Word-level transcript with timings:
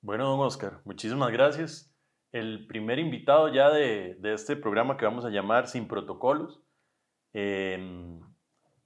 Bueno, 0.00 0.28
don 0.28 0.38
Oscar, 0.40 0.80
muchísimas 0.84 1.32
gracias. 1.32 1.92
El 2.30 2.68
primer 2.68 3.00
invitado 3.00 3.52
ya 3.52 3.68
de, 3.70 4.14
de 4.20 4.32
este 4.32 4.54
programa 4.54 4.96
que 4.96 5.04
vamos 5.04 5.24
a 5.24 5.30
llamar 5.30 5.66
Sin 5.66 5.88
Protocolos. 5.88 6.62
Em, 7.32 8.20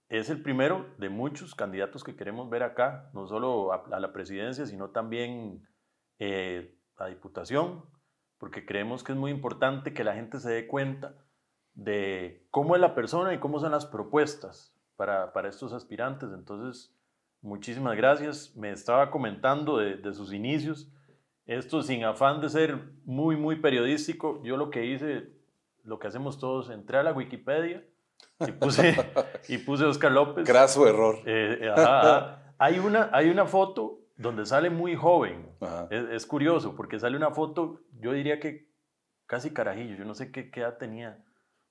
es 0.09 0.31
el 0.31 0.43
primero 0.43 0.87
de 0.97 1.11
muchos 1.11 1.55
candidatos 1.55 2.03
que 2.03 2.17
queremos 2.17 2.49
ver 2.49 2.63
acá, 2.63 3.11
no 3.13 3.27
solo 3.27 3.75
a, 3.75 4.01
la 4.01 4.13
presidencia, 4.15 4.65
sino 4.65 4.89
también 4.89 5.69
eh, 6.19 6.79
a 6.97 7.07
diputación, 7.09 7.85
porque 8.39 8.65
creemos 8.65 9.05
que 9.05 9.13
es 9.13 9.19
muy 9.19 9.33
importante 9.33 9.93
que 9.93 10.05
la 10.05 10.15
gente 10.15 10.41
se 10.41 10.51
dé 10.51 10.67
cuenta 10.67 11.15
de 11.75 12.47
cómo 12.51 12.75
es 12.75 12.81
la 12.81 12.95
persona 12.95 13.35
y 13.35 13.39
cómo 13.39 13.59
son 13.59 13.73
las 13.73 13.85
propuestas 13.85 14.75
para, 14.97 15.35
para 15.35 15.51
estos 15.51 15.75
aspirantes. 15.75 16.31
Entonces, 16.33 16.97
muchísimas 17.43 17.97
gracias. 17.99 18.57
Me 18.57 18.71
estaba 18.71 19.11
comentando 19.11 19.77
de, 19.77 19.99
de 19.99 20.15
sus 20.15 20.33
inicios. 20.33 20.91
Esto 21.47 21.83
sin 21.83 22.05
afán 22.05 22.41
de 22.41 22.49
ser 22.49 22.79
muy, 23.05 23.37
muy 23.37 23.57
periodístico, 23.57 24.41
yo 24.45 24.57
lo 24.57 24.71
que 24.71 24.85
hice, 24.87 25.29
lo 25.83 25.99
que 25.99 26.07
hacemos 26.07 26.39
todos, 26.39 26.71
entré 26.71 26.99
a 26.99 27.03
la 27.03 27.13
Wikipedia 27.13 27.85
y 28.41 28.53
puse, 28.53 28.95
y 29.49 29.59
puse 29.59 29.85
Oscar 29.85 30.13
López. 30.13 30.47
Graso 30.47 30.87
error. 30.87 31.17
Eh, 31.27 31.59
eh, 31.61 31.75
hay, 32.59 32.79
una, 32.79 33.11
hay 33.13 33.29
una 33.29 33.47
foto 33.47 34.01
donde 34.17 34.47
sale 34.47 34.71
muy 34.71 34.95
joven. 34.95 35.49
Es, 35.91 36.05
es, 36.11 36.27
curioso 36.27 36.77
porque 36.77 36.99
sale 36.99 37.17
una 37.17 37.33
foto, 37.33 37.81
yo 37.99 38.13
diría 38.13 38.39
que 38.39 38.69
casi 39.27 39.53
carajillo, 39.53 39.97
yo 39.97 40.05
no 40.05 40.15
sé 40.15 40.31
qué, 40.31 40.51
qué 40.51 40.61
edad 40.61 40.79
tenía, 40.79 41.25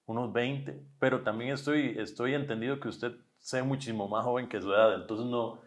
unos 0.05 0.33
20, 0.33 0.83
pero 0.99 1.21
también 1.21 1.53
estoy, 1.53 1.95
estoy 1.97 2.33
entendido 2.33 2.79
que 2.79 2.89
usted 2.89 3.13
sea 3.37 3.63
muchísimo 3.63 4.07
más 4.07 4.25
joven 4.25 4.47
que 4.47 4.61
su 4.61 4.71
edad, 4.71 4.93
entonces 4.95 5.25
no, 5.25 5.61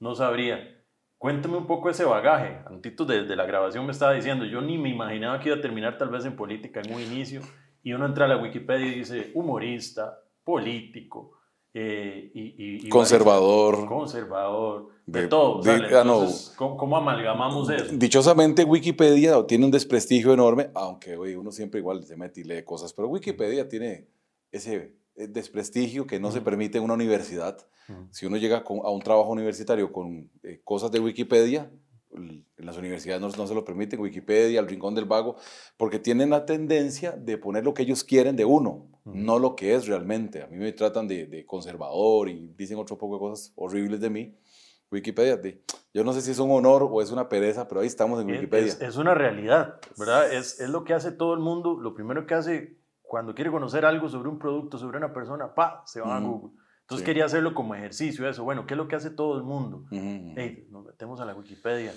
no 0.00 0.14
sabría. 0.14 0.77
Cuéntame 1.18 1.56
un 1.56 1.66
poco 1.66 1.90
ese 1.90 2.04
bagaje. 2.04 2.60
Antito 2.66 3.04
desde 3.04 3.34
la 3.34 3.44
grabación 3.44 3.84
me 3.84 3.92
estaba 3.92 4.12
diciendo, 4.12 4.44
yo 4.44 4.60
ni 4.60 4.78
me 4.78 4.88
imaginaba 4.88 5.40
que 5.40 5.48
iba 5.48 5.58
a 5.58 5.60
terminar 5.60 5.98
tal 5.98 6.10
vez 6.10 6.24
en 6.24 6.36
política 6.36 6.80
en 6.80 6.94
un 6.94 7.02
inicio, 7.02 7.40
y 7.82 7.92
uno 7.92 8.06
entra 8.06 8.26
a 8.26 8.28
la 8.28 8.36
Wikipedia 8.36 8.86
y 8.86 9.00
dice 9.00 9.32
humorista, 9.34 10.20
político, 10.44 11.32
eh, 11.74 12.30
y, 12.34 12.88
conservador. 12.88 13.86
conservador, 13.86 14.88
de, 15.06 15.26
todo. 15.26 15.60
Ah, 15.66 16.26
¿cómo, 16.56 16.96
amalgamamos 16.96 17.68
eso? 17.70 17.86
Dichosamente 17.92 18.64
Wikipedia 18.64 19.44
tiene 19.46 19.64
un 19.64 19.70
desprestigio 19.70 20.32
enorme, 20.32 20.70
aunque 20.74 21.16
uno 21.16 21.50
siempre 21.50 21.80
igual 21.80 22.04
se 22.04 22.16
mete 22.16 22.40
y 22.40 22.44
lee 22.44 22.62
cosas, 22.62 22.92
pero 22.92 23.08
Wikipedia 23.08 23.68
tiene 23.68 24.08
ese 24.50 24.94
desprestigio 25.26 26.06
que 26.06 26.20
no 26.20 26.30
se 26.30 26.40
permite 26.40 26.78
en 26.78 26.84
una 26.84 26.94
universidad. 26.94 27.58
Si 28.10 28.26
uno 28.26 28.36
llega 28.36 28.64
a 28.66 28.90
un 28.90 29.00
trabajo 29.00 29.30
universitario 29.30 29.90
con 29.90 30.30
eh, 30.42 30.60
cosas 30.62 30.92
de 30.92 31.00
Wikipedia, 31.00 31.70
en 32.12 32.44
las 32.56 32.76
universidades 32.76 33.20
no, 33.20 33.46
se 33.46 33.54
lo 33.54 33.64
permiten, 33.64 34.00
Wikipedia, 34.00 34.60
el 34.60 34.68
Rincón 34.68 34.94
del 34.94 35.04
Vago, 35.04 35.36
porque 35.76 35.98
tienen 35.98 36.30
la 36.30 36.46
tendencia 36.46 37.12
de 37.12 37.38
poner 37.38 37.64
lo 37.64 37.74
que 37.74 37.82
ellos 37.82 38.04
quieren 38.04 38.36
de 38.36 38.44
uno, 38.44 38.88
no 39.04 39.38
lo 39.38 39.56
que 39.56 39.74
es 39.74 39.86
realmente. 39.86 40.42
A 40.42 40.46
mí 40.48 40.56
me 40.56 40.72
tratan 40.72 41.08
de, 41.08 41.44
conservador 41.46 42.28
y 42.28 42.52
dicen 42.56 42.78
otro 42.78 42.98
poco 42.98 43.14
de 43.14 43.20
cosas 43.20 43.52
horribles 43.56 44.00
de 44.00 44.10
mí. 44.10 44.34
Wikipedia, 44.90 45.38
yo 45.92 46.02
no 46.02 46.14
sé 46.14 46.22
si 46.22 46.30
es 46.30 46.38
un 46.38 46.50
honor 46.50 46.88
o 46.90 47.02
es 47.02 47.10
una 47.10 47.28
pereza, 47.28 47.68
pero 47.68 47.82
ahí 47.82 47.86
estamos 47.86 48.20
en 48.22 48.26
Wikipedia. 48.26 48.74
Es, 48.80 48.96
una 48.96 49.14
realidad, 49.14 49.78
¿verdad? 49.98 50.32
Es, 50.32 50.60
es, 50.60 50.70
lo 50.70 50.84
que 50.84 50.94
hace 50.94 51.12
todo 51.12 51.34
el 51.34 51.40
mundo. 51.40 51.78
Lo 51.78 51.92
primero 51.92 52.26
que 52.26 52.34
hace 52.34 52.77
cuando 53.08 53.34
quiere 53.34 53.50
conocer 53.50 53.86
algo 53.86 54.08
sobre 54.10 54.28
un 54.28 54.38
producto, 54.38 54.76
sobre 54.76 54.98
una 54.98 55.14
persona, 55.14 55.54
pa, 55.54 55.82
se 55.86 56.02
va 56.02 56.18
a 56.18 56.20
Google. 56.20 56.52
Entonces 56.82 57.04
quería 57.06 57.24
hacerlo 57.24 57.54
como 57.54 57.74
ejercicio, 57.74 58.28
eso. 58.28 58.44
Bueno, 58.44 58.66
¿qué 58.66 58.74
es 58.74 58.78
lo 58.78 58.86
que 58.86 58.96
hace 58.96 59.10
todo 59.10 59.38
el 59.38 59.44
mundo? 59.44 59.86
nos 60.70 60.84
metemos 60.84 61.18
a 61.18 61.24
la 61.24 61.34
Wikipedia. 61.34 61.92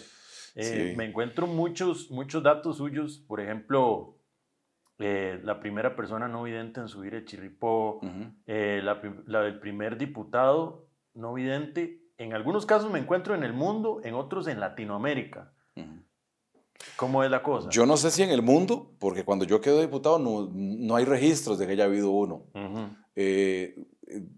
Eh, 0.56 0.94
me 0.98 1.06
encuentro 1.06 1.48
muchos, 1.48 2.12
muchos 2.12 2.42
datos 2.44 2.78
suyos, 2.78 3.20
por 3.28 3.42
ejemplo, 3.42 4.20
eh, 5.00 5.42
la 5.44 5.59
primera 5.59 5.98
persona 5.98 6.30
no 6.30 6.44
vidente 6.44 6.80
en 6.80 6.88
subir 6.88 7.14
el 7.14 7.25
chirripó, 7.25 8.00
eh, 8.48 8.80
la, 8.81 9.02
la, 9.28 9.41
del 9.41 9.59
primer 9.59 9.97
diputado 9.97 10.88
no 11.13 11.34
vidente. 11.34 12.06
En 12.18 12.34
algunos 12.34 12.66
casos 12.66 12.90
me 12.90 13.00
encuentro 13.00 13.36
en 13.36 13.44
el 13.44 13.52
mundo, 13.52 14.00
en 14.06 14.13
otros 14.13 14.47
en 14.47 14.62
Latinoamérica. 14.62 15.52
¿Cómo 16.96 17.24
es 17.24 17.31
la 17.31 17.42
cosa? 17.42 17.69
Yo 17.69 17.86
no 17.86 17.97
sé 17.97 18.12
si 18.12 18.24
en 18.24 18.30
el 18.30 18.42
mundo, 18.42 18.92
porque 19.00 19.24
cuando 19.24 19.46
yo 19.46 19.62
quedo 19.62 19.81
diputado 19.81 20.19
no, 20.19 20.50
no 20.53 20.96
hay 20.96 21.06
registros 21.06 21.58
de 21.58 21.66
que 21.66 21.74
haya 21.74 21.86
habido 21.86 22.12
uno. 22.12 22.44
Eh, 23.16 23.75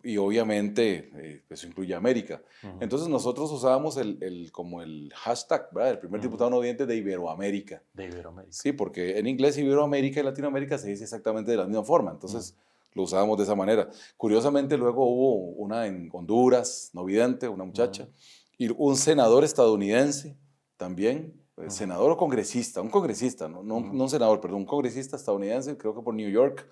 y 0.03 0.17
obviamente 0.17 1.11
eh, 1.15 1.43
eso 1.49 1.67
incluye 1.67 1.95
América. 1.95 2.41
Entonces 2.79 3.07
nosotros 3.07 3.51
usábamos 3.51 3.97
el, 3.97 4.17
el, 4.21 4.51
como 4.51 4.81
el 4.81 5.11
hashtag, 5.15 5.69
¿verdad? 5.73 5.91
El 5.91 5.99
primer 5.99 6.21
diputado 6.21 6.49
no 6.49 6.59
de 6.61 6.95
Iberoamérica. 6.95 7.81
De 7.93 8.05
Iberoamérica. 8.05 8.53
Sí, 8.53 8.71
porque 8.71 9.17
en 9.17 9.27
inglés 9.27 9.57
Iberoamérica 9.57 10.19
y 10.19 10.23
Latinoamérica 10.23 10.77
se 10.77 10.89
dice 10.89 11.03
exactamente 11.03 11.51
de 11.51 11.57
la 11.57 11.65
misma 11.65 11.83
forma. 11.83 12.11
Entonces 12.11 12.55
lo 12.93 13.03
usábamos 13.03 13.37
de 13.37 13.43
esa 13.43 13.55
manera. 13.55 13.89
Curiosamente 14.17 14.77
luego 14.77 15.05
hubo 15.05 15.35
una 15.35 15.87
en 15.87 16.09
Honduras, 16.11 16.91
no 16.93 17.03
vidente, 17.05 17.47
una 17.47 17.63
muchacha, 17.63 18.07
y 18.57 18.69
un 18.69 18.95
senador 18.95 19.43
estadounidense 19.43 20.37
también 20.77 21.42
senador 21.67 22.11
o 22.11 22.17
congresista, 22.17 22.81
un 22.81 22.89
congresista, 22.89 23.47
no, 23.47 23.63
no, 23.63 23.77
un 23.77 24.09
senador, 24.09 24.41
perdón, 24.41 24.61
un 24.61 24.65
congresista 24.65 25.15
estadounidense, 25.15 25.77
creo 25.77 25.95
que 25.95 26.01
por 26.01 26.13
New 26.13 26.29
York, 26.29 26.67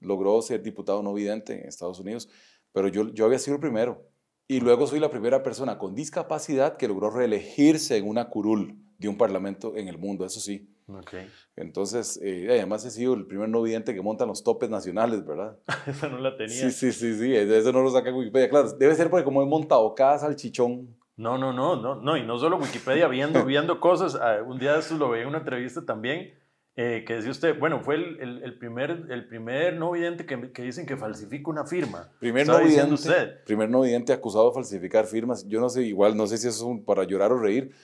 logró 0.00 0.40
ser 0.42 0.62
diputado 0.62 1.02
no 1.02 1.14
vidente 1.14 1.60
en 1.60 1.68
Estados 1.68 2.00
Unidos, 2.00 2.28
pero 2.72 2.88
yo, 2.88 3.08
yo 3.12 3.24
había 3.24 3.38
sido 3.38 3.54
el 3.54 3.60
primero. 3.60 4.08
Y 4.48 4.60
luego 4.60 4.86
soy 4.86 5.00
la 5.00 5.10
primera 5.10 5.42
persona 5.42 5.78
con 5.78 5.94
discapacidad 5.94 6.76
que 6.76 6.86
logró 6.86 7.10
reelegirse 7.10 7.96
en 7.96 8.08
una 8.08 8.28
curul 8.28 8.78
de 8.98 9.08
un 9.08 9.16
parlamento 9.16 9.76
en 9.76 9.88
el 9.88 9.98
mundo, 9.98 10.24
eso 10.24 10.40
sí. 10.40 10.72
Okay. 10.88 11.28
Entonces, 11.56 12.20
eh, 12.22 12.46
además 12.48 12.84
he 12.84 12.92
sido 12.92 13.14
el 13.14 13.26
primer 13.26 13.48
no 13.48 13.60
vidente 13.60 13.92
que 13.92 14.02
monta 14.02 14.24
los 14.24 14.44
topes 14.44 14.70
nacionales, 14.70 15.26
¿verdad? 15.26 15.58
Esa 15.86 16.08
no 16.08 16.18
la 16.18 16.36
tenía. 16.36 16.54
Sí, 16.54 16.70
sí, 16.70 16.92
sí, 16.92 17.18
sí, 17.18 17.34
eso 17.34 17.72
no 17.72 17.82
lo 17.82 17.90
saca 17.90 18.14
Wikipedia. 18.14 18.48
Claro, 18.48 18.70
debe 18.72 18.94
ser 18.94 19.10
porque 19.10 19.24
como 19.24 19.42
he 19.42 19.46
montado 19.46 19.92
cada 19.96 20.18
salchichón 20.18 20.96
no, 21.16 21.38
no, 21.38 21.52
no, 21.52 21.76
no, 21.76 21.94
no, 21.96 22.16
y 22.16 22.24
no 22.24 22.38
solo 22.38 22.58
Wikipedia, 22.58 23.08
viendo, 23.08 23.44
viendo 23.44 23.80
cosas. 23.80 24.14
Ah, 24.14 24.42
un 24.46 24.58
día 24.58 24.74
de 24.74 24.80
estos 24.80 24.98
lo 24.98 25.08
veía 25.08 25.22
en 25.22 25.28
una 25.28 25.38
entrevista 25.38 25.84
también, 25.84 26.34
eh, 26.78 27.04
que 27.06 27.14
decía 27.14 27.30
usted, 27.30 27.58
bueno, 27.58 27.80
fue 27.80 27.94
el, 27.94 28.42
el, 28.42 28.58
primer, 28.58 29.06
el 29.08 29.26
primer 29.28 29.76
no 29.76 29.92
vidente 29.92 30.26
que, 30.26 30.52
que, 30.52 30.62
dicen 30.62 30.84
que 30.84 30.98
falsifica 30.98 31.50
una 31.50 31.64
firma. 31.64 32.12
Primer 32.20 32.46
no 32.46 32.58
vidente, 32.58 32.92
usted. 32.92 33.44
Primer 33.44 33.70
no 33.70 33.80
vidente 33.80 34.12
acusado 34.12 34.48
de 34.48 34.54
falsificar 34.54 35.06
firmas. 35.06 35.48
Yo 35.48 35.58
no 35.58 35.70
sé, 35.70 35.84
igual, 35.84 36.16
no 36.16 36.26
sé 36.26 36.36
si 36.36 36.48
eso 36.48 36.74
es 36.74 36.84
para 36.84 37.04
llorar 37.04 37.32
o 37.32 37.38
reír. 37.38 37.74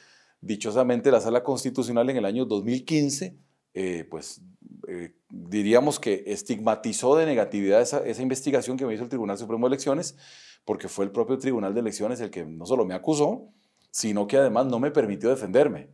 Dichosamente, 0.42 1.10
la 1.10 1.20
Sala 1.20 1.42
Constitucional 1.42 2.10
en 2.10 2.18
el 2.18 2.26
año 2.26 2.44
2015, 2.44 3.38
eh, 3.74 4.06
pues 4.10 4.42
eh, 4.88 5.14
diríamos 5.30 5.98
que 5.98 6.24
estigmatizó 6.26 7.16
de 7.16 7.26
negatividad 7.26 7.80
esa, 7.80 7.98
esa 8.06 8.22
investigación 8.22 8.76
que 8.76 8.84
me 8.84 8.94
hizo 8.94 9.04
el 9.04 9.08
Tribunal 9.08 9.38
Supremo 9.38 9.66
de 9.66 9.74
Elecciones 9.74 10.16
porque 10.64 10.88
fue 10.88 11.04
el 11.04 11.10
propio 11.10 11.38
Tribunal 11.38 11.74
de 11.74 11.80
Elecciones 11.80 12.20
el 12.20 12.30
que 12.30 12.44
no 12.44 12.66
solo 12.66 12.84
me 12.84 12.94
acusó, 12.94 13.48
sino 13.90 14.26
que 14.26 14.36
además 14.36 14.66
no 14.66 14.78
me 14.78 14.90
permitió 14.90 15.30
defenderme. 15.30 15.90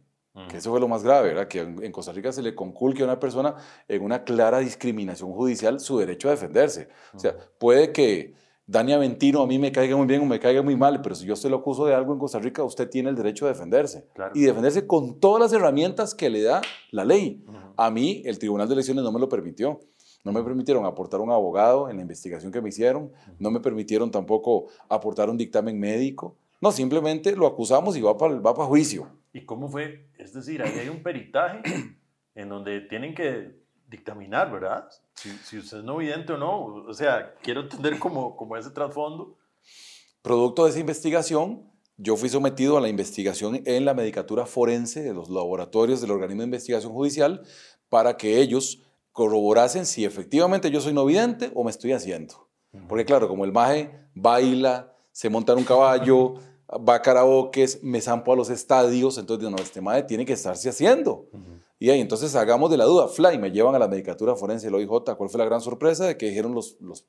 Que 0.48 0.58
eso 0.58 0.70
fue 0.70 0.78
lo 0.78 0.86
más 0.86 1.02
grave, 1.02 1.30
¿verdad? 1.30 1.48
Que 1.48 1.58
en 1.58 1.90
Costa 1.90 2.12
Rica 2.12 2.30
se 2.30 2.42
le 2.42 2.54
conculque 2.54 3.02
a 3.02 3.06
una 3.06 3.18
persona 3.18 3.56
en 3.88 4.04
una 4.04 4.22
clara 4.22 4.60
discriminación 4.60 5.32
judicial 5.32 5.80
su 5.80 5.98
derecho 5.98 6.28
a 6.28 6.30
defenderse. 6.30 6.88
O 7.12 7.18
sea, 7.18 7.34
puede 7.58 7.90
que 7.90 8.34
Dani 8.68 8.92
Aventino 8.92 9.40
a 9.40 9.46
mí 9.46 9.58
me 9.58 9.72
caiga 9.72 9.96
muy 9.96 10.06
bien 10.06 10.20
o 10.20 10.26
me 10.26 10.38
caiga 10.38 10.60
muy 10.60 10.76
mal, 10.76 11.00
pero 11.00 11.14
si 11.14 11.24
yo 11.24 11.32
usted 11.32 11.48
lo 11.48 11.56
acuso 11.56 11.86
de 11.86 11.94
algo 11.94 12.12
en 12.12 12.18
Costa 12.18 12.38
Rica, 12.38 12.62
usted 12.62 12.90
tiene 12.90 13.08
el 13.08 13.16
derecho 13.16 13.46
a 13.46 13.48
defenderse. 13.48 14.06
Y 14.34 14.42
defenderse 14.42 14.86
con 14.86 15.18
todas 15.18 15.40
las 15.40 15.54
herramientas 15.54 16.14
que 16.14 16.28
le 16.28 16.42
da 16.42 16.60
la 16.90 17.06
ley. 17.06 17.42
A 17.78 17.90
mí, 17.90 18.20
el 18.26 18.38
Tribunal 18.38 18.68
de 18.68 18.74
Elecciones 18.74 19.02
no 19.02 19.10
me 19.10 19.20
lo 19.20 19.26
permitió. 19.26 19.80
No 20.22 20.32
me 20.32 20.42
permitieron 20.42 20.84
aportar 20.84 21.20
un 21.20 21.30
abogado 21.30 21.88
en 21.88 21.96
la 21.96 22.02
investigación 22.02 22.52
que 22.52 22.60
me 22.60 22.68
hicieron, 22.68 23.10
no 23.38 23.50
me 23.50 23.60
permitieron 23.60 24.10
tampoco 24.10 24.66
aportar 24.90 25.30
un 25.30 25.38
dictamen 25.38 25.80
médico. 25.80 26.36
No, 26.60 26.70
simplemente 26.70 27.34
lo 27.34 27.46
acusamos 27.46 27.96
y 27.96 28.02
va 28.02 28.18
para, 28.18 28.34
va 28.34 28.52
para 28.54 28.68
juicio. 28.68 29.08
¿Y 29.32 29.46
cómo 29.46 29.68
fue? 29.68 30.10
Es 30.18 30.34
decir, 30.34 30.62
ahí 30.62 30.78
hay 30.78 30.90
un 30.90 31.02
peritaje 31.02 31.62
en 32.34 32.48
donde 32.50 32.82
tienen 32.82 33.14
que 33.14 33.62
dictaminar, 33.88 34.50
¿verdad? 34.50 34.88
Si, 35.14 35.30
si 35.30 35.58
usted 35.58 35.78
es 35.78 35.84
no 35.84 35.96
vidente 35.96 36.32
o 36.32 36.38
no. 36.38 36.64
O 36.64 36.94
sea, 36.94 37.34
quiero 37.42 37.62
entender 37.62 37.98
como, 37.98 38.36
como 38.36 38.56
ese 38.56 38.70
trasfondo. 38.70 39.36
Producto 40.22 40.64
de 40.64 40.70
esa 40.70 40.78
investigación, 40.78 41.70
yo 41.96 42.16
fui 42.16 42.28
sometido 42.28 42.76
a 42.76 42.80
la 42.80 42.88
investigación 42.88 43.62
en 43.64 43.84
la 43.84 43.94
medicatura 43.94 44.46
forense 44.46 45.02
de 45.02 45.14
los 45.14 45.30
laboratorios 45.30 46.00
del 46.00 46.12
organismo 46.12 46.42
de 46.42 46.46
investigación 46.46 46.92
judicial 46.92 47.42
para 47.88 48.16
que 48.16 48.40
ellos 48.40 48.82
corroborasen 49.12 49.84
si 49.84 50.04
efectivamente 50.04 50.70
yo 50.70 50.80
soy 50.80 50.92
no 50.92 51.04
vidente 51.04 51.50
o 51.54 51.64
me 51.64 51.70
estoy 51.70 51.92
haciendo. 51.92 52.48
Porque 52.86 53.04
claro, 53.04 53.28
como 53.28 53.44
el 53.44 53.52
maje 53.52 53.90
baila, 54.14 54.94
se 55.10 55.28
monta 55.28 55.52
en 55.52 55.58
un 55.58 55.64
caballo, 55.64 56.34
va 56.70 56.96
a 56.96 57.02
karaoke, 57.02 57.66
me 57.82 58.00
zampo 58.00 58.32
a 58.32 58.36
los 58.36 58.50
estadios, 58.50 59.18
entonces 59.18 59.50
no, 59.50 59.56
este 59.56 59.80
maje 59.80 60.02
tiene 60.04 60.24
que 60.24 60.34
estarse 60.34 60.68
haciendo. 60.68 61.26
Y 61.78 61.90
ahí 61.90 62.00
entonces 62.00 62.34
hagamos 62.34 62.70
de 62.70 62.76
la 62.76 62.84
duda, 62.84 63.08
fly, 63.08 63.38
me 63.38 63.50
llevan 63.50 63.74
a 63.74 63.78
la 63.78 63.88
medicatura 63.88 64.34
forense 64.34 64.66
del 64.66 64.74
OIJ. 64.74 65.14
¿Cuál 65.16 65.30
fue 65.30 65.38
la 65.38 65.44
gran 65.44 65.60
sorpresa? 65.60 66.06
De 66.06 66.16
que 66.16 66.26
dijeron 66.26 66.54
los, 66.54 66.76
los 66.80 67.06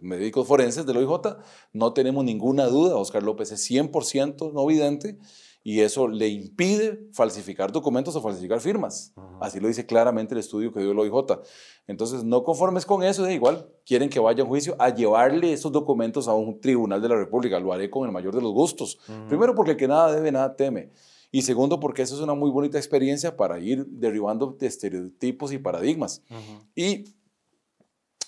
médicos 0.00 0.46
forenses 0.46 0.86
del 0.86 0.98
OIJ, 0.98 1.36
no 1.72 1.92
tenemos 1.92 2.24
ninguna 2.24 2.66
duda, 2.66 2.96
Oscar 2.96 3.22
López 3.22 3.52
es 3.52 3.70
100% 3.70 4.52
no 4.52 4.66
vidente 4.66 5.18
y 5.64 5.80
eso 5.80 6.08
le 6.08 6.28
impide 6.28 7.08
falsificar 7.12 7.70
documentos 7.70 8.16
o 8.16 8.20
falsificar 8.20 8.60
firmas. 8.60 9.14
Así 9.40 9.60
lo 9.60 9.68
dice 9.68 9.86
claramente 9.86 10.34
el 10.34 10.40
estudio 10.40 10.72
que 10.72 10.80
dio 10.80 10.90
el 10.90 10.98
OIJ. 10.98 11.38
Entonces, 11.86 12.24
no 12.24 12.42
conformes 12.42 12.84
con 12.84 13.02
eso, 13.02 13.22
de 13.22 13.34
igual 13.34 13.68
quieren 13.86 14.08
que 14.08 14.18
vaya 14.18 14.42
a 14.42 14.46
juicio 14.46 14.74
a 14.78 14.90
llevarle 14.90 15.52
esos 15.52 15.70
documentos 15.70 16.26
a 16.26 16.34
un 16.34 16.60
tribunal 16.60 17.00
de 17.00 17.08
la 17.08 17.16
República. 17.16 17.60
Lo 17.60 17.72
haré 17.72 17.90
con 17.90 18.06
el 18.06 18.12
mayor 18.12 18.34
de 18.34 18.42
los 18.42 18.52
gustos. 18.52 18.98
Primero, 19.28 19.54
porque 19.54 19.72
el 19.72 19.76
que 19.76 19.86
nada 19.86 20.12
debe, 20.12 20.32
nada 20.32 20.56
teme. 20.56 20.90
Y 21.34 21.42
segundo, 21.42 21.80
porque 21.80 22.02
eso 22.02 22.14
es 22.14 22.20
una 22.20 22.34
muy 22.34 22.50
bonita 22.50 22.76
experiencia 22.76 23.36
para 23.36 23.58
ir 23.58 23.86
derribando 23.86 24.56
estereotipos 24.60 25.50
y 25.52 25.58
paradigmas. 25.58 26.22
Y 26.76 27.06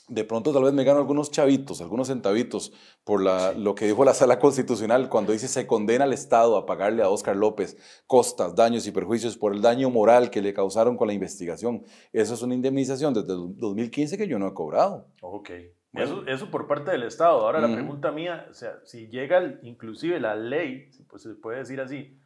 de 0.08 0.24
pronto 0.24 0.52
tal 0.52 0.64
vez 0.64 0.72
me 0.72 0.84
gano 0.84 0.98
algunos 0.98 1.30
chavitos, 1.30 1.82
algunos 1.82 2.08
centavitos 2.08 2.72
por 3.04 3.22
la, 3.22 3.52
lo 3.52 3.74
que 3.74 3.86
dijo 3.86 4.04
la 4.04 4.14
sala 4.14 4.38
constitucional 4.38 5.08
cuando 5.08 5.32
dice 5.32 5.48
se 5.48 5.66
condena 5.66 6.04
al 6.04 6.12
Estado 6.12 6.56
a 6.56 6.66
pagarle 6.66 7.02
a 7.02 7.08
Óscar 7.08 7.36
López 7.36 7.76
costas, 8.06 8.54
daños 8.54 8.86
y 8.86 8.92
perjuicios 8.92 9.36
por 9.36 9.54
el 9.54 9.60
daño 9.60 9.90
moral 9.90 10.30
que 10.30 10.42
le 10.42 10.54
causaron 10.54 10.96
con 10.96 11.08
la 11.08 11.14
investigación. 11.14 11.84
Eso 12.12 12.34
es 12.34 12.42
una 12.42 12.54
indemnización 12.54 13.12
desde 13.12 13.28
2015 13.28 14.16
que 14.16 14.28
yo 14.28 14.38
no 14.38 14.48
he 14.48 14.54
cobrado. 14.54 15.08
Ok. 15.20 15.50
Eso, 15.92 16.26
eso 16.26 16.50
por 16.50 16.66
parte 16.66 16.90
del 16.90 17.04
Estado. 17.04 17.40
Ahora 17.40 17.60
la 17.60 17.72
pregunta 17.72 18.10
mía, 18.10 18.48
o 18.50 18.54
sea, 18.54 18.80
si 18.84 19.06
llega 19.08 19.60
inclusive 19.62 20.18
la 20.18 20.34
ley, 20.34 20.90
pues 21.08 21.22
se 21.22 21.34
puede 21.36 21.58
decir 21.58 21.80
así, 21.80 22.18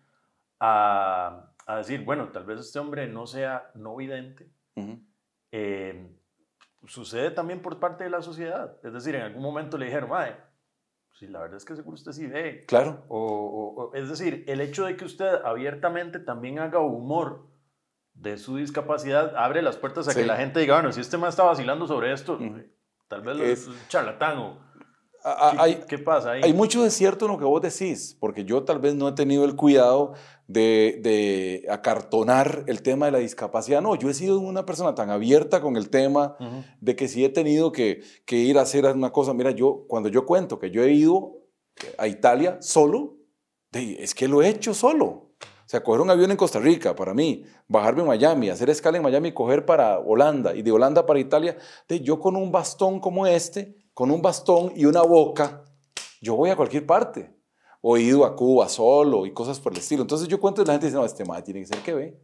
a, 0.60 1.52
a, 1.66 1.76
decir, 1.76 2.04
bueno, 2.04 2.28
tal 2.28 2.44
vez 2.44 2.60
este 2.60 2.78
hombre 2.78 3.06
no 3.06 3.26
sea 3.26 3.70
no 3.74 3.96
vidente, 3.96 4.50
sucede 6.86 7.30
también 7.30 7.60
por 7.60 7.78
parte 7.78 8.04
de 8.04 8.10
la 8.10 8.22
sociedad. 8.22 8.76
Es 8.82 8.92
decir, 8.92 9.14
en 9.14 9.22
algún 9.22 9.42
momento 9.42 9.78
le 9.78 9.86
dijeron, 9.86 10.10
mae, 10.10 10.36
si 11.12 11.26
la 11.26 11.40
verdad 11.40 11.56
es 11.56 11.64
que 11.64 11.74
seguro 11.74 11.94
usted 11.94 12.12
sí 12.12 12.26
ve. 12.26 12.64
Claro. 12.66 13.04
O, 13.08 13.90
es 13.94 14.08
decir, 14.08 14.44
el 14.46 14.60
hecho 14.60 14.86
de 14.86 14.96
que 14.96 15.04
usted 15.04 15.42
abiertamente 15.44 16.20
también 16.20 16.58
haga 16.58 16.78
humor 16.78 17.48
de 18.14 18.36
su 18.38 18.56
discapacidad 18.56 19.36
abre 19.36 19.62
las 19.62 19.76
puertas 19.76 20.08
a 20.08 20.14
que 20.14 20.26
la 20.26 20.36
gente 20.36 20.60
diga, 20.60 20.74
bueno, 20.74 20.92
si 20.92 21.00
este 21.00 21.18
más 21.18 21.30
está 21.30 21.44
vacilando 21.44 21.86
sobre 21.86 22.12
esto, 22.12 22.38
tal 23.08 23.22
vez 23.22 23.40
es 23.40 23.68
un 23.68 23.76
charlatán 23.88 24.38
o 24.38 24.58
¿Qué, 25.88 25.98
pasa 25.98 26.32
ahí? 26.32 26.40
Hay 26.44 26.52
mucho 26.52 26.82
de 26.82 26.90
cierto 26.90 27.26
en 27.26 27.32
lo 27.32 27.38
que 27.38 27.44
vos 27.44 27.62
decís, 27.62 28.16
porque 28.18 28.44
yo 28.44 28.64
tal 28.64 28.78
vez 28.78 28.94
no 28.94 29.08
he 29.08 29.12
tenido 29.12 29.44
el 29.44 29.56
cuidado 29.56 30.14
de, 30.46 31.66
acartonar 31.70 32.64
el 32.66 32.82
tema 32.82 33.06
de 33.06 33.12
la 33.12 33.18
discapacidad. 33.18 33.80
No, 33.80 33.94
yo 33.94 34.10
he 34.10 34.14
sido 34.14 34.38
una 34.40 34.64
persona 34.66 34.94
tan 34.94 35.10
abierta 35.10 35.60
con 35.60 35.76
el 35.76 35.90
tema 35.90 36.36
de 36.80 36.96
que 36.96 37.08
si 37.08 37.24
he 37.24 37.28
tenido 37.28 37.72
que, 37.72 38.02
ir 38.28 38.58
a 38.58 38.62
hacer 38.62 38.86
una 38.86 39.10
cosa. 39.10 39.34
Mira, 39.34 39.50
yo 39.50 39.84
cuando 39.86 40.08
yo 40.08 40.24
cuento 40.26 40.58
que 40.58 40.70
yo 40.70 40.82
he 40.82 40.92
ido 40.92 41.36
a 41.96 42.08
Italia 42.08 42.58
solo, 42.60 43.16
es 43.72 44.14
que 44.14 44.28
lo 44.28 44.42
he 44.42 44.48
hecho 44.48 44.74
solo. 44.74 45.28
O 45.68 45.70
sea, 45.70 45.82
coger 45.82 46.00
un 46.00 46.08
avión 46.08 46.30
en 46.30 46.38
Costa 46.38 46.58
Rica 46.58 46.96
para 46.96 47.12
mí, 47.12 47.44
bajarme 47.66 48.00
en 48.00 48.08
Miami, 48.08 48.48
hacer 48.48 48.70
escala 48.70 48.96
en 48.96 49.02
Miami 49.02 49.32
coger 49.32 49.66
para 49.66 49.98
Holanda 49.98 50.54
y 50.54 50.62
de 50.62 50.72
Holanda 50.72 51.04
para 51.04 51.18
Italia, 51.20 51.58
de, 51.86 52.00
yo 52.00 52.18
con 52.18 52.36
un 52.36 52.50
bastón 52.50 53.00
como 53.00 53.26
este 53.26 53.76
con 53.98 54.12
un 54.12 54.22
bastón 54.22 54.72
y 54.76 54.84
una 54.84 55.02
boca, 55.02 55.64
yo 56.20 56.36
voy 56.36 56.50
a 56.50 56.54
cualquier 56.54 56.86
parte. 56.86 57.34
O 57.80 57.96
he 57.96 58.02
ido 58.02 58.24
a 58.24 58.36
Cuba 58.36 58.68
solo 58.68 59.26
y 59.26 59.32
cosas 59.32 59.58
por 59.58 59.72
el 59.72 59.80
estilo. 59.80 60.02
Entonces 60.02 60.28
yo 60.28 60.38
cuento 60.38 60.62
y 60.62 60.64
la 60.64 60.74
gente 60.74 60.86
dice, 60.86 60.96
no, 60.96 61.04
este 61.04 61.24
madre 61.24 61.42
tiene 61.42 61.60
que 61.62 61.66
ser 61.66 61.78
que 61.78 61.94
ve. 61.94 62.20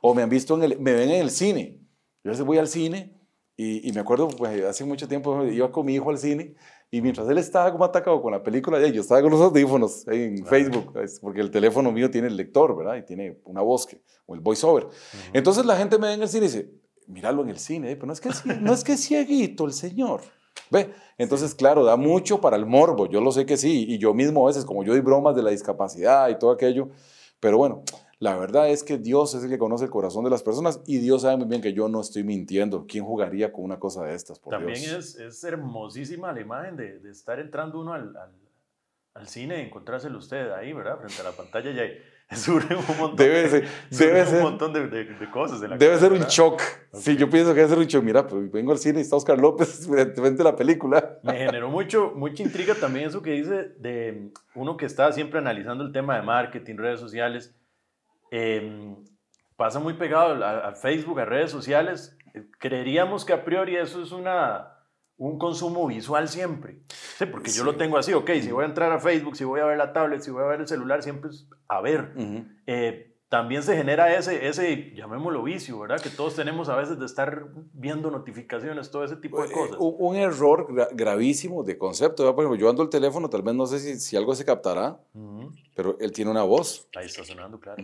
O 0.00 0.14
me 0.14 0.22
han 0.22 0.30
visto, 0.30 0.54
en 0.54 0.62
el, 0.62 0.78
me 0.80 0.94
ven 0.94 1.10
en 1.10 1.20
el 1.20 1.30
cine. 1.30 1.82
Yo 2.24 2.30
a 2.30 2.32
veces 2.32 2.46
voy 2.46 2.56
al 2.56 2.66
cine 2.66 3.20
y, 3.58 3.92
me 3.92 4.00
acuerdo, 4.00 4.28
pues, 4.28 4.64
hace 4.64 4.86
mucho 4.86 5.06
tiempo 5.06 5.44
iba 5.44 5.70
con 5.70 5.84
mi 5.84 5.96
hijo 5.96 6.08
al 6.08 6.16
cine 6.16 6.54
y 6.90 7.02
mientras 7.02 7.28
él 7.28 7.36
estaba 7.36 7.70
como 7.72 7.84
atacado 7.84 8.22
con 8.22 8.32
la 8.32 8.42
película, 8.42 8.80
yo 8.86 9.02
estaba 9.02 9.20
con 9.20 9.30
los 9.30 9.42
audífonos 9.42 10.08
en 10.08 10.46
Facebook, 10.46 10.94
porque 11.20 11.42
el 11.42 11.50
teléfono 11.50 11.92
mío 11.92 12.10
tiene 12.10 12.28
el 12.28 12.38
lector, 12.38 12.74
¿verdad? 12.74 12.96
Y 12.96 13.02
tiene 13.02 13.38
una 13.44 13.60
voz, 13.60 13.84
que, 13.84 14.00
o 14.24 14.34
el 14.34 14.40
voiceover. 14.40 14.88
Entonces 15.34 15.66
la 15.66 15.76
gente 15.76 15.98
me 15.98 16.06
ve 16.06 16.14
en 16.14 16.22
el 16.22 16.28
cine 16.28 16.46
y 16.46 16.48
dice, 16.48 16.70
míralo 17.06 17.42
en 17.42 17.50
el 17.50 17.58
cine, 17.58 17.96
pero 17.96 18.06
no 18.06 18.14
es 18.14 18.20
que, 18.22 18.30
no 18.62 18.72
es 18.72 18.82
que 18.82 18.92
es 18.94 19.04
cieguito 19.04 19.66
el 19.66 19.74
señor. 19.74 20.22
¿Ve? 20.70 20.90
Entonces, 21.16 21.54
claro, 21.54 21.84
da 21.84 21.96
mucho 21.96 22.40
para 22.40 22.56
el 22.56 22.66
morbo, 22.66 23.06
yo 23.06 23.20
lo 23.20 23.32
sé 23.32 23.46
que 23.46 23.56
sí, 23.56 23.86
y 23.88 23.98
yo 23.98 24.14
mismo 24.14 24.44
a 24.44 24.48
veces, 24.48 24.64
como 24.64 24.84
yo 24.84 24.92
doy 24.92 25.00
bromas 25.00 25.34
de 25.34 25.42
la 25.42 25.50
discapacidad 25.50 26.28
y 26.28 26.38
todo 26.38 26.50
aquello, 26.50 26.88
pero 27.40 27.58
bueno, 27.58 27.82
la 28.20 28.36
verdad 28.36 28.68
es 28.68 28.82
que 28.82 28.98
Dios 28.98 29.34
es 29.34 29.44
el 29.44 29.50
que 29.50 29.58
conoce 29.58 29.84
el 29.84 29.90
corazón 29.90 30.24
de 30.24 30.30
las 30.30 30.42
personas 30.42 30.80
y 30.86 30.98
Dios 30.98 31.22
sabe 31.22 31.36
muy 31.36 31.46
bien 31.46 31.62
que 31.62 31.72
yo 31.72 31.88
no 31.88 32.00
estoy 32.00 32.24
mintiendo. 32.24 32.84
¿Quién 32.88 33.04
jugaría 33.04 33.52
con 33.52 33.64
una 33.64 33.78
cosa 33.78 34.04
de 34.04 34.14
estas? 34.14 34.40
También 34.40 34.76
Es, 34.76 35.16
es, 35.16 35.44
hermosísima 35.44 36.32
la 36.32 36.40
imagen 36.40 36.76
de, 36.76 36.98
de 36.98 37.10
estar 37.10 37.38
entrando 37.38 37.80
uno 37.80 37.92
al, 37.92 38.16
al, 38.16 38.32
al 39.14 39.28
cine 39.28 39.62
y 39.62 39.66
encontrárselo 39.66 40.18
usted 40.18 40.50
ahí, 40.50 40.72
¿verdad? 40.72 40.98
Frente 40.98 41.20
a 41.20 41.24
la 41.24 41.32
pantalla 41.32 41.70
y 41.70 41.78
ahí 41.78 41.92
sobre 42.34 42.76
un 42.76 42.84
montón, 42.98 43.16
debe 43.16 43.48
ser, 43.48 43.68
debe 43.90 44.26
ser, 44.26 44.36
un 44.36 44.42
montón 44.42 44.72
de, 44.74 44.86
de, 44.86 45.30
cosas. 45.30 45.60
De 45.60 45.68
la 45.68 45.78
debe 45.78 45.96
ser 45.96 46.12
un 46.12 46.20
shock. 46.20 46.60
Sí, 46.92 47.16
yo 47.16 47.30
pienso 47.30 47.54
que 47.54 47.60
debe 47.60 47.70
ser 47.70 47.78
un 47.78 47.86
shock. 47.86 48.04
Mira, 48.04 48.26
pues 48.26 48.50
vengo 48.52 48.72
al 48.72 48.78
cine 48.78 48.98
y 48.98 49.02
está 49.02 49.16
Oscar 49.16 49.38
López 49.38 49.86
frente 50.14 50.44
la 50.44 50.54
película. 50.54 51.18
Me 51.22 51.38
generó 51.38 51.70
mucho, 51.70 52.12
mucha 52.14 52.42
intriga 52.42 52.74
también 52.74 53.08
eso 53.08 53.22
que 53.22 53.30
dice 53.30 53.72
de 53.78 54.30
uno 54.54 54.76
que 54.76 54.84
está 54.84 55.10
siempre 55.12 55.38
analizando 55.38 55.84
el 55.84 55.92
tema 55.92 56.16
de 56.16 56.22
marketing, 56.22 56.76
redes 56.76 57.00
sociales. 57.00 57.54
Em, 58.30 58.96
pasa 59.56 59.78
muy 59.78 59.94
pegado 59.94 60.44
a, 60.44 60.68
a 60.68 60.72
Facebook, 60.74 61.20
a 61.20 61.24
redes 61.24 61.50
sociales. 61.50 62.14
Creeríamos 62.58 63.24
que 63.24 63.32
a 63.32 63.42
priori 63.42 63.76
eso 63.76 64.02
es 64.02 64.12
una 64.12 64.77
un 65.18 65.36
consumo 65.38 65.86
visual 65.86 66.28
siempre. 66.28 66.78
Sí, 67.18 67.26
porque 67.26 67.50
yo 67.50 67.64
lo 67.64 67.76
tengo 67.76 67.98
así, 67.98 68.14
ok, 68.14 68.30
si 68.40 68.52
voy 68.52 68.62
a 68.64 68.68
entrar 68.68 68.90
a 68.92 69.00
Facebook, 69.00 69.36
si 69.36 69.44
voy 69.44 69.60
a 69.60 69.64
ver 69.64 69.76
la 69.76 69.92
tablet, 69.92 70.20
si 70.20 70.30
voy 70.30 70.44
a 70.44 70.46
ver 70.46 70.60
el 70.60 70.68
celular, 70.68 71.02
siempre 71.02 71.30
es 71.30 71.46
a 71.66 71.80
ver. 71.80 72.12
Eh, 72.66 73.16
también 73.28 73.62
se 73.62 73.76
genera 73.76 74.16
ese, 74.16 74.48
ese, 74.48 74.92
llamémoslo 74.94 75.42
vicio, 75.42 75.78
¿verdad? 75.80 76.00
Que 76.00 76.08
todos 76.08 76.34
tenemos 76.34 76.68
a 76.68 76.76
veces 76.76 76.98
de 76.98 77.04
estar 77.04 77.46
viendo 77.74 78.10
notificaciones, 78.10 78.90
todo 78.90 79.04
ese 79.04 79.16
tipo 79.16 79.42
de 79.42 79.48
eh, 79.48 79.52
cosas. 79.52 79.76
Un, 79.80 80.16
error 80.16 80.66
gravísimo 80.94 81.62
de 81.64 81.76
concepto. 81.76 82.24
Por 82.34 82.44
ejemplo, 82.44 82.58
yo 82.58 82.70
ando 82.70 82.84
el 82.84 82.88
teléfono, 82.88 83.28
tal 83.28 83.42
vez 83.42 83.54
no 83.54 83.66
sé 83.66 83.80
si, 83.80 83.98
si 83.98 84.16
algo 84.16 84.34
se 84.34 84.44
captará, 84.44 84.98
pero 85.74 85.98
él 86.00 86.12
tiene 86.12 86.30
una 86.30 86.44
voz. 86.44 86.88
Ahí 86.94 87.06
está 87.06 87.24
sonando, 87.24 87.60
claro. 87.60 87.82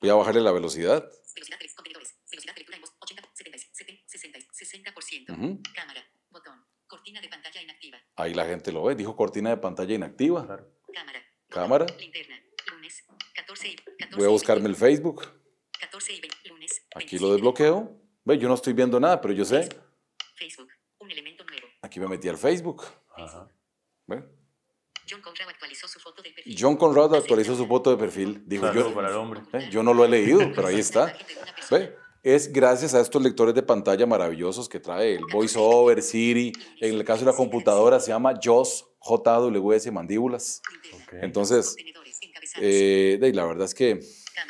Voy 0.00 0.10
a 0.10 0.14
bajarle 0.14 0.42
la 0.42 0.52
velocidad. 0.52 1.08
Velocidad 1.34 1.58
Velocidad 2.28 2.54
de 2.54 2.58
lectura 2.58 2.76
en 2.76 2.82
voz 2.82 2.92
80, 3.00 3.22
70, 3.32 3.58
60, 4.06 4.38
60%. 4.92 5.62
Cámara. 5.72 6.02
Cortina 6.86 7.20
de 7.20 7.28
pantalla 7.28 7.62
inactiva. 7.62 7.98
Ahí 8.16 8.32
la 8.32 8.46
gente 8.46 8.72
lo 8.72 8.82
ve, 8.82 8.94
dijo 8.94 9.14
cortina 9.14 9.50
de 9.50 9.58
pantalla 9.58 9.94
inactiva. 9.94 10.42
Cámara. 10.42 11.22
Cámara. 11.48 11.86
Linterna. 11.98 12.36
Lunes. 12.72 13.04
14 13.34 13.68
y, 13.68 13.76
14 13.76 14.16
Voy 14.16 14.24
a 14.24 14.28
buscarme 14.28 14.68
el 14.68 14.74
Facebook. 14.74 15.22
14 15.80 16.12
y 16.14 16.20
20, 16.20 16.48
lunes. 16.48 16.86
Aquí 16.94 17.18
lo 17.18 17.32
desbloqueo. 17.32 18.00
Ve, 18.24 18.38
yo 18.38 18.48
no 18.48 18.54
estoy 18.54 18.72
viendo 18.72 18.98
nada, 18.98 19.20
pero 19.20 19.34
yo 19.34 19.44
sé. 19.44 19.68
Facebook. 20.34 20.68
Un 20.98 21.10
elemento 21.10 21.44
nuevo. 21.44 21.66
Aquí 21.82 22.00
me 22.00 22.08
metí 22.08 22.28
al 22.28 22.38
Facebook. 22.38 22.84
Ajá. 23.14 23.48
¿Ve? 24.06 24.24
John 25.08 25.20
Conrad 25.20 25.48
actualizó 25.50 25.86
su 25.86 26.00
foto 26.00 26.22
de 26.22 26.30
perfil. 26.30 26.56
John 26.58 26.76
Conrad 26.76 27.14
actualizó 27.14 27.54
su 27.54 27.66
foto 27.66 27.90
de 27.90 27.96
perfil. 27.96 28.42
Dijo 28.46 28.72
yo. 28.72 28.94
Para 28.94 29.10
el 29.10 29.16
hombre. 29.16 29.42
¿eh? 29.52 29.68
Yo 29.70 29.82
no 29.82 29.94
lo 29.94 30.04
he 30.04 30.08
leído, 30.08 30.40
pero 30.54 30.68
ahí 30.68 30.80
está. 30.80 31.16
¿Ve? 31.70 31.96
Es 32.26 32.52
gracias 32.52 32.92
a 32.92 33.00
estos 33.00 33.22
lectores 33.22 33.54
de 33.54 33.62
pantalla 33.62 34.04
maravillosos 34.04 34.68
que 34.68 34.80
trae 34.80 35.14
el 35.14 35.22
VoiceOver, 35.32 36.02
Siri. 36.02 36.52
En 36.80 36.94
el 36.94 37.04
caso 37.04 37.24
de 37.24 37.30
la 37.30 37.36
computadora 37.36 38.00
se 38.00 38.08
llama 38.08 38.34
JOS, 38.42 38.84
JWS 39.00 39.92
Mandíbulas. 39.92 40.60
Entonces, 41.12 41.76
eh, 42.60 43.30
la 43.32 43.44
verdad 43.44 43.66
es 43.66 43.74
que... 43.74 44.00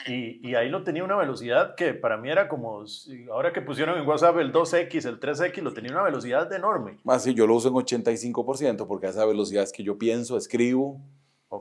Y, 0.06 0.54
ahí 0.54 0.70
lo 0.70 0.84
tenía 0.84 1.04
una 1.04 1.16
velocidad 1.16 1.74
que 1.74 1.92
para 1.92 2.16
mí 2.16 2.30
era 2.30 2.48
como, 2.48 2.82
ahora 3.30 3.52
que 3.52 3.60
pusieron 3.60 3.98
en 3.98 4.08
WhatsApp 4.08 4.38
el 4.38 4.54
2X, 4.54 5.06
el 5.06 5.20
3X, 5.20 5.60
lo 5.60 5.74
tenía 5.74 5.92
una 5.92 6.02
velocidad 6.02 6.50
enorme. 6.54 6.98
Ah, 7.04 7.18
sí, 7.18 7.34
yo 7.34 7.46
lo 7.46 7.56
uso 7.56 7.68
en 7.68 7.74
85% 7.74 8.86
porque 8.86 9.08
a 9.08 9.10
esa 9.10 9.26
velocidad 9.26 9.64
es 9.64 9.72
que 9.72 9.84
yo 9.84 9.98
pienso, 9.98 10.38
escribo, 10.38 11.02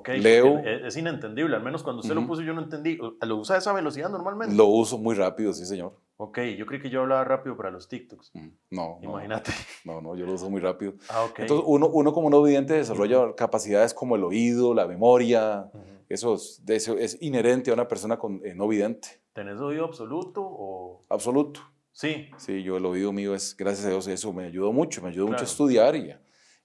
Leo. 0.08 0.60
Es, 0.60 0.98
inentendible, 0.98 1.56
al 1.56 1.64
menos 1.64 1.84
cuando 1.84 2.02
usted 2.02 2.16
lo 2.16 2.26
puso 2.26 2.42
yo 2.42 2.54
no 2.54 2.62
entendí. 2.62 2.98
¿Lo 3.22 3.38
usa 3.38 3.58
a 3.58 3.60
esa 3.60 3.74
velocidad 3.74 4.10
normalmente? 4.10 4.56
Lo 4.56 4.66
uso 4.68 4.98
muy 4.98 5.16
rápido, 5.16 5.54
sí, 5.54 5.66
señor. 5.66 5.94
Ok, 6.18 6.40
yo 6.58 6.66
creí 6.66 6.82
que 6.82 6.90
yo 6.90 7.02
hablaba 7.02 7.24
rápido 7.26 7.58
para 7.58 7.72
los 7.72 7.90
TikToks. 7.90 8.32
No. 8.72 9.00
Imagínate. 9.02 9.52
No, 9.84 10.02
no, 10.02 10.16
yo 10.16 10.26
lo 10.26 10.34
uso 10.34 10.50
muy 10.50 10.62
rápido. 10.62 10.94
Ah, 11.10 11.24
ok. 11.24 11.40
Entonces, 11.40 11.66
uno, 11.68 11.88
uno 11.88 12.14
como 12.14 12.30
no 12.30 12.42
vidente 12.42 12.74
desarrolla 12.74 13.36
capacidades 13.36 13.94
como 13.94 14.16
el 14.16 14.24
oído, 14.24 14.74
la 14.74 14.88
memoria. 14.88 15.70
eso, 16.08 16.36
es, 16.36 16.62
eso, 16.68 16.98
es, 16.98 17.22
inherente 17.22 17.72
a 17.72 17.74
una 17.74 17.88
persona 17.88 18.18
con, 18.18 18.42
eh, 18.46 18.56
no 18.56 18.68
vidente. 18.68 19.22
¿Tenés 19.34 19.60
oído 19.60 19.84
absoluto 19.86 20.42
o...? 20.42 21.04
Absoluto. 21.10 21.60
Sí. 21.92 22.30
Sí, 22.38 22.64
yo 22.64 22.78
el 22.78 22.86
oído 22.86 23.12
mío 23.12 23.36
es, 23.36 23.56
gracias 23.56 23.86
a 23.86 23.90
Dios, 23.90 24.08
eso 24.08 24.32
me 24.32 24.46
ayudó 24.46 24.72
mucho. 24.72 25.02
Me 25.02 25.10
ayudó 25.10 25.28
mucho 25.28 25.42
a 25.42 25.48
estudiar 25.48 25.96
y, 25.96 26.16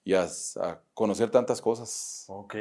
y 0.05 0.15
a, 0.15 0.27
a 0.61 0.81
conocer 0.95 1.31
tantas 1.31 1.61
cosas. 1.61 2.25
Ok. 2.29 2.55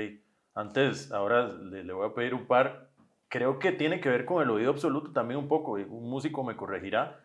Antes, 0.54 1.12
ahora 1.12 1.48
le, 1.48 1.94
voy 1.94 2.08
a 2.08 2.14
pedir 2.14 2.34
un 2.34 2.46
par. 2.46 2.89
Creo 3.30 3.60
que 3.60 3.72
tiene 3.72 4.02
que 4.02 4.10
ver 4.10 4.26
con 4.26 4.42
el 4.42 4.50
oído 4.50 4.72
absoluto 4.72 5.12
también 5.12 5.40
un 5.40 5.48
poco. 5.48 5.74
Un 5.74 6.10
músico 6.10 6.44
me 6.44 6.56
corregirá. 6.56 7.22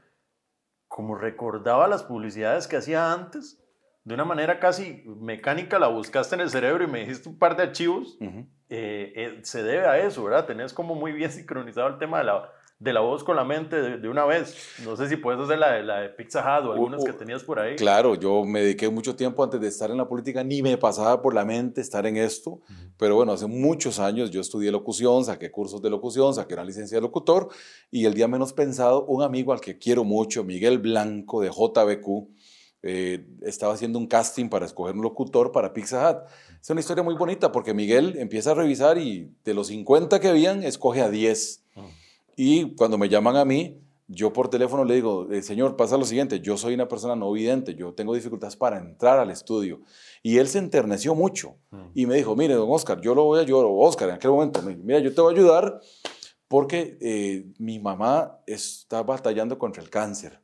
Como 0.86 1.14
recordaba 1.16 1.88
las 1.88 2.04
publicidades 2.04 2.68
que 2.68 2.76
hacía 2.76 3.12
antes, 3.12 3.64
de 4.04 4.14
una 4.14 4.24
manera 4.24 4.60
casi 4.60 5.02
mecánica 5.06 5.78
la 5.78 5.88
buscaste 5.88 6.34
en 6.34 6.42
el 6.42 6.50
cerebro 6.50 6.84
y 6.84 6.86
me 6.86 7.00
dijiste 7.00 7.28
un 7.28 7.38
par 7.38 7.56
de 7.56 7.64
archivos, 7.64 8.18
eh, 8.20 9.12
eh, 9.16 9.40
se 9.42 9.62
debe 9.62 9.86
a 9.86 9.98
eso, 9.98 10.22
¿verdad? 10.24 10.46
Tenés 10.46 10.74
como 10.74 10.94
muy 10.94 11.12
bien 11.12 11.30
sincronizado 11.32 11.88
el 11.88 11.98
tema 11.98 12.18
de 12.18 12.24
la, 12.24 12.52
de 12.78 12.92
la 12.92 13.00
voz 13.00 13.24
con 13.24 13.36
la 13.36 13.44
mente 13.44 13.98
de, 13.98 14.08
una 14.08 14.24
vez. 14.24 14.54
No 14.84 14.96
sé 14.96 15.08
si 15.08 15.16
puedes 15.16 15.40
hacer 15.40 15.58
la 15.58 15.72
de, 15.72 15.82
la 15.84 16.00
de 16.00 16.08
Pizza 16.10 16.40
Hut 16.40 16.66
o 16.66 16.72
algunas 16.72 17.04
que 17.04 17.12
tenías 17.12 17.42
por 17.42 17.58
ahí. 17.58 17.76
Claro, 17.76 18.14
yo 18.14 18.44
me 18.44 18.60
dediqué 18.60 18.88
mucho 18.90 19.16
tiempo 19.16 19.42
antes 19.42 19.60
de 19.60 19.68
estar 19.68 19.90
en 19.90 19.96
la 19.96 20.08
política, 20.08 20.42
ni 20.44 20.62
me 20.62 20.76
pasaba 20.76 21.22
por 21.22 21.34
la 21.34 21.44
mente 21.44 21.80
estar 21.80 22.06
en 22.06 22.16
esto, 22.16 22.60
pero 22.98 23.16
bueno, 23.16 23.32
hace 23.32 23.46
muchos 23.46 23.98
años 23.98 24.30
yo 24.30 24.40
estudié 24.40 24.70
locución, 24.70 25.24
saqué 25.24 25.50
cursos 25.50 25.80
de 25.80 25.90
locución, 25.90 26.34
saqué 26.34 26.54
una 26.54 26.64
licencia 26.64 26.98
de 26.98 27.02
locutor 27.02 27.48
y 27.90 28.04
el 28.04 28.14
día 28.14 28.28
menos 28.28 28.52
pensado, 28.52 29.04
un 29.06 29.22
amigo 29.22 29.52
al 29.52 29.60
que 29.60 29.78
quiero 29.78 30.04
mucho, 30.04 30.44
Miguel 30.44 30.78
Blanco 30.78 31.40
de 31.40 31.50
JBQ, 31.50 32.28
eh, 32.86 33.26
estaba 33.40 33.72
haciendo 33.72 33.98
un 33.98 34.06
casting 34.06 34.50
para 34.50 34.66
escoger 34.66 34.94
un 34.94 35.00
locutor 35.00 35.52
para 35.52 35.72
Pizza 35.72 36.10
Hut. 36.10 36.30
Es 36.60 36.68
una 36.68 36.80
historia 36.80 37.02
muy 37.02 37.14
bonita 37.14 37.50
porque 37.50 37.72
Miguel 37.72 38.16
empieza 38.18 38.50
a 38.50 38.54
revisar 38.54 38.98
y 38.98 39.32
de 39.42 39.54
los 39.54 39.68
50 39.68 40.20
que 40.20 40.28
habían, 40.28 40.62
escoge 40.62 41.00
a 41.00 41.08
10. 41.08 41.63
Y 42.36 42.74
cuando 42.74 42.98
me 42.98 43.08
llaman 43.08 43.36
a 43.36 43.44
mí, 43.44 43.80
yo 44.06 44.32
por 44.32 44.48
teléfono 44.48 44.84
le 44.84 44.94
digo, 44.94 45.30
eh, 45.32 45.42
señor, 45.42 45.76
pasa 45.76 45.96
lo 45.96 46.04
siguiente, 46.04 46.40
yo 46.40 46.56
soy 46.56 46.74
una 46.74 46.88
persona 46.88 47.16
no 47.16 47.32
vidente, 47.32 47.74
yo 47.74 47.94
tengo 47.94 48.14
dificultades 48.14 48.56
para 48.56 48.78
entrar 48.78 49.18
al 49.18 49.30
estudio. 49.30 49.80
Y 50.22 50.38
él 50.38 50.48
se 50.48 50.58
enterneció 50.58 51.14
mucho 51.14 51.56
y 51.94 52.06
me 52.06 52.16
dijo, 52.16 52.36
mire, 52.36 52.54
don 52.54 52.70
Oscar, 52.70 53.00
yo 53.00 53.14
lo 53.14 53.24
voy 53.24 53.38
a 53.38 53.42
ayudar, 53.42 53.66
Oscar, 53.68 54.10
en 54.10 54.16
aquel 54.16 54.30
momento, 54.30 54.60
mira, 54.62 54.98
yo 54.98 55.14
te 55.14 55.20
voy 55.20 55.34
a 55.34 55.36
ayudar 55.38 55.80
porque 56.48 56.98
eh, 57.00 57.46
mi 57.58 57.78
mamá 57.78 58.38
está 58.46 59.02
batallando 59.02 59.58
contra 59.58 59.82
el 59.82 59.90
cáncer. 59.90 60.40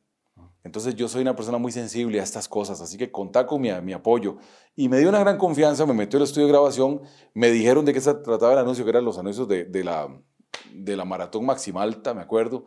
Entonces 0.63 0.95
yo 0.95 1.07
soy 1.07 1.23
una 1.23 1.35
persona 1.35 1.57
muy 1.57 1.71
sensible 1.71 2.19
a 2.19 2.23
estas 2.23 2.47
cosas, 2.47 2.81
así 2.81 2.97
que 2.97 3.11
contá 3.11 3.47
con 3.47 3.61
mi, 3.61 3.69
mi, 3.81 3.93
apoyo. 3.93 4.37
Y 4.75 4.89
me 4.89 4.99
dio 4.99 5.09
una 5.09 5.19
gran 5.19 5.37
confianza, 5.37 5.85
me 5.87 5.93
metió 5.93 6.17
el 6.17 6.23
estudio 6.23 6.45
de 6.45 6.53
grabación, 6.53 7.01
me 7.33 7.49
dijeron 7.49 7.83
de 7.83 7.93
qué 7.93 8.01
se 8.01 8.13
trataba 8.13 8.53
el 8.53 8.59
anuncio, 8.59 8.83
que 8.83 8.91
eran 8.91 9.05
los 9.05 9.17
anuncios 9.17 9.47
de, 9.47 9.65
de 9.65 9.83
la, 9.83 10.07
de 10.73 10.95
la 10.95 11.05
Maratón 11.05 11.45
Maximalta, 11.45 12.13
me 12.13 12.21
acuerdo. 12.21 12.65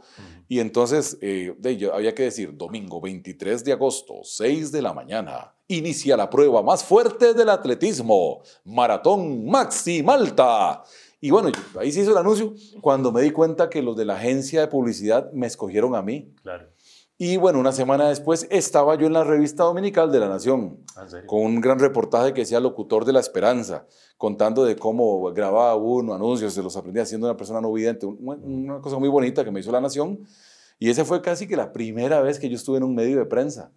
Y 0.49 0.61
entonces 0.61 1.19
eh, 1.21 1.55
de, 1.59 1.91
había 1.93 2.15
que 2.15 2.25
decir, 2.25 2.57
domingo 2.57 3.01
23 3.01 3.65
de 3.65 3.73
agosto, 3.73 4.21
6 4.23 4.73
de 4.73 4.83
la 4.83 4.93
mañana, 4.93 5.55
inicia 5.69 6.17
la 6.17 6.31
prueba 6.31 6.63
más 6.63 6.85
fuerte 6.85 7.35
del 7.35 7.49
atletismo, 7.49 8.43
Maratón 8.65 9.47
Maximalta. 9.47 10.83
Y 11.21 11.31
bueno, 11.31 11.51
ahí 11.79 11.91
se 11.91 12.03
hizo 12.03 12.11
el 12.11 12.19
anuncio 12.19 12.55
cuando 12.83 13.11
me 13.11 13.23
di 13.23 13.31
cuenta 13.31 13.71
que 13.71 13.81
los 13.81 13.97
de 13.97 14.05
la 14.05 14.17
agencia 14.17 14.61
de 14.61 14.69
publicidad 14.69 15.33
me 15.33 15.47
escogieron 15.47 15.95
a 15.95 16.03
mí. 16.03 16.35
Claro. 16.43 16.69
Y 17.27 17.39
bueno, 17.39 17.59
una 17.59 17.73
semana 17.73 18.11
después 18.11 18.47
estaba 18.51 18.97
yo 18.97 19.07
en 19.07 19.15
la 19.15 19.25
revista 19.25 19.65
dominical 19.65 20.13
de 20.13 20.21
La 20.21 20.29
Nación, 20.29 20.81
¿Ah, 20.95 21.07
con 21.25 21.41
un 21.41 21.59
gran 21.59 21.79
reportaje 21.79 22.35
que 22.35 22.43
decía 22.43 22.61
Locutor 22.61 23.07
de 23.07 23.15
la 23.15 23.21
Esperanza, 23.21 23.87
contando 24.19 24.63
de 24.63 24.77
cómo 24.77 25.33
grababa 25.33 25.75
uno 25.75 26.13
anuncios, 26.13 26.53
se 26.53 26.63
los 26.63 26.77
aprendía 26.77 27.07
siendo 27.07 27.27
una 27.27 27.35
persona 27.35 27.63
no 27.63 27.73
vidente, 27.73 28.05
una 28.05 28.79
cosa 28.83 28.99
muy 28.99 29.09
bonita 29.09 29.43
que 29.43 29.51
me 29.51 29.61
hizo 29.61 29.73
La 29.73 29.81
Nación. 29.81 30.21
Y 30.79 30.91
esa 30.91 31.07
fue 31.07 31.23
casi 31.23 31.47
que 31.47 31.57
la 31.57 31.73
primera 31.73 32.21
vez 32.21 32.39
que 32.39 32.47
yo 32.51 32.57
estuve 32.57 32.77
en 32.77 32.83
un 32.83 32.95
medio 32.95 33.17
de 33.17 33.25
prensa. 33.25 33.73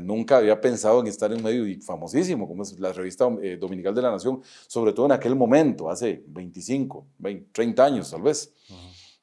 nunca 0.00 0.36
había 0.36 0.60
pensado 0.60 1.00
en 1.00 1.08
estar 1.08 1.32
en 1.32 1.38
un 1.38 1.42
medio 1.42 1.82
famosísimo, 1.82 2.46
como 2.46 2.62
es 2.62 2.78
la 2.78 2.92
revista 2.92 3.28
eh, 3.42 3.56
dominical 3.60 3.96
de 3.96 4.02
La 4.02 4.12
Nación, 4.12 4.42
sobre 4.68 4.92
todo 4.92 5.06
en 5.06 5.12
aquel 5.12 5.34
momento, 5.34 5.90
hace 5.90 6.22
25, 6.28 7.04
20, 7.18 7.48
30 7.50 7.84
años 7.84 8.10
tal 8.12 8.22
vez. 8.22 8.52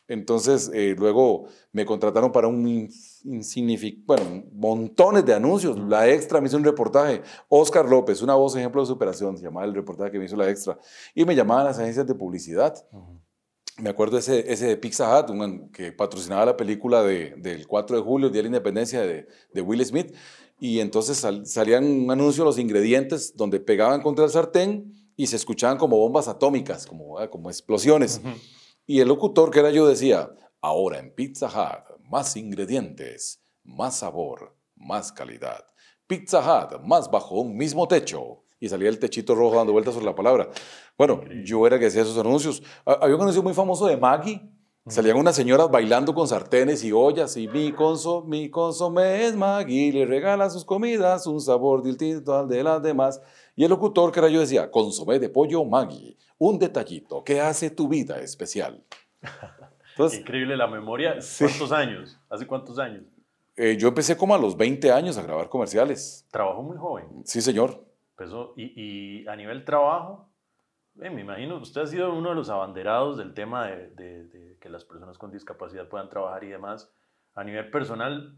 Entonces, 0.10 0.72
eh, 0.74 0.96
luego 0.98 1.46
me 1.72 1.86
contrataron 1.86 2.32
para 2.32 2.48
un 2.48 2.90
bueno, 4.06 4.44
montones 4.52 5.24
de 5.24 5.34
anuncios. 5.36 5.78
La 5.78 6.10
Extra 6.10 6.42
me 6.42 6.48
hizo 6.48 6.58
un 6.58 6.64
reportaje. 6.64 7.22
Oscar 7.48 7.88
López, 7.88 8.22
una 8.24 8.34
voz 8.34 8.56
ejemplo 8.56 8.82
de 8.82 8.88
superación, 8.88 9.38
se 9.38 9.44
llamaba 9.44 9.68
el 9.68 9.76
reportaje 9.76 10.12
que 10.12 10.20
me 10.20 10.26
hizo 10.26 10.36
la 10.36 10.50
Extra. 10.50 10.80
Y 11.14 11.26
me 11.26 11.36
llamaban 11.36 11.66
las 11.66 11.78
agencias 11.78 12.08
de 12.08 12.16
publicidad. 12.16 12.76
Me 13.78 13.92
acuerdo 13.92 14.18
ese, 14.18 14.52
ese 14.52 14.66
de 14.66 14.78
Pizza 14.78 15.18
Hut, 15.18 15.72
que 15.72 15.92
patrocinaba 15.92 16.44
la 16.44 16.58
película 16.58 17.04
de, 17.04 17.36
del 17.38 17.68
4 17.68 17.98
de 17.98 18.04
julio, 18.04 18.28
el 18.28 18.34
Día 18.34 18.40
de 18.40 18.50
la 18.50 18.58
Independencia 18.58 19.02
de, 19.02 19.28
de 19.54 19.62
Will 19.62 19.86
Smith. 19.86 20.14
Y 20.60 20.80
entonces 20.80 21.24
salían 21.46 21.86
un 21.86 22.12
anuncio 22.12 22.44
los 22.44 22.58
ingredientes 22.58 23.38
donde 23.38 23.60
pegaban 23.60 24.02
contra 24.02 24.26
el 24.26 24.32
sartén 24.32 24.92
y 25.16 25.28
se 25.28 25.36
escuchaban 25.36 25.78
como 25.78 25.98
bombas 25.98 26.28
atómicas, 26.28 26.88
como, 26.88 27.20
ah, 27.20 27.30
como 27.30 27.50
explosiones. 27.50 28.20
Y 28.90 29.02
el 29.02 29.08
locutor 29.08 29.52
que 29.52 29.60
era 29.60 29.70
yo 29.70 29.86
decía, 29.86 30.32
ahora 30.62 30.98
en 30.98 31.14
Pizza 31.14 31.46
Hut, 31.46 32.02
más 32.10 32.36
ingredientes, 32.36 33.40
más 33.64 34.00
sabor, 34.00 34.58
más 34.76 35.12
calidad. 35.12 35.64
Pizza 36.08 36.40
Hut, 36.40 36.82
más 36.82 37.12
bajo 37.12 37.36
un 37.36 37.56
mismo 37.56 37.88
techo. 37.88 38.46
Y 38.60 38.68
salía 38.68 38.90
el 38.90 38.98
techito 38.98 39.36
rojo 39.36 39.58
dando 39.58 39.74
vueltas 39.74 39.94
sobre 39.94 40.08
la 40.08 40.16
palabra. 40.16 40.50
Bueno, 40.98 41.22
yo 41.46 41.68
era 41.68 41.78
que 41.78 41.86
hacía 41.86 42.02
esos 42.02 42.18
anuncios. 42.18 42.64
Había 42.84 43.16
un 43.16 43.22
anuncio 43.22 43.44
muy 43.44 43.54
famoso 43.54 43.86
de 43.86 43.96
Maggie. 43.96 44.42
Salían 44.88 45.18
unas 45.18 45.36
señoras 45.36 45.70
bailando 45.70 46.16
con 46.16 46.28
sartenes 46.28 46.84
y 46.84 46.92
ollas 46.92 47.38
y 47.38 47.48
mi, 47.48 47.72
conso, 47.72 48.24
mi 48.24 48.50
consomé 48.50 49.28
es 49.28 49.36
Maggie, 49.36 49.94
le 49.94 50.08
regala 50.08 50.50
sus 50.50 50.66
comidas 50.66 51.28
un 51.28 51.40
sabor 51.40 51.84
distinto 51.84 52.36
al 52.36 52.48
de 52.48 52.64
las 52.64 52.82
demás. 52.82 53.22
Y 53.56 53.66
el 53.66 53.70
locutor 53.70 54.12
que 54.12 54.18
era 54.18 54.30
yo 54.30 54.40
decía, 54.40 54.72
consomé 54.72 55.20
de 55.20 55.30
pollo 55.30 55.64
Maggie, 55.64 56.18
un 56.40 56.58
detallito 56.58 57.24
que 57.24 57.40
hace 57.40 57.70
tu 57.70 57.88
vida 57.88 58.20
especial. 58.20 58.84
Increíble 59.98 60.56
la 60.58 60.68
memoria. 60.68 61.18
¿Cuántos 61.38 61.72
años? 61.72 62.18
¿Hace 62.30 62.48
cuántos 62.48 62.80
años? 62.80 63.04
Eh, 63.58 63.76
yo 63.78 63.90
empecé 63.90 64.16
como 64.16 64.34
a 64.34 64.38
los 64.38 64.56
20 64.56 64.92
años 64.92 65.18
a 65.18 65.22
grabar 65.22 65.50
comerciales. 65.50 66.26
¿Trabajó 66.32 66.64
muy 66.64 66.78
joven? 66.78 67.06
Sí, 67.26 67.42
señor. 67.42 67.84
Empezó, 68.12 68.54
y, 68.56 69.28
a 69.28 69.36
nivel 69.36 69.66
trabajo, 69.66 70.30
eh, 71.02 71.10
me 71.10 71.22
imagino, 71.22 71.58
usted 71.58 71.82
ha 71.82 71.88
sido 71.88 72.14
uno 72.14 72.30
de 72.30 72.36
los 72.36 72.50
abanderados 72.50 73.18
del 73.18 73.34
tema 73.34 73.68
de, 73.68 74.58
que 74.62 74.70
las 74.70 74.86
personas 74.86 75.18
con 75.18 75.32
discapacidad 75.32 75.90
puedan 75.90 76.10
trabajar 76.10 76.46
y 76.46 76.48
demás. 76.48 76.90
A 77.36 77.44
nivel 77.44 77.70
personal, 77.70 78.34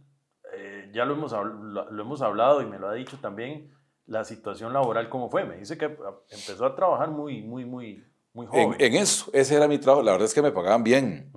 eh, 0.55 0.89
ya 0.91 1.05
lo 1.05 1.13
hemos, 1.13 1.34
lo 1.34 2.01
hemos 2.01 2.22
hablado 2.24 2.63
y 2.63 2.65
me 2.65 2.79
lo 2.79 2.89
ha 2.89 2.93
dicho 2.93 3.17
también, 3.22 3.72
la 4.12 4.25
situación 4.25 4.74
laboral 4.74 5.10
cómo 5.10 5.30
fue. 5.30 5.46
Me 5.46 5.58
dice 5.58 5.77
que 5.77 5.86
empezó 5.86 6.65
a 6.65 6.75
trabajar 6.75 7.10
muy, 7.10 7.41
muy, 7.41 7.63
muy, 7.63 8.03
muy 8.34 8.46
joven. 8.46 8.75
En, 8.77 8.94
eso, 8.96 9.32
ese 9.34 9.56
era 9.56 9.70
mi 9.70 9.77
trabajo. 9.77 10.03
La 10.03 10.12
verdad 10.12 10.25
es 10.25 10.34
que 10.34 10.41
me 10.41 10.51
pagaban 10.51 10.84
bien. 10.84 11.32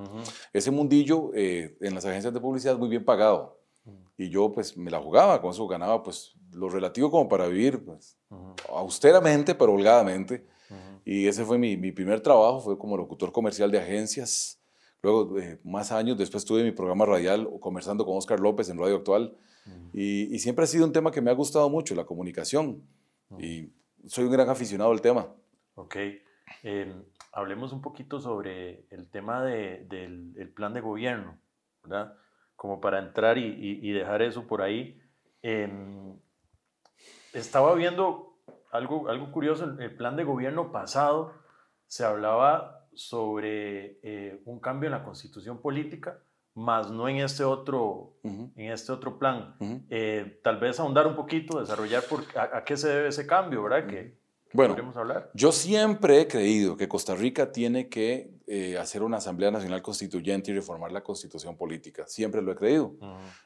Ese 0.52 0.72
mundillo 0.72 1.30
eh, 1.34 1.76
en 1.80 1.94
las 1.94 2.04
agencias 2.04 2.34
de 2.34 2.40
publicidad 2.40 2.76
muy 2.76 2.88
bien 2.88 3.04
pagado. 3.04 3.60
Y 4.16 4.28
yo 4.28 4.52
pues 4.52 4.76
me 4.76 4.90
la 4.90 5.00
jugaba, 5.00 5.40
con 5.40 5.50
eso 5.50 5.66
ganaba 5.66 6.02
pues 6.02 6.34
lo 6.52 6.68
relativo 6.68 7.10
como 7.10 7.28
para 7.28 7.46
vivir 7.46 7.84
pues, 7.84 8.16
austeramente, 8.68 9.54
pero 9.54 9.72
holgadamente. 9.72 10.46
Y 11.04 11.28
ese 11.28 11.44
fue 11.44 11.58
mi, 11.58 11.76
mi, 11.76 11.92
primer 11.92 12.20
trabajo, 12.20 12.60
fue 12.60 12.78
como 12.78 12.96
locutor 12.96 13.30
comercial 13.30 13.70
de 13.70 13.78
agencias. 13.78 14.60
Luego, 15.02 15.38
eh, 15.38 15.60
más 15.62 15.92
años 15.92 16.16
después 16.16 16.44
tuve 16.44 16.64
mi 16.64 16.72
programa 16.72 17.04
radial 17.04 17.48
conversando 17.60 18.06
con 18.06 18.16
Oscar 18.16 18.40
López 18.40 18.68
en 18.70 18.78
Radio 18.78 18.96
Actual. 18.96 19.36
Y, 19.92 20.34
y, 20.34 20.38
siempre 20.38 20.64
ha 20.64 20.66
sido 20.66 20.84
un 20.84 20.92
tema 20.92 21.10
que 21.10 21.20
me 21.20 21.30
ha 21.30 21.34
gustado 21.34 21.70
mucho, 21.70 21.94
la 21.94 22.04
comunicación. 22.04 22.82
Y 23.38 23.72
soy 24.06 24.24
un 24.24 24.32
gran 24.32 24.48
aficionado 24.48 24.90
al 24.90 25.00
tema. 25.00 25.34
Ok. 25.74 25.96
Em, 26.62 27.04
hablemos 27.32 27.72
un 27.72 27.80
poquito 27.80 28.20
sobre 28.20 28.86
el 28.90 29.10
tema 29.10 29.42
de, 29.42 29.84
del 29.88 30.50
plan 30.50 30.72
de 30.74 30.80
gobierno, 30.80 31.38
¿verdad? 31.82 32.16
Como 32.56 32.80
para 32.80 32.98
entrar 32.98 33.38
y, 33.38 33.80
y, 33.82 33.92
dejar 33.92 34.22
eso 34.22 34.46
por 34.46 34.62
ahí. 34.62 35.00
Em, 35.42 36.16
estaba 37.32 37.74
viendo 37.74 38.38
algo, 38.70 39.08
algo 39.08 39.32
curioso, 39.32 39.64
en 39.64 39.80
el 39.80 39.96
plan 39.96 40.16
de 40.16 40.24
gobierno 40.24 40.70
pasado 40.70 41.34
se 41.86 42.04
hablaba 42.04 42.86
sobre 42.94 43.98
eh, 44.02 44.40
un 44.44 44.60
cambio 44.60 44.88
en 44.88 44.92
la 44.92 45.04
constitución 45.04 45.60
política 45.60 46.22
más 46.54 46.90
no 46.90 47.08
en 47.08 47.16
este 47.16 47.44
otro, 47.44 48.16
en 48.22 48.52
este 48.56 48.92
otro 48.92 49.18
plan. 49.18 49.56
Eh, 49.90 50.40
tal 50.42 50.58
vez 50.58 50.78
ahondar 50.78 51.06
un 51.06 51.16
poquito, 51.16 51.60
desarrollar 51.60 52.04
por, 52.04 52.24
a, 52.36 52.64
qué 52.64 52.76
se 52.76 52.88
debe 52.88 53.08
ese 53.08 53.26
cambio, 53.26 53.62
¿verdad? 53.62 53.86
Que, 53.86 54.16
bueno, 54.52 54.76
hablar. 54.94 55.30
yo 55.34 55.50
siempre 55.50 56.20
he 56.20 56.28
creído 56.28 56.76
que 56.76 56.86
Costa 56.86 57.16
Rica 57.16 57.50
tiene 57.50 57.88
que 57.88 58.38
eh, 58.46 58.78
hacer 58.78 59.02
una 59.02 59.16
Asamblea 59.16 59.50
Nacional 59.50 59.82
Constituyente 59.82 60.52
y 60.52 60.54
reformar 60.54 60.92
la 60.92 61.02
constitución 61.02 61.56
política. 61.56 62.04
Siempre 62.06 62.40
lo 62.40 62.52
he 62.52 62.54
creído. 62.54 62.94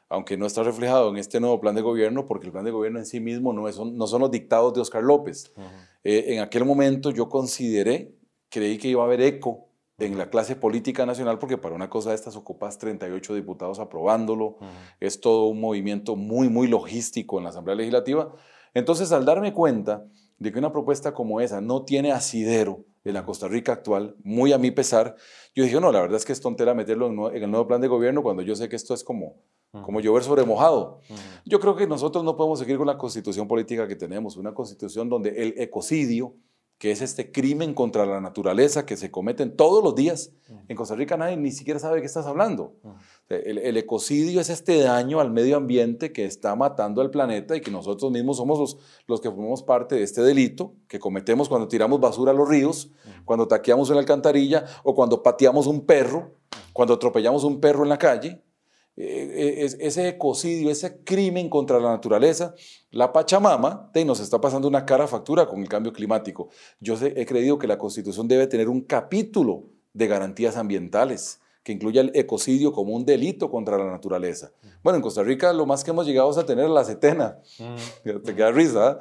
Aunque 0.07 0.37
no 0.37 0.45
está 0.45 0.61
reflejado 0.61 1.09
en 1.09 1.17
este 1.17 1.39
nuevo 1.39 1.59
plan 1.59 1.73
de 1.73 1.81
gobierno, 1.81 2.27
porque 2.27 2.45
el 2.45 2.51
plan 2.51 2.63
de 2.65 2.71
gobierno 2.71 2.99
en 2.99 3.07
sí 3.07 3.19
mismo 3.19 3.53
no, 3.53 3.67
es, 3.67 3.79
no 3.79 4.05
son 4.05 4.21
los 4.21 4.29
dictados 4.29 4.75
de 4.75 4.81
Oscar 4.81 5.01
López. 5.01 5.51
Eh, 6.03 6.25
en 6.35 6.41
aquel 6.41 6.63
momento 6.63 7.09
yo 7.09 7.27
consideré, 7.27 8.13
creí 8.49 8.77
que 8.77 8.89
iba 8.89 9.01
a 9.01 9.05
haber 9.05 9.21
eco 9.21 9.68
en 9.99 10.17
la 10.17 10.29
clase 10.29 10.55
política 10.55 11.05
nacional, 11.05 11.39
porque 11.39 11.57
para 11.57 11.75
una 11.75 11.89
cosa 11.89 12.09
de 12.09 12.15
estas 12.15 12.35
ocupas 12.35 12.77
38 12.77 13.35
diputados 13.35 13.79
aprobándolo, 13.79 14.57
es 14.99 15.19
todo 15.19 15.47
un 15.47 15.59
movimiento 15.59 16.15
muy, 16.15 16.49
muy 16.49 16.67
logístico 16.67 17.37
en 17.37 17.43
la 17.43 17.49
Asamblea 17.49 17.75
Legislativa. 17.75 18.33
Entonces, 18.73 19.11
al 19.11 19.25
darme 19.25 19.53
cuenta 19.53 20.05
de 20.37 20.51
que 20.51 20.59
una 20.59 20.71
propuesta 20.71 21.13
como 21.13 21.41
esa 21.41 21.61
no 21.61 21.83
tiene 21.83 22.11
asidero 22.11 22.85
en 23.03 23.13
la 23.13 23.25
Costa 23.25 23.47
Rica 23.47 23.73
actual, 23.73 24.15
muy 24.23 24.53
a 24.53 24.57
mi 24.57 24.71
pesar, 24.71 25.15
yo 25.53 25.63
dije, 25.63 25.79
no, 25.79 25.91
la 25.91 26.01
verdad 26.01 26.17
es 26.17 26.25
que 26.25 26.33
es 26.33 26.41
tontera 26.41 26.73
meterlo 26.73 27.31
en, 27.31 27.43
el 27.43 27.51
nuevo 27.51 27.67
plan 27.67 27.81
de 27.81 27.87
gobierno 27.87 28.23
cuando 28.23 28.41
yo 28.41 28.55
sé 28.55 28.69
que 28.69 28.75
esto 28.75 28.93
es 28.93 29.03
como, 29.03 29.35
como 29.71 29.99
llover 29.99 30.23
sobre 30.23 30.45
mojado. 30.45 31.01
Yo 31.45 31.59
creo 31.59 31.75
que 31.75 31.87
nosotros 31.87 32.23
no 32.23 32.35
podemos 32.35 32.59
seguir 32.59 32.77
con 32.77 32.87
la 32.87 32.97
constitución 32.97 33.47
política 33.47 33.87
que 33.87 33.95
tenemos, 33.95 34.37
una 34.37 34.53
constitución 34.53 35.09
donde 35.09 35.29
el 35.41 35.55
ecocidio, 35.57 36.35
que 36.79 36.91
es 36.91 37.01
este 37.01 37.29
crimen 37.29 37.73
contra 37.73 38.05
la 38.05 38.21
naturaleza 38.21 38.85
que 38.85 38.95
se 38.95 39.11
cometen 39.11 39.57
todos 39.57 39.83
los 39.83 39.95
días. 39.95 40.31
En 40.69 40.77
Costa 40.77 40.95
Rica 40.95 41.17
nadie 41.17 41.35
ni 41.35 41.51
siquiera 41.51 41.77
sabe 41.77 41.95
de 41.95 42.01
qué 42.01 42.07
estás 42.07 42.25
hablando. 42.25 42.73
el, 43.27 43.75
ecocidio 43.75 44.39
es 44.39 44.49
este 44.49 44.79
daño 44.79 45.19
al 45.19 45.29
medio 45.29 45.57
ambiente 45.57 46.13
que 46.13 46.23
está 46.23 46.55
matando 46.55 47.01
al 47.01 47.11
planeta 47.11 47.57
y 47.57 47.61
que 47.61 47.69
nosotros 47.69 48.11
mismos 48.13 48.37
somos 48.37 48.57
los, 48.57 48.77
los 49.07 49.19
que 49.19 49.29
formamos 49.29 49.61
parte 49.61 49.95
de 49.95 50.03
este 50.03 50.21
delito 50.21 50.73
que 50.87 50.99
cometemos 50.99 51.49
cuando 51.49 51.67
tiramos 51.67 51.99
basura 51.99 52.31
a 52.31 52.35
los 52.35 52.47
ríos, 52.47 52.89
cuando 53.25 53.45
taqueamos 53.45 53.89
una 53.89 53.99
alcantarilla 53.99 54.63
o 54.83 54.95
cuando 54.95 55.21
pateamos 55.21 55.67
un 55.67 55.85
perro, 55.85 56.37
cuando 56.71 56.93
atropellamos 56.93 57.43
un 57.43 57.59
perro 57.59 57.83
en 57.83 57.89
la 57.89 57.97
calle. 57.97 58.41
Eh, 59.01 59.63
eh, 59.63 59.77
ese 59.79 60.09
ecocidio, 60.09 60.69
ese 60.69 61.01
crimen 61.05 61.47
contra 61.47 61.79
la 61.79 61.89
naturaleza, 61.89 62.53
la 62.91 63.13
Pachamama 63.13 63.89
nos 64.05 64.19
está 64.19 64.41
pasando 64.41 64.67
una 64.67 64.85
cara 64.85 65.07
factura 65.07 65.47
con 65.47 65.61
el 65.61 65.69
cambio 65.69 65.93
climático. 65.93 66.49
Yo 66.81 66.97
he 67.01 67.25
creído 67.25 67.57
que 67.57 67.65
la 67.65 67.77
Constitución 67.77 68.27
debe 68.27 68.45
tener 68.47 68.67
un 68.67 68.81
capítulo 68.81 69.63
de 69.93 70.07
garantías 70.07 70.57
ambientales 70.57 71.39
que 71.63 71.71
incluya 71.71 72.01
el 72.01 72.11
ecocidio 72.13 72.73
como 72.73 72.93
un 72.93 73.05
delito 73.05 73.49
contra 73.49 73.77
la 73.77 73.85
naturaleza. 73.85 74.51
Bueno, 74.83 74.97
en 74.97 75.01
Costa 75.01 75.23
Rica 75.23 75.53
lo 75.53 75.65
más 75.65 75.85
que 75.85 75.91
hemos 75.91 76.05
llegado 76.05 76.29
es 76.31 76.37
a 76.37 76.45
tener 76.45 76.69
la 76.69 76.83
setena. 76.83 77.39
Te 78.03 78.35
queda 78.35 78.51
risa, 78.51 78.99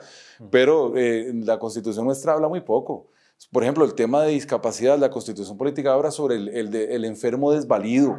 pero 0.53 0.97
eh, 0.97 1.33
la 1.35 1.59
Constitución 1.59 2.05
nuestra 2.05 2.35
habla 2.35 2.47
muy 2.47 2.61
poco. 2.61 3.09
Por 3.51 3.65
ejemplo, 3.65 3.85
el 3.85 3.95
tema 3.95 4.23
de 4.23 4.31
discapacidad, 4.31 4.97
la 4.97 5.11
Constitución 5.11 5.57
política 5.57 5.93
habla 5.93 6.13
sobre 6.13 6.37
el, 6.37 6.49
el 6.49 7.05
enfermo 7.05 7.51
desvalido 7.51 8.17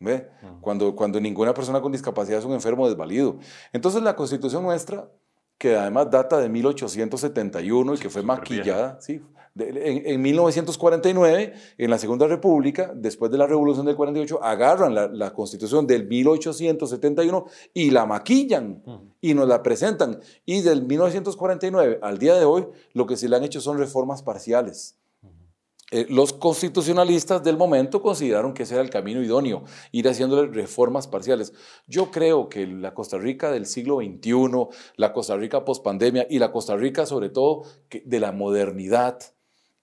¿Ve? 0.00 0.28
Cuando, 0.60 0.94
cuando 0.94 1.20
ninguna 1.20 1.52
persona 1.52 1.80
con 1.80 1.90
discapacidad 1.90 2.38
es 2.38 2.44
un 2.44 2.52
enfermo 2.52 2.88
desvalido. 2.88 3.38
Entonces 3.72 4.02
la 4.02 4.14
constitución 4.14 4.62
nuestra, 4.62 5.10
que 5.58 5.76
además 5.76 6.10
data 6.10 6.38
de 6.38 6.48
1871 6.48 7.94
y 7.94 7.98
que 7.98 8.08
fue 8.08 8.22
maquillada, 8.22 9.00
sí, 9.00 9.20
en, 9.56 10.06
en, 10.06 10.22
1949, 10.22 11.52
en 11.78 11.90
la 11.90 11.98
Segunda 11.98 12.26
República, 12.26 12.92
después 12.94 13.30
de 13.30 13.38
la 13.38 13.46
Revolución 13.46 13.86
del 13.86 13.96
48, 13.96 14.42
agarran 14.42 14.94
la, 14.94 15.08
la 15.08 15.32
constitución 15.32 15.86
del 15.86 16.06
1871 16.06 17.46
y 17.74 17.90
la 17.90 18.06
maquillan 18.06 18.82
y 19.20 19.34
nos 19.34 19.48
la 19.48 19.62
presentan. 19.62 20.20
Y 20.44 20.60
del 20.60 20.86
1949 20.86 21.98
al 22.02 22.18
día 22.18 22.34
de 22.34 22.44
hoy, 22.44 22.66
lo 22.92 23.06
que 23.06 23.16
se 23.16 23.28
le 23.28 23.36
han 23.36 23.44
hecho 23.44 23.60
son 23.60 23.78
reformas 23.78 24.22
parciales. 24.22 24.96
Eh, 25.90 26.06
los 26.10 26.34
constitucionalistas 26.34 27.42
del 27.42 27.56
momento 27.56 28.02
consideraron 28.02 28.52
que 28.52 28.64
ese 28.64 28.74
era 28.74 28.82
el 28.82 28.90
camino 28.90 29.22
idóneo, 29.22 29.64
ir 29.90 30.06
haciéndole 30.06 30.48
reformas 30.48 31.06
parciales. 31.06 31.54
Yo 31.86 32.10
creo 32.10 32.50
que 32.50 32.66
la 32.66 32.92
Costa 32.92 33.16
Rica 33.16 33.50
del 33.50 33.64
siglo 33.64 33.98
XXI, 33.98 34.68
la 34.96 35.14
Costa 35.14 35.36
Rica 35.36 35.64
pospandemia 35.64 36.26
y 36.28 36.38
la 36.38 36.52
Costa 36.52 36.76
Rica 36.76 37.06
sobre 37.06 37.30
todo 37.30 37.62
de 38.04 38.20
la 38.20 38.32
modernidad 38.32 39.18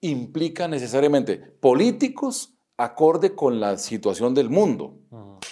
implica 0.00 0.68
necesariamente 0.68 1.38
políticos 1.38 2.52
acorde 2.76 3.34
con 3.34 3.58
la 3.58 3.78
situación 3.78 4.34
del 4.34 4.50
mundo, 4.50 4.98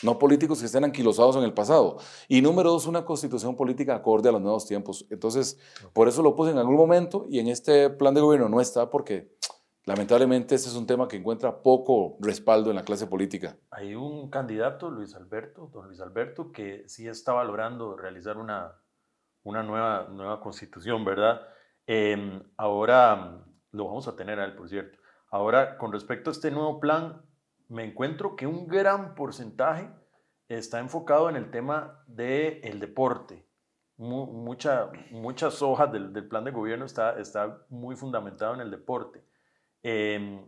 no 0.02 0.18
políticos 0.18 0.60
que 0.60 0.66
estén 0.66 0.84
anquilosados 0.84 1.36
en 1.36 1.42
el 1.42 1.54
pasado. 1.54 1.96
Y 2.28 2.42
número 2.42 2.70
dos, 2.70 2.86
una 2.86 3.04
constitución 3.04 3.56
política 3.56 3.96
acorde 3.96 4.28
a 4.28 4.32
los 4.32 4.42
nuevos 4.42 4.66
tiempos. 4.66 5.06
Entonces, 5.10 5.58
por 5.94 6.06
eso 6.06 6.22
lo 6.22 6.36
puse 6.36 6.50
en 6.50 6.58
algún 6.58 6.76
momento 6.76 7.26
y 7.28 7.38
en 7.38 7.48
este 7.48 7.88
plan 7.90 8.14
de 8.14 8.20
gobierno 8.20 8.48
no 8.48 8.60
está 8.60 8.90
porque 8.90 9.32
Lamentablemente 9.86 10.54
este 10.54 10.70
es 10.70 10.76
un 10.76 10.86
tema 10.86 11.08
que 11.08 11.16
encuentra 11.16 11.62
poco 11.62 12.16
respaldo 12.20 12.70
en 12.70 12.76
la 12.76 12.84
clase 12.84 13.06
política. 13.06 13.56
Hay 13.70 13.94
un 13.94 14.30
candidato, 14.30 14.90
Luis 14.90 15.14
Alberto, 15.14 15.70
don 15.72 15.88
Luis 15.88 16.00
Alberto, 16.00 16.52
que 16.52 16.88
sí 16.88 17.06
está 17.06 17.34
valorando 17.34 17.94
realizar 17.94 18.38
una, 18.38 18.80
una 19.42 19.62
nueva, 19.62 20.08
nueva 20.10 20.40
constitución, 20.40 21.04
¿verdad? 21.04 21.42
Em, 21.86 22.42
ahora 22.56 23.44
lo 23.72 23.86
vamos 23.86 24.08
a 24.08 24.16
tener 24.16 24.40
a 24.40 24.46
él, 24.46 24.54
por 24.54 24.70
cierto. 24.70 24.98
Ahora, 25.30 25.76
con 25.76 25.92
respecto 25.92 26.30
a 26.30 26.32
este 26.32 26.50
nuevo 26.50 26.80
plan, 26.80 27.20
me 27.68 27.84
encuentro 27.84 28.36
que 28.36 28.46
un 28.46 28.66
gran 28.66 29.14
porcentaje 29.14 29.90
está 30.48 30.78
enfocado 30.78 31.28
en 31.28 31.36
el 31.36 31.50
tema 31.50 32.02
del 32.06 32.80
deporte. 32.80 33.46
mucha, 33.96 34.90
muchas 35.10 35.60
hojas 35.60 35.92
del, 35.92 36.12
del, 36.12 36.26
plan 36.26 36.44
de 36.44 36.50
gobierno 36.52 36.86
está, 36.86 37.18
está 37.18 37.64
muy 37.68 37.96
fundamentado 37.96 38.54
en 38.54 38.60
el 38.60 38.70
deporte. 38.70 39.22
Em, 39.84 40.40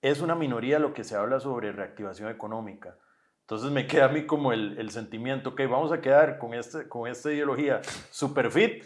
es 0.00 0.20
una 0.20 0.36
minoría 0.36 0.78
lo 0.78 0.94
que 0.94 1.02
se 1.02 1.16
habla 1.16 1.40
sobre 1.40 1.72
reactivación 1.72 2.30
económica. 2.30 2.96
Entonces 3.40 3.70
me 3.72 3.86
queda 3.86 4.04
a 4.04 4.08
mí 4.08 4.26
como 4.26 4.52
el, 4.52 4.78
el 4.78 4.90
sentimiento, 4.90 5.54
que 5.54 5.66
vamos 5.66 5.90
a 5.90 6.00
quedar 6.00 6.38
con, 6.38 6.54
este, 6.54 6.86
con 6.86 7.08
esta 7.08 7.32
ideología 7.32 7.80
super 8.10 8.50
fit, 8.50 8.84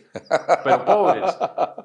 pero 0.64 0.84
pobres. 0.84 1.36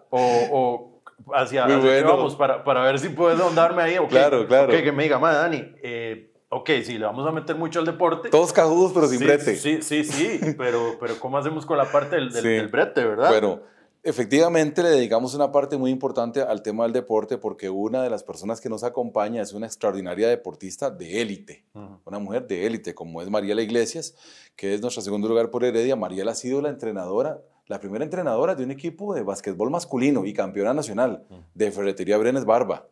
O, 0.09 1.01
hacia, 1.33 1.65
hacia 1.65 2.03
vamos 2.03 2.35
para, 2.35 2.63
para, 2.63 2.83
ver 2.83 2.99
si 2.99 3.09
puedo 3.09 3.49
darme 3.51 3.83
ahí. 3.83 3.97
Okay, 3.97 4.09
claro, 4.09 4.47
claro. 4.47 4.71
que 4.71 4.91
me 4.93 5.03
diga, 5.03 5.19
Dani, 5.19 5.73
eh, 5.83 6.31
ok, 6.47 6.69
sí, 6.83 6.97
le 6.97 7.05
vamos 7.05 7.27
a 7.27 7.31
meter 7.31 7.57
mucho 7.57 7.79
al 7.79 7.85
deporte. 7.85 8.29
Todos 8.29 8.53
cajudos, 8.53 8.93
pero 8.93 9.07
sin 9.07 9.19
brete. 9.19 9.55
Sí, 9.57 9.81
sí, 9.81 10.05
sí, 10.05 10.39
pero, 10.57 10.97
pero 11.01 11.19
¿cómo 11.19 11.37
hacemos 11.37 11.65
con 11.65 11.77
la 11.77 11.91
parte 11.91 12.15
del, 12.15 12.31
del 12.31 12.67
brete, 12.69 13.03
verdad? 13.03 13.29
Bueno, 13.29 13.61
Efectivamente, 14.09 14.83
le 14.83 14.87
dedicamos 14.87 15.33
una 15.33 15.51
parte 15.51 15.75
muy 15.75 15.91
importante 15.91 16.41
al 16.41 16.61
tema 16.61 16.85
del 16.85 16.93
deporte 16.93 17.37
porque 17.37 17.69
una 17.69 18.03
de 18.03 18.09
las 18.09 18.23
personas 18.23 18.61
que 18.61 18.69
nos 18.69 18.85
acompaña 18.85 19.41
es 19.41 19.51
una 19.51 19.65
extraordinaria 19.65 20.29
deportista 20.29 20.89
de 20.89 21.21
élite, 21.21 21.65
una 22.05 22.17
mujer 22.17 22.47
de 22.47 22.65
élite, 22.65 22.95
como 22.95 23.21
es 23.21 23.29
Mariela 23.29 23.61
Iglesias, 23.61 24.15
que 24.55 24.73
es 24.73 24.79
nuestro 24.79 25.01
segundo 25.01 25.27
lugar 25.27 25.51
por 25.51 25.65
Heredia. 25.65 25.97
Mariela 25.97 26.31
ha 26.31 26.35
sido 26.35 26.61
la 26.61 26.69
entrenadora, 26.69 27.41
la 27.65 27.81
primera 27.81 28.05
entrenadora 28.05 28.55
de 28.55 28.63
un 28.63 28.71
equipo 28.71 29.13
de 29.13 29.23
básquetbol 29.23 29.71
masculino 29.71 30.23
y 30.23 30.31
campeona 30.31 30.73
nacional 30.73 31.27
de 31.53 31.69
Ferretería 31.69 32.17
Brenes 32.17 32.45
Barba. 32.45 32.87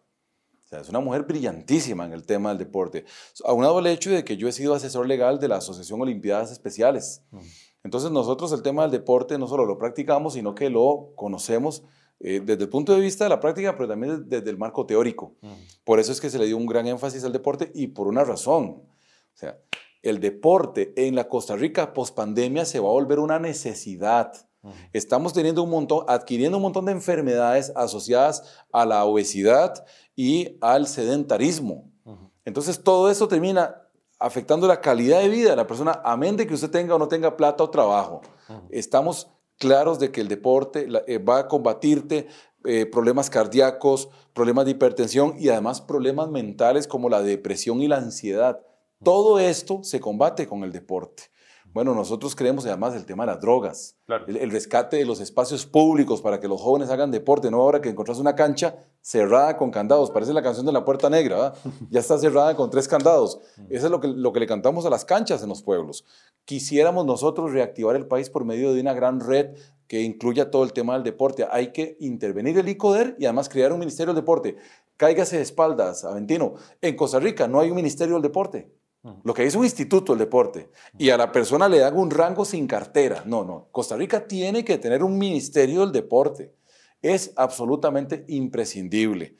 O 0.66 0.68
sea, 0.68 0.82
es 0.82 0.90
una 0.90 1.00
mujer 1.00 1.24
brillantísima 1.24 2.06
en 2.06 2.12
el 2.12 2.26
tema 2.26 2.50
del 2.50 2.58
deporte. 2.58 3.06
Aunado 3.46 3.78
al 3.78 3.88
hecho 3.88 4.10
de 4.10 4.26
que 4.26 4.36
yo 4.36 4.50
he 4.50 4.52
sido 4.52 4.74
asesor 4.74 5.08
legal 5.08 5.40
de 5.40 5.48
la 5.48 5.58
Asociación 5.58 6.02
Olimpiadas 6.02 6.52
Especiales. 6.52 7.22
Entonces 7.86 8.10
nosotros 8.10 8.52
el 8.52 8.64
tema 8.64 8.82
del 8.82 8.90
deporte 8.90 9.38
no 9.38 9.48
solo 9.48 9.64
lo 9.64 9.78
practicamos, 9.78 10.34
sino 10.34 10.56
que 10.56 10.72
lo 10.72 11.12
conocemos 11.16 11.84
eh, 12.20 12.42
desde 12.44 12.64
el 12.64 12.70
punto 12.70 12.96
de 12.96 13.00
vista 13.00 13.26
de 13.26 13.30
la 13.30 13.40
práctica, 13.40 13.76
pero 13.78 13.88
también 13.88 14.28
desde 14.28 14.50
el 14.50 14.58
marco 14.58 14.88
teórico. 14.88 15.36
Por 15.84 16.00
eso 16.00 16.12
es 16.12 16.20
que 16.20 16.32
se 16.32 16.40
le 16.40 16.48
dio 16.48 16.58
un 16.58 16.66
gran 16.66 16.88
énfasis 16.88 17.24
al 17.24 17.32
deporte 17.32 17.72
y 17.76 17.86
por 17.86 18.08
una 18.08 18.24
razón. 18.24 18.82
O 18.82 19.38
sea, 19.38 19.60
el 20.02 20.20
deporte 20.20 20.94
en 20.96 21.14
la 21.14 21.30
Costa 21.30 21.56
Rica 21.56 21.94
post 21.94 22.16
pandemia 22.16 22.66
se 22.66 22.80
va 22.80 22.88
a 22.88 22.92
volver 22.92 23.20
una 23.20 23.38
necesidad. 23.38 24.34
Estamos 24.92 25.34
teniendo 25.34 25.62
un 25.62 25.70
montón, 25.70 26.06
adquiriendo 26.08 26.58
un 26.58 26.64
montón 26.64 26.86
de 26.86 26.92
enfermedades 26.92 27.72
asociadas 27.76 28.66
a 28.72 28.88
la 28.88 29.06
obesidad 29.06 29.86
y 30.16 30.58
al 30.60 30.88
sedentarismo. 30.88 31.92
Entonces 32.46 32.82
todo 32.84 33.12
eso 33.12 33.28
termina 33.28 33.85
afectando 34.20 34.68
la 34.68 34.82
calidad 34.82 35.20
de 35.20 35.30
vida 35.30 35.50
de 35.52 35.56
la 35.56 35.68
persona, 35.68 36.02
amén 36.04 36.38
de 36.38 36.48
que 36.48 36.54
usted 36.54 36.70
tenga 36.70 36.96
o 36.96 37.00
no 37.00 37.08
tenga 37.08 37.38
plata 37.38 37.64
o 37.64 37.70
trabajo. 37.70 38.22
Estamos 38.70 39.28
claros 39.58 40.00
de 40.00 40.12
que 40.12 40.22
el 40.22 40.28
deporte 40.28 40.88
eh, 41.08 41.18
va 41.18 41.40
a 41.40 41.48
combatirte 41.48 42.28
eh, 42.66 42.86
problemas 42.86 43.30
cardíacos, 43.30 44.10
problemas 44.34 44.66
de 44.66 44.72
hipertensión 44.72 45.36
y 45.38 45.50
además 45.50 45.82
problemas 45.82 46.30
mentales 46.30 46.88
como 46.88 47.10
la 47.10 47.22
depresión 47.22 47.82
y 47.82 47.88
la 47.88 47.98
ansiedad. 47.98 48.62
Todo 49.06 49.38
esto 49.38 49.84
se 49.84 50.00
combate 50.00 50.48
con 50.48 50.64
el 50.64 50.72
deporte. 50.72 51.26
Bueno, 51.72 51.94
nosotros 51.94 52.36
creemos 52.36 52.66
además 52.66 52.96
el 52.96 53.06
tema 53.06 53.24
de 53.24 53.34
las 53.34 53.40
drogas, 53.40 53.96
el, 54.28 54.50
rescate 54.50 54.98
de 54.98 55.06
los 55.06 55.20
espacios 55.20 55.64
públicos 55.68 56.24
para 56.24 56.40
que 56.40 56.48
los 56.48 56.60
jóvenes 56.60 56.90
hagan 56.90 57.12
deporte, 57.12 57.52
no 57.52 57.62
ahora 57.62 57.82
que 57.82 57.90
encontrás 57.90 58.18
una 58.18 58.34
cancha 58.34 58.76
cerrada 59.02 59.58
con 59.58 59.70
candados, 59.70 60.10
parece 60.10 60.34
la 60.34 60.42
canción 60.42 60.66
de 60.66 60.72
la 60.72 60.84
Puerta 60.84 61.08
Negra, 61.08 61.36
¿verdad? 61.36 61.58
ya 61.92 62.00
está 62.00 62.18
cerrada 62.18 62.56
con 62.56 62.72
tres 62.72 62.88
candados. 62.88 63.40
Eso 63.70 63.86
es 63.86 63.92
lo 63.92 64.00
que, 64.00 64.08
lo 64.08 64.34
que 64.34 64.40
le 64.40 64.48
cantamos 64.48 64.88
a 64.88 64.90
las 64.90 65.06
canchas 65.06 65.44
en 65.44 65.50
los 65.50 65.62
pueblos. 65.62 66.04
Quisiéramos 66.46 67.06
nosotros 67.06 67.52
reactivar 67.52 67.96
el 67.96 68.08
país 68.08 68.32
por 68.32 68.44
medio 68.44 68.74
de 68.74 68.82
una 68.82 68.94
gran 68.94 69.20
red 69.20 69.56
que 69.88 70.02
incluya 70.02 70.50
todo 70.50 70.64
el 70.64 70.74
tema 70.74 70.96
del 70.96 71.04
deporte. 71.04 71.46
Hay 71.52 71.74
que 71.74 71.96
intervenir 72.00 72.58
el 72.58 72.70
ICODER 72.70 73.18
y 73.20 73.26
además 73.26 73.50
crear 73.50 73.72
un 73.72 73.78
ministerio 73.78 74.16
del 74.16 74.24
deporte. 74.24 74.56
Cáigase 74.98 75.38
de 75.38 75.44
espaldas, 75.44 76.06
Aventino. 76.06 76.56
En 76.82 76.96
Costa 76.96 77.20
Rica 77.20 77.48
no 77.48 77.60
hay 77.60 77.70
un 77.70 77.76
ministerio 77.76 78.16
del 78.16 78.24
deporte. 78.24 78.72
Lo 79.24 79.34
que 79.34 79.46
es 79.46 79.56
un 79.56 79.64
instituto 79.64 80.14
el 80.14 80.20
deporte 80.20 80.72
y 80.98 81.12
a 81.12 81.18
la 81.18 81.32
persona 81.32 81.70
le 81.70 81.80
dan 81.80 81.96
un 81.96 82.10
rango 82.10 82.44
sin 82.44 82.66
cartera. 82.66 83.24
No, 83.26 83.44
no. 83.44 83.68
Costa 83.72 83.96
Rica 83.96 84.28
tiene 84.28 84.66
que 84.66 84.80
tener 84.80 85.04
un 85.04 85.18
ministerio 85.18 85.82
del 85.82 85.92
deporte. 85.92 86.56
Es 87.02 87.32
absolutamente 87.36 88.26
imprescindible. 88.28 89.38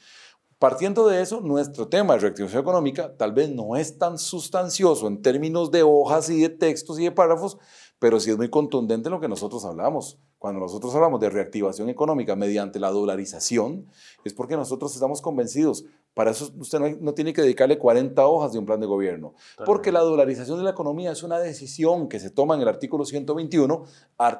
Partiendo 0.60 1.08
de 1.08 1.22
eso, 1.22 1.42
nuestro 1.42 1.88
tema 1.88 2.14
de 2.14 2.22
reactivación 2.22 2.62
económica 2.62 3.18
tal 3.18 3.34
vez 3.34 3.50
no 3.50 3.76
es 3.76 3.98
tan 3.98 4.18
sustancioso 4.18 5.08
en 5.08 5.22
términos 5.22 5.70
de 5.70 5.84
hojas 5.84 6.30
y 6.30 6.42
de 6.42 6.50
textos 6.50 7.00
y 7.00 7.04
de 7.04 7.12
párrafos, 7.12 7.58
pero 8.00 8.20
sí 8.20 8.30
es 8.30 8.38
muy 8.38 8.50
contundente 8.50 9.10
lo 9.10 9.20
que 9.20 9.28
nosotros 9.28 9.64
hablamos. 9.66 10.20
Cuando 10.38 10.60
nosotros 10.60 10.94
hablamos 10.94 11.20
de 11.22 11.30
reactivación 11.30 11.90
económica 11.90 12.36
mediante 12.36 12.80
la 12.80 12.92
dolarización, 12.92 13.88
es 14.24 14.34
porque 14.34 14.56
nosotros 14.56 14.94
estamos 14.94 15.22
convencidos. 15.22 15.86
Para 16.14 16.32
eso 16.32 16.52
usted 16.58 16.80
no, 16.80 17.14
tiene 17.14 17.34
que 17.34 17.42
dedicarle 17.42 17.78
40 17.78 18.26
hojas 18.28 18.54
de 18.54 18.60
un 18.60 18.66
plan 18.66 18.80
de 18.80 18.86
gobierno, 18.86 19.34
porque 19.66 19.92
la 19.92 20.02
dolarización 20.02 20.58
de 20.58 20.64
la 20.64 20.70
economía 20.70 21.12
es 21.12 21.24
una 21.24 21.40
decisión 21.40 22.08
que 22.08 22.20
se 22.20 22.30
toma 22.30 22.56
en 22.56 22.62
el 22.62 22.68
artículo 22.68 23.06
121, 23.06 23.86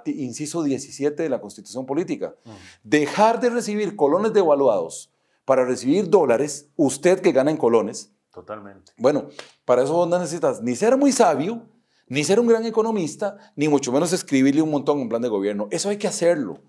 inciso 0.06 0.64
17 0.64 1.24
de 1.24 1.30
la 1.30 1.42
Constitución 1.42 1.86
Política. 1.86 2.36
Dejar 2.84 3.42
de 3.42 3.50
recibir 3.50 3.96
colones 3.96 4.32
devaluados 4.32 5.12
para 5.44 5.66
recibir 5.66 6.10
dólares, 6.10 6.70
usted 6.76 7.20
que 7.20 7.32
gana 7.32 7.52
en 7.52 7.58
colones. 7.58 8.12
Totalmente. 8.34 8.92
Bueno, 8.98 9.30
para 9.64 9.84
eso 9.84 10.06
no 10.06 10.20
necesitas 10.20 10.62
ni 10.62 10.76
ser 10.76 10.98
muy 10.98 11.12
sabio, 11.12 11.64
ni 12.08 12.24
ser 12.24 12.40
un 12.40 12.48
gran 12.48 12.66
economista, 12.66 13.38
ni 13.56 13.68
mucho 13.68 13.92
menos 13.92 14.14
escribirle 14.14 14.62
un 14.62 14.72
montón 14.72 15.00
un 15.00 15.10
plan 15.10 15.22
de 15.22 15.30
gobierno. 15.30 15.68
Eso 15.72 15.90
hay 15.90 15.98
que 15.98 16.08
hacerlo. 16.08 16.60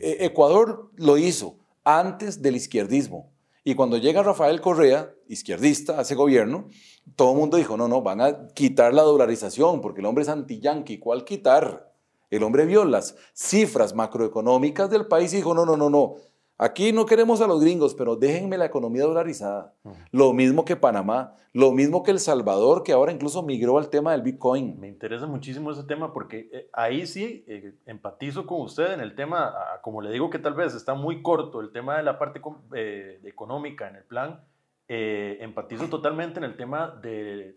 E, 0.00 0.24
Ecuador 0.24 0.90
lo 0.96 1.18
hizo 1.18 1.58
antes 1.84 2.42
del 2.42 2.56
izquierdismo. 2.56 3.32
Y 3.64 3.74
cuando 3.74 3.96
llega 3.96 4.22
Rafael 4.22 4.60
Correa, 4.60 5.14
izquierdista, 5.28 5.98
a 5.98 6.02
ese 6.02 6.14
gobierno, 6.14 6.68
todo 7.14 7.32
el 7.32 7.38
mundo 7.38 7.56
dijo, 7.56 7.76
no, 7.76 7.86
no, 7.86 8.02
van 8.02 8.20
a 8.20 8.48
quitar 8.48 8.92
la 8.92 9.02
dolarización 9.02 9.80
porque 9.80 10.00
el 10.00 10.06
hombre 10.06 10.22
es 10.22 10.28
anti-yanqui. 10.28 10.98
¿Cuál 10.98 11.24
quitar? 11.24 11.92
El 12.30 12.42
hombre 12.42 12.64
vio 12.64 12.84
las 12.84 13.14
cifras 13.34 13.94
macroeconómicas 13.94 14.90
del 14.90 15.06
país 15.06 15.32
y 15.32 15.36
dijo, 15.36 15.54
no, 15.54 15.64
no, 15.66 15.76
no, 15.76 15.90
no, 15.90 16.16
Aquí 16.58 16.92
no 16.92 17.06
queremos 17.06 17.40
a 17.40 17.46
los 17.46 17.60
gringos, 17.60 17.94
pero 17.94 18.16
déjenme 18.16 18.56
la 18.56 18.66
economía 18.66 19.04
dolarizada. 19.04 19.74
Lo 20.12 20.32
mismo 20.32 20.64
que 20.64 20.76
Panamá, 20.76 21.34
lo 21.52 21.72
mismo 21.72 22.02
que 22.02 22.12
El 22.12 22.18
Salvador, 22.18 22.82
que 22.82 22.92
ahora 22.92 23.12
incluso 23.12 23.42
migró 23.42 23.78
al 23.78 23.90
tema 23.90 24.12
del 24.12 24.22
Bitcoin. 24.22 24.78
Me 24.78 24.88
interesa 24.88 25.26
muchísimo 25.26 25.70
ese 25.70 25.84
tema 25.84 26.12
porque 26.12 26.48
eh, 26.52 26.70
ahí 26.72 27.06
sí 27.06 27.44
eh, 27.46 27.74
empatizo 27.86 28.46
con 28.46 28.62
usted 28.62 28.92
en 28.92 29.00
el 29.00 29.14
tema, 29.14 29.52
ah, 29.54 29.80
como 29.82 30.00
le 30.00 30.10
digo 30.10 30.30
que 30.30 30.38
tal 30.38 30.54
vez 30.54 30.74
está 30.74 30.94
muy 30.94 31.20
corto 31.20 31.60
el 31.60 31.72
tema 31.72 31.96
de 31.96 32.04
la 32.04 32.18
parte 32.18 32.40
eh, 32.74 33.20
económica 33.24 33.88
en 33.88 33.96
el 33.96 34.04
plan, 34.04 34.44
empatizo 34.88 35.88
totalmente 35.88 36.38
en 36.38 36.44
el 36.44 36.54
tema 36.54 36.88
del 37.02 37.56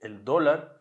el 0.00 0.24
dólar. 0.24 0.76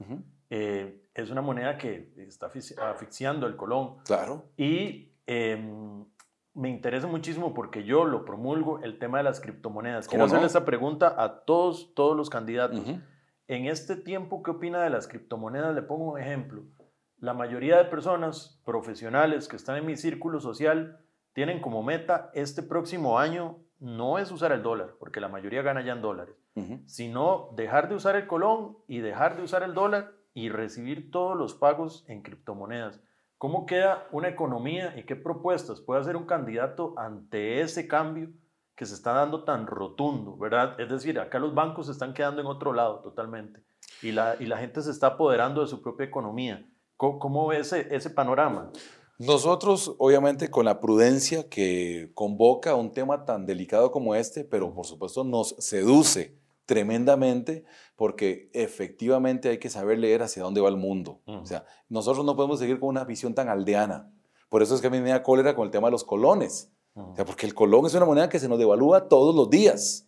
es 0.49 1.29
una 1.31 1.41
moneda 1.41 1.77
que 1.79 2.13
está 2.17 2.45
asfixiando 2.45 3.47
el 3.47 3.55
colón. 3.55 3.95
Claro. 4.05 4.45
Y 4.55 5.12
em, 5.25 6.05
me 6.53 6.69
interesa 6.69 7.07
muchísimo 7.07 7.53
porque 7.53 7.83
yo 7.83 8.05
lo 8.05 8.25
promulgo 8.25 8.79
el 8.81 8.99
tema 8.99 9.19
de 9.19 9.23
las 9.23 9.39
criptomonedas. 9.39 10.07
Quiero 10.07 10.25
hacerle 10.25 10.47
esa 10.47 10.65
pregunta 10.65 11.15
a 11.17 11.45
todos, 11.45 11.93
todos 11.93 12.15
los 12.17 12.29
candidatos. 12.29 12.83
En 13.47 13.65
este 13.65 13.95
tiempo, 13.95 14.43
¿qué 14.43 14.51
opina 14.51 14.81
de 14.81 14.89
las 14.89 15.07
criptomonedas? 15.07 15.73
Le 15.73 15.81
pongo 15.81 16.12
un 16.12 16.19
ejemplo. 16.19 16.63
La 17.17 17.33
mayoría 17.33 17.77
de 17.77 17.85
personas 17.85 18.62
profesionales 18.65 19.47
que 19.47 19.55
están 19.55 19.77
en 19.77 19.85
mi 19.85 19.97
círculo 19.97 20.39
social 20.39 20.99
tienen 21.33 21.62
como 21.62 21.83
meta 21.83 22.31
este 22.33 22.63
próximo 22.63 23.19
año 23.19 23.59
no 23.79 24.19
es 24.19 24.31
usar 24.31 24.51
el 24.51 24.62
dólar, 24.62 24.95
porque 24.99 25.21
la 25.21 25.29
mayoría 25.29 25.62
gana 25.62 25.81
ya 25.81 25.93
en 25.93 26.01
dólares, 26.01 26.35
sino 26.85 27.51
dejar 27.55 27.88
de 27.88 27.95
usar 27.95 28.15
el 28.17 28.27
colón 28.27 28.77
y 28.88 28.99
dejar 28.99 29.38
de 29.38 29.43
usar 29.43 29.63
el 29.63 29.73
dólar 29.73 30.12
y 30.33 30.49
recibir 30.49 31.12
todos 31.12 31.38
los 31.38 31.53
pagos 31.53 32.03
en 32.07 32.21
criptomonedas. 32.21 33.01
¿Cómo 33.39 33.65
queda 33.65 34.06
una 34.12 34.28
economía 34.28 34.93
y 34.97 35.06
qué 35.06 35.15
propuestas 35.15 35.80
puede 35.80 36.02
hacer 36.02 36.17
un 36.17 36.25
candidato 36.25 36.93
ante 36.97 37.62
ese 37.62 37.88
cambio 37.88 38.32
que 38.75 38.86
se 38.86 38.93
está 38.93 39.13
dando 39.13 39.45
tan 39.45 39.65
rotundo, 39.65 40.38
verdad? 40.38 40.78
Es 40.78 40.89
decir, 40.89 41.17
acá 41.17 41.39
los 41.39 41.56
bancos 41.56 41.86
se 41.86 41.93
están 41.93 42.13
quedando 42.13 42.41
en 42.41 42.47
otro 42.47 42.73
lado 42.73 42.99
totalmente 42.99 43.63
y 44.02 44.12
la, 44.12 44.36
y 44.41 44.45
la 44.45 44.58
gente 44.58 44.82
se 44.82 44.91
está 44.91 45.08
apoderando 45.08 45.62
de 45.62 45.67
su 45.67 45.82
propia 45.82 46.06
economía. 46.08 46.69
¿Cómo, 46.97 47.47
ve 47.47 47.60
ese, 47.60 47.88
ese 47.95 48.10
panorama? 48.10 48.73
Nosotros, 49.19 49.95
obviamente, 49.99 50.49
con 50.49 50.65
la 50.65 50.82
prudencia 50.82 51.47
que 51.47 52.12
convoca 52.15 52.75
un 52.75 52.91
tema 52.91 53.23
tan 53.23 53.45
delicado 53.45 53.89
como 53.89 54.15
este, 54.15 54.43
pero 54.43 54.73
por 54.73 54.86
supuesto 54.86 55.23
nos 55.23 55.56
seduce 55.60 56.38
tremendamente 56.69 57.65
porque 57.95 58.51
efectivamente 58.53 59.49
hay 59.49 59.58
que 59.58 59.71
saber 59.71 59.97
leer 59.97 60.21
hacia 60.21 60.43
dónde 60.43 60.62
va 60.62 60.69
el 60.69 60.77
mundo. 60.77 61.19
O 61.25 61.43
sea, 61.43 61.65
nosotros 61.89 62.23
no 62.23 62.36
podemos 62.36 62.60
seguir 62.60 62.79
con 62.79 62.89
una 62.89 63.05
visión 63.05 63.34
tan 63.34 63.49
aldeana. 63.49 64.13
Por 64.49 64.62
eso 64.62 64.75
es 64.75 64.82
que 64.82 64.86
a 64.86 64.91
mí 64.91 65.01
me 65.01 65.10
da 65.10 65.23
cólera 65.23 65.55
con 65.55 65.65
el 65.65 65.71
tema 65.71 65.88
de 65.88 65.93
los 65.93 66.03
colones. 66.03 66.71
O 66.93 67.15
sea, 67.15 67.25
porque 67.25 67.47
el 67.47 67.55
colón 67.55 67.88
es 67.88 67.95
una 67.95 68.05
moneda 68.05 68.29
que 68.29 68.38
se 68.38 68.47
nos 68.47 68.60
devalúa 68.60 69.08
todos 69.08 69.34
los 69.34 69.49
días. 69.49 70.08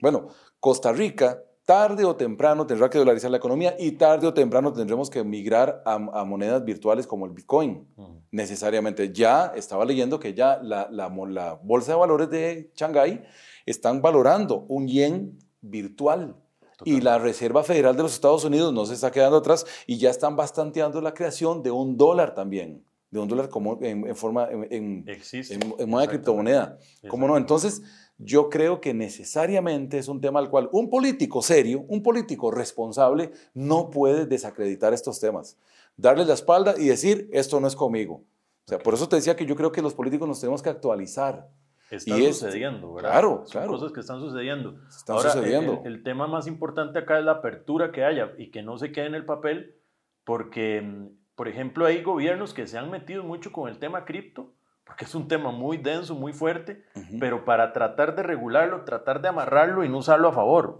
Bueno, 0.00 0.30
Costa 0.58 0.92
Rica, 0.92 1.44
tarde 1.64 2.04
o 2.04 2.16
temprano 2.16 2.66
tendrá 2.66 2.90
que 2.90 2.98
dolarizar 2.98 3.30
la 3.30 3.36
economía 3.36 3.76
y 3.78 3.92
tarde 3.92 4.26
o 4.26 4.34
temprano 4.34 4.72
tendremos 4.72 5.10
que 5.10 5.22
migrar 5.22 5.80
a, 5.86 6.24
monedas 6.24 6.64
virtuales 6.64 7.06
como 7.06 7.24
el 7.24 7.30
Bitcoin. 7.30 7.86
Necesariamente. 8.32 9.12
Ya 9.12 9.52
estaba 9.54 9.84
leyendo 9.84 10.18
que 10.18 10.34
ya 10.34 10.58
la, 10.60 10.88
la, 10.90 11.08
la 11.08 11.52
bolsa 11.62 11.92
de 11.92 11.98
valores 11.98 12.30
de 12.30 12.72
Shanghái 12.74 13.22
están 13.64 14.02
valorando 14.02 14.64
un 14.68 14.88
yen 14.88 15.38
virtual. 15.60 16.36
Y 16.84 17.02
la 17.02 17.18
Reserva 17.18 17.62
Federal 17.62 17.96
de 17.96 18.02
los 18.02 18.14
Estados 18.14 18.44
Unidos 18.44 18.72
no 18.72 18.86
se 18.86 18.94
está 18.94 19.10
quedando 19.10 19.36
atrás 19.36 19.66
y 19.86 19.98
ya 19.98 20.10
están 20.10 20.36
bastanteando 20.36 21.00
la 21.00 21.12
creación 21.12 21.62
de 21.62 21.70
un 21.70 21.98
dólar 21.98 22.34
también, 22.34 22.82
de 23.10 23.18
un 23.18 23.28
dólar 23.28 23.50
como 23.50 23.78
en, 23.82 24.16
forma, 24.16 24.48
en, 24.50 25.04
en, 25.06 25.90
moda 25.90 26.02
de 26.02 26.08
criptomoneda. 26.08 26.78
¿Cómo 27.08 27.28
no? 27.28 27.36
Entonces, 27.36 27.82
yo 28.22 28.50
creo 28.50 28.80
que 28.80 28.92
necesariamente 28.94 29.98
es 29.98 30.08
un 30.08 30.20
tema 30.20 30.40
al 30.40 30.50
cual 30.50 30.68
un 30.72 30.90
político 30.90 31.42
serio, 31.42 31.84
un 31.88 32.02
político 32.02 32.50
responsable, 32.50 33.32
no 33.54 33.90
puede 33.90 34.26
desacreditar 34.26 34.92
estos 34.92 35.20
temas. 35.20 35.56
Darle 35.96 36.24
la 36.24 36.34
espalda 36.34 36.74
y 36.78 36.86
decir, 36.86 37.28
esto 37.32 37.60
no 37.60 37.66
es 37.66 37.76
conmigo. 37.76 38.22
O 38.66 38.68
sea, 38.68 38.78
por 38.78 38.94
eso 38.94 39.08
te 39.08 39.16
decía 39.16 39.36
que 39.36 39.46
yo 39.46 39.56
creo 39.56 39.72
que 39.72 39.82
los 39.82 39.94
políticos 39.94 40.28
nos 40.28 40.40
tenemos 40.40 40.62
que 40.62 40.68
actualizar. 40.68 41.48
Está 41.90 42.16
sucediendo, 42.16 42.94
¿verdad? 42.94 43.10
Claro, 43.10 43.42
Son 43.46 43.66
cosas 43.66 43.92
que 43.92 44.00
están 44.00 44.20
sucediendo. 44.20 44.76
Están 44.88 45.18
sucediendo. 45.18 45.82
El, 45.84 46.04
tema 46.04 46.28
más 46.28 46.46
importante 46.46 47.00
acá 47.00 47.18
es 47.18 47.24
la 47.24 47.32
apertura 47.32 47.90
que 47.90 48.04
haya 48.04 48.32
y 48.38 48.52
que 48.52 48.62
no 48.62 48.78
se 48.78 48.92
quede 48.92 49.06
en 49.06 49.16
el 49.16 49.24
papel, 49.24 49.76
porque, 50.24 50.82
mm, 50.82 51.08
por 51.34 51.48
ejemplo, 51.48 51.86
hay 51.86 52.02
gobiernos 52.02 52.54
que 52.54 52.68
se 52.68 52.78
han 52.78 52.90
metido 52.90 53.24
mucho 53.24 53.50
con 53.50 53.68
el 53.68 53.78
tema 53.78 54.04
cripto, 54.04 54.52
porque 54.84 55.04
es 55.04 55.14
un 55.16 55.26
tema 55.26 55.50
muy 55.50 55.78
denso, 55.78 56.14
muy 56.14 56.32
fuerte, 56.32 56.84
pero 57.18 57.44
para 57.44 57.72
tratar 57.72 58.14
de 58.14 58.22
regularlo, 58.22 58.84
tratar 58.84 59.20
de 59.20 59.28
amarrarlo 59.28 59.84
y 59.84 59.88
no 59.88 59.98
usarlo 59.98 60.28
a 60.28 60.32
favor. 60.32 60.76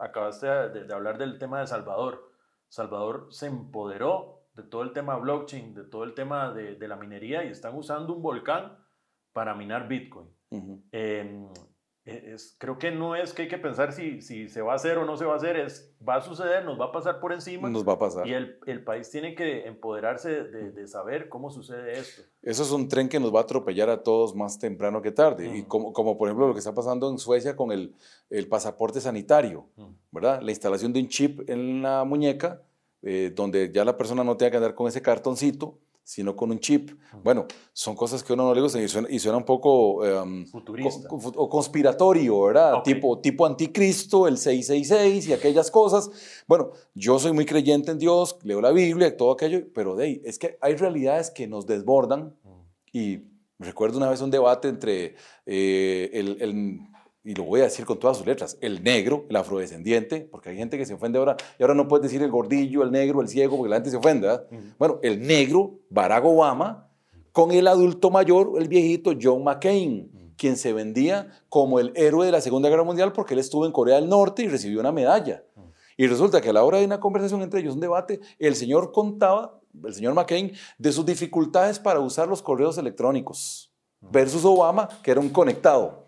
Acabaste 0.00 0.46
de, 0.46 0.92
hablar 0.92 1.16
del 1.16 1.38
tema 1.38 1.60
de 1.60 1.66
Salvador. 1.66 2.30
Salvador 2.68 3.28
se 3.30 3.46
empoderó 3.46 4.42
de 4.54 4.62
todo 4.62 4.82
el 4.82 4.92
tema 4.92 5.16
blockchain, 5.16 5.74
de 5.74 5.84
todo 5.84 6.04
el 6.04 6.14
tema 6.14 6.52
de, 6.52 6.76
de 6.76 6.88
la 6.88 6.96
minería 6.96 7.44
y 7.44 7.48
están 7.48 7.74
usando 7.74 8.14
un 8.14 8.22
volcán 8.22 8.78
para 9.36 9.54
minar 9.54 9.86
Bitcoin. 9.86 10.26
Em, 10.50 11.46
e, 12.06 12.32
es, 12.32 12.56
creo 12.58 12.78
que 12.78 12.90
no 12.90 13.14
es 13.14 13.34
que 13.34 13.42
hay 13.42 13.48
que 13.48 13.58
pensar 13.58 13.92
si, 13.92 14.22
si 14.22 14.48
se 14.48 14.62
va 14.62 14.72
a 14.72 14.76
hacer 14.76 14.96
o 14.96 15.04
no 15.04 15.18
se 15.18 15.26
va 15.26 15.34
a 15.34 15.36
hacer, 15.36 15.58
es 15.58 15.94
va 16.08 16.14
a 16.14 16.22
suceder, 16.22 16.64
nos 16.64 16.80
va 16.80 16.86
a 16.86 16.92
pasar 16.92 17.20
por 17.20 17.34
encima. 17.34 17.68
Nos 17.68 17.86
va 17.86 17.92
a 17.92 17.98
pasar. 17.98 18.26
Y 18.26 18.32
el, 18.32 18.58
el 18.66 18.82
país 18.82 19.10
tiene 19.10 19.34
que 19.34 19.66
empoderarse 19.66 20.44
de, 20.44 20.72
de, 20.72 20.88
saber 20.88 21.28
cómo 21.28 21.50
sucede 21.50 21.98
esto. 21.98 22.22
Eso 22.40 22.62
es 22.62 22.70
un 22.70 22.88
tren 22.88 23.10
que 23.10 23.20
nos 23.20 23.34
va 23.34 23.40
a 23.40 23.42
atropellar 23.42 23.90
a 23.90 24.02
todos 24.02 24.34
más 24.34 24.58
temprano 24.58 25.02
que 25.02 25.12
tarde. 25.12 25.54
Y 25.54 25.64
como, 25.64 25.92
como, 25.92 26.16
por 26.16 26.28
ejemplo 26.28 26.48
lo 26.48 26.54
que 26.54 26.60
está 26.60 26.72
pasando 26.72 27.10
en 27.10 27.18
Suecia 27.18 27.56
con 27.56 27.72
el, 27.72 27.94
el 28.30 28.48
pasaporte 28.48 29.02
sanitario, 29.02 29.66
¿verdad? 30.12 30.40
La 30.40 30.50
instalación 30.50 30.94
de 30.94 31.00
un 31.00 31.08
chip 31.08 31.46
en 31.50 31.82
la 31.82 32.04
muñeca, 32.04 32.62
eh, 33.02 33.30
donde 33.36 33.70
ya 33.70 33.84
la 33.84 33.98
persona 33.98 34.24
no 34.24 34.38
tenga 34.38 34.52
que 34.52 34.56
andar 34.56 34.74
con 34.74 34.88
ese 34.88 35.02
cartoncito 35.02 35.78
sino 36.06 36.36
con 36.36 36.52
un 36.52 36.60
chip. 36.60 36.92
Bueno, 37.24 37.46
son 37.72 37.96
cosas 37.96 38.22
que 38.22 38.32
uno 38.32 38.44
no 38.44 38.54
le 38.54 38.60
gusta 38.60 38.80
y 38.80 39.18
suena, 39.18 39.36
un 39.36 39.44
poco 39.44 40.06
em, 40.06 40.46
futurista 40.46 41.08
o 41.10 41.48
conspiratorio, 41.48 42.42
¿verdad? 42.42 42.80
Tipo, 42.84 43.18
tipo 43.18 43.44
anticristo, 43.44 44.28
el 44.28 44.38
666 44.38 45.26
y 45.26 45.32
aquellas 45.32 45.68
cosas. 45.68 46.08
Bueno, 46.46 46.70
yo 46.94 47.18
soy 47.18 47.32
muy 47.32 47.44
creyente 47.44 47.90
en 47.90 47.98
Dios, 47.98 48.38
leo 48.44 48.60
la 48.60 48.70
Biblia 48.70 49.08
y 49.08 49.16
todo 49.16 49.32
aquello, 49.32 49.66
pero 49.74 49.96
de 49.96 50.22
es 50.24 50.38
que 50.38 50.56
hay 50.60 50.76
realidades 50.76 51.32
que 51.32 51.48
nos 51.48 51.66
desbordan 51.66 52.36
y 52.92 53.22
recuerdo 53.58 53.98
una 53.98 54.08
vez 54.08 54.20
un 54.20 54.30
debate 54.30 54.68
entre 54.68 55.16
eh, 55.44 56.10
el, 56.12 56.40
el 56.40 56.78
y 57.26 57.34
lo 57.34 57.42
voy 57.42 57.60
a 57.60 57.64
decir 57.64 57.84
con 57.84 57.98
todas 57.98 58.18
sus 58.18 58.24
letras, 58.24 58.56
el 58.60 58.84
negro, 58.84 59.26
el 59.28 59.34
afrodescendiente, 59.34 60.20
porque 60.30 60.50
hay 60.50 60.56
gente 60.56 60.78
que 60.78 60.86
se 60.86 60.94
ofende 60.94 61.18
ahora, 61.18 61.36
y 61.58 61.62
ahora 61.64 61.74
no 61.74 61.88
puedes 61.88 62.04
decir 62.04 62.22
el 62.22 62.30
gordillo, 62.30 62.84
el 62.84 62.92
negro, 62.92 63.20
el 63.20 63.26
ciego, 63.26 63.56
porque 63.56 63.68
la 63.68 63.76
gente 63.76 63.90
se 63.90 63.96
ofende. 63.96 64.28
Bueno, 64.78 65.00
el 65.02 65.26
negro, 65.26 65.80
Barack 65.90 66.24
Obama, 66.24 66.88
con 67.32 67.50
el 67.50 67.66
adulto 67.66 68.10
mayor, 68.10 68.52
el 68.60 68.68
viejito 68.68 69.10
John 69.20 69.42
McCain, 69.42 70.32
quien 70.36 70.56
se 70.56 70.72
vendía 70.72 71.32
como 71.48 71.80
el 71.80 71.92
héroe 71.96 72.26
de 72.26 72.32
la 72.32 72.40
Segunda 72.40 72.68
Guerra 72.68 72.84
Mundial 72.84 73.12
porque 73.12 73.34
él 73.34 73.40
estuvo 73.40 73.66
en 73.66 73.72
Corea 73.72 73.96
del 73.96 74.08
Norte 74.08 74.44
y 74.44 74.48
recibió 74.48 74.78
una 74.78 74.92
medalla. 74.92 75.42
Y 75.96 76.06
resulta 76.06 76.40
que 76.40 76.50
a 76.50 76.52
la 76.52 76.62
hora 76.62 76.78
de 76.78 76.84
una 76.84 77.00
conversación 77.00 77.42
entre 77.42 77.58
ellos, 77.60 77.74
un 77.74 77.80
debate, 77.80 78.20
el 78.38 78.54
señor 78.54 78.92
contaba, 78.92 79.58
el 79.84 79.94
señor 79.94 80.14
McCain, 80.14 80.52
de 80.78 80.92
sus 80.92 81.04
dificultades 81.04 81.80
para 81.80 81.98
usar 81.98 82.28
los 82.28 82.40
correos 82.40 82.78
electrónicos, 82.78 83.72
versus 84.00 84.44
Obama, 84.44 84.88
que 85.02 85.10
era 85.10 85.20
un 85.20 85.30
conectado. 85.30 86.05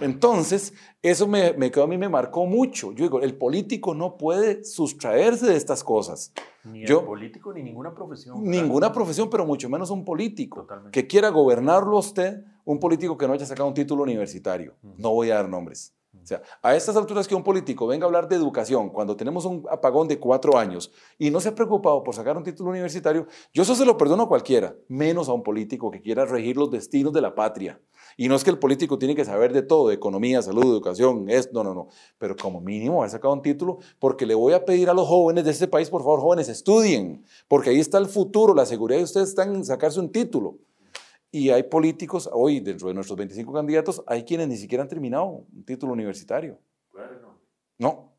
Entonces, 0.00 0.74
eso 1.02 1.26
me, 1.26 1.52
me 1.52 1.70
quedó 1.70 1.84
a 1.84 1.86
mí, 1.86 1.98
me 1.98 2.08
marcó 2.08 2.46
mucho. 2.46 2.92
Yo 2.92 3.04
digo, 3.04 3.20
el 3.20 3.36
político 3.36 3.94
no 3.94 4.16
puede 4.16 4.64
sustraerse 4.64 5.46
de 5.46 5.56
estas 5.56 5.82
cosas. 5.84 6.32
Ni 6.64 6.84
el 6.84 7.04
político 7.04 7.52
ni 7.52 7.62
ninguna 7.62 7.94
profesión. 7.94 8.42
Ninguna 8.42 8.92
profesión, 8.92 9.30
pero 9.30 9.46
mucho 9.46 9.68
menos 9.68 9.90
un 9.90 10.04
político. 10.04 10.66
Que 10.90 11.06
quiera 11.06 11.28
gobernarlo 11.28 11.96
a 11.96 12.00
usted, 12.00 12.44
un 12.64 12.80
político 12.80 13.16
que 13.16 13.26
no 13.26 13.32
haya 13.32 13.46
sacado 13.46 13.68
un 13.68 13.74
título 13.74 14.02
universitario. 14.02 14.74
No 14.82 15.10
voy 15.10 15.30
a 15.30 15.36
dar 15.36 15.48
nombres. 15.48 15.94
O 16.22 16.26
sea, 16.26 16.42
a 16.62 16.74
estas 16.74 16.96
alturas 16.96 17.28
que 17.28 17.34
un 17.34 17.44
político 17.44 17.86
venga 17.86 18.04
a 18.04 18.08
hablar 18.08 18.28
de 18.28 18.36
educación 18.36 18.88
cuando 18.90 19.16
tenemos 19.16 19.44
un 19.44 19.64
apagón 19.70 20.08
de 20.08 20.18
cuatro 20.18 20.58
años 20.58 20.90
y 21.18 21.30
no 21.30 21.40
se 21.40 21.50
ha 21.50 21.54
preocupado 21.54 22.02
por 22.02 22.14
sacar 22.14 22.36
un 22.36 22.42
título 22.42 22.70
universitario, 22.70 23.26
yo 23.52 23.62
eso 23.62 23.76
se 23.76 23.84
lo 23.84 23.96
perdono 23.96 24.24
a 24.24 24.28
cualquiera, 24.28 24.74
menos 24.88 25.28
a 25.28 25.32
un 25.32 25.42
político 25.42 25.90
que 25.90 26.02
quiera 26.02 26.24
regir 26.24 26.56
los 26.56 26.70
destinos 26.70 27.12
de 27.12 27.20
la 27.20 27.34
patria. 27.34 27.80
Y 28.16 28.28
no 28.28 28.34
es 28.34 28.44
que 28.44 28.50
el 28.50 28.58
político 28.58 28.98
tiene 28.98 29.14
que 29.14 29.24
saber 29.24 29.52
de 29.52 29.62
todo, 29.62 29.88
de 29.88 29.94
economía, 29.94 30.40
salud, 30.40 30.64
educación, 30.64 31.28
es, 31.28 31.52
no, 31.52 31.62
no, 31.62 31.74
no. 31.74 31.88
Pero 32.18 32.34
como 32.34 32.60
mínimo 32.60 33.00
haber 33.00 33.10
sacado 33.10 33.34
un 33.34 33.42
título, 33.42 33.78
porque 33.98 34.24
le 34.24 34.34
voy 34.34 34.54
a 34.54 34.64
pedir 34.64 34.88
a 34.88 34.94
los 34.94 35.06
jóvenes 35.06 35.44
de 35.44 35.50
este 35.50 35.68
país, 35.68 35.90
por 35.90 36.02
favor, 36.02 36.20
jóvenes, 36.20 36.48
estudien, 36.48 37.24
porque 37.46 37.70
ahí 37.70 37.78
está 37.78 37.98
el 37.98 38.06
futuro, 38.06 38.54
la 38.54 38.64
seguridad 38.64 38.98
de 38.98 39.04
ustedes 39.04 39.28
están 39.28 39.54
en 39.54 39.64
sacarse 39.64 40.00
un 40.00 40.10
título. 40.10 40.58
Y 41.30 41.50
hay 41.50 41.64
políticos, 41.64 42.30
hoy 42.32 42.60
dentro 42.60 42.88
de 42.88 42.94
nuestros 42.94 43.18
25 43.18 43.52
candidatos, 43.52 44.02
hay 44.06 44.24
quienes 44.24 44.48
ni 44.48 44.56
siquiera 44.56 44.82
han 44.82 44.88
terminado 44.88 45.26
un 45.26 45.64
título 45.66 45.92
universitario. 45.92 46.58
No, 47.78 48.12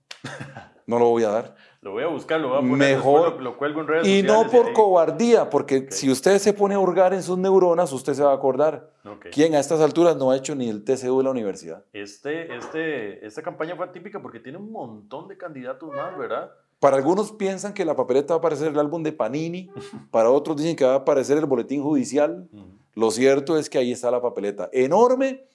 no 0.86 1.00
lo 1.00 1.10
voy 1.10 1.24
a 1.24 1.30
dar. 1.30 1.56
Lo 1.82 1.92
voy 1.92 2.04
a 2.04 2.08
buscar, 2.08 2.40
lo 2.40 2.50
voy 2.50 2.58
a 2.58 2.62
poner, 2.62 2.96
Mejor, 2.96 3.42
lo, 3.42 3.58
cuelgo 3.58 3.82
en 3.82 3.88
redes 3.88 4.08
Y 4.08 4.24
no 4.24 4.48
por 4.48 4.74
cobardía, 4.74 5.50
porque 5.50 5.88
si 5.92 6.10
usted 6.10 6.40
se 6.40 6.54
pone 6.54 6.74
a 6.74 6.80
hurgar 6.80 7.14
en 7.14 7.22
sus 7.22 7.38
neuronas, 7.38 7.94
usted 7.94 8.14
se 8.14 8.24
va 8.24 8.32
a 8.32 8.36
acordar. 8.36 8.92
¿Quién 9.32 9.54
a 9.56 9.60
estas 9.60 9.80
alturas 9.80 10.18
no 10.18 10.32
ha 10.32 10.38
hecho 10.38 10.56
ni 10.56 10.70
el 10.70 10.84
TCU 10.84 11.20
de 11.20 11.24
la 11.24 11.30
universidad? 11.30 11.86
Este, 11.94 12.56
este, 12.56 13.26
esta 13.26 13.42
campaña 13.42 13.76
fue 13.76 13.88
típica 13.90 14.22
porque 14.22 14.40
tiene 14.40 14.58
un 14.58 14.72
montón 14.72 15.28
de 15.28 15.38
candidatos 15.38 15.90
más, 15.94 16.18
¿verdad? 16.18 16.52
Para 16.80 16.98
algunos 16.98 17.32
piensan 17.32 17.74
que 17.74 17.86
la 17.86 17.96
papeleta 17.96 18.34
va 18.34 18.36
a 18.36 18.40
aparecer 18.40 18.68
el 18.70 18.80
álbum 18.80 19.04
de 19.04 19.12
Panini, 19.12 19.70
para 20.12 20.30
otros 20.30 20.58
dicen 20.58 20.76
que 20.76 20.86
va 20.86 20.94
a 20.94 20.98
aparecer 20.98 21.38
el 21.38 21.46
boletín 21.46 21.82
judicial. 21.82 22.50
Lo 22.96 23.12
cierto 23.12 23.58
es 23.58 23.70
que 23.70 23.78
ahí 23.78 23.92
está 23.92 24.10
la 24.10 24.22
papeleta, 24.22 24.70
enorme, 24.74 25.46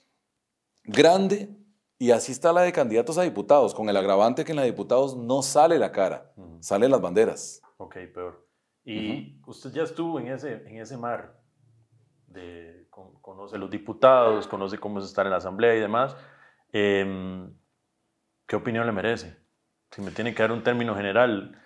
grande, 0.85 1.49
y 2.03 2.11
así 2.11 2.33
está 2.33 2.51
la 2.51 2.63
de 2.63 2.73
candidatos 2.73 3.17
a 3.17 3.21
diputados, 3.21 3.73
con 3.73 3.87
el 3.87 3.95
agravante 3.95 4.43
que 4.43 4.51
en 4.51 4.57
la 4.57 4.63
de 4.63 4.71
diputados 4.71 5.15
no 5.15 5.41
sale 5.41 5.79
la 5.79 5.93
cara, 5.93 6.33
salen 6.59 6.91
las 6.91 6.99
banderas. 6.99 7.61
Ok, 7.77 7.95
peor. 8.13 8.45
Y 8.83 9.39
usted 9.47 9.71
ya 9.71 9.83
estuvo 9.83 10.19
en 10.19 10.27
ese, 10.27 10.67
en 10.67 10.79
ese 10.79 10.97
mar, 10.97 11.39
de, 12.27 12.89
conoce 12.89 13.57
los 13.57 13.69
diputados, 13.69 14.47
conoce 14.47 14.77
cómo 14.79 14.99
es 14.99 15.05
estar 15.05 15.25
en 15.25 15.31
la 15.31 15.37
asamblea 15.37 15.77
y 15.77 15.79
demás. 15.79 16.17
Em, 16.73 17.55
¿Qué 18.47 18.57
opinión 18.57 18.85
le 18.85 18.91
merece? 18.91 19.37
Si 19.91 20.01
me 20.01 20.11
tiene 20.11 20.35
que 20.35 20.43
dar 20.43 20.51
un 20.51 20.61
término 20.61 20.97
general, 20.97 21.57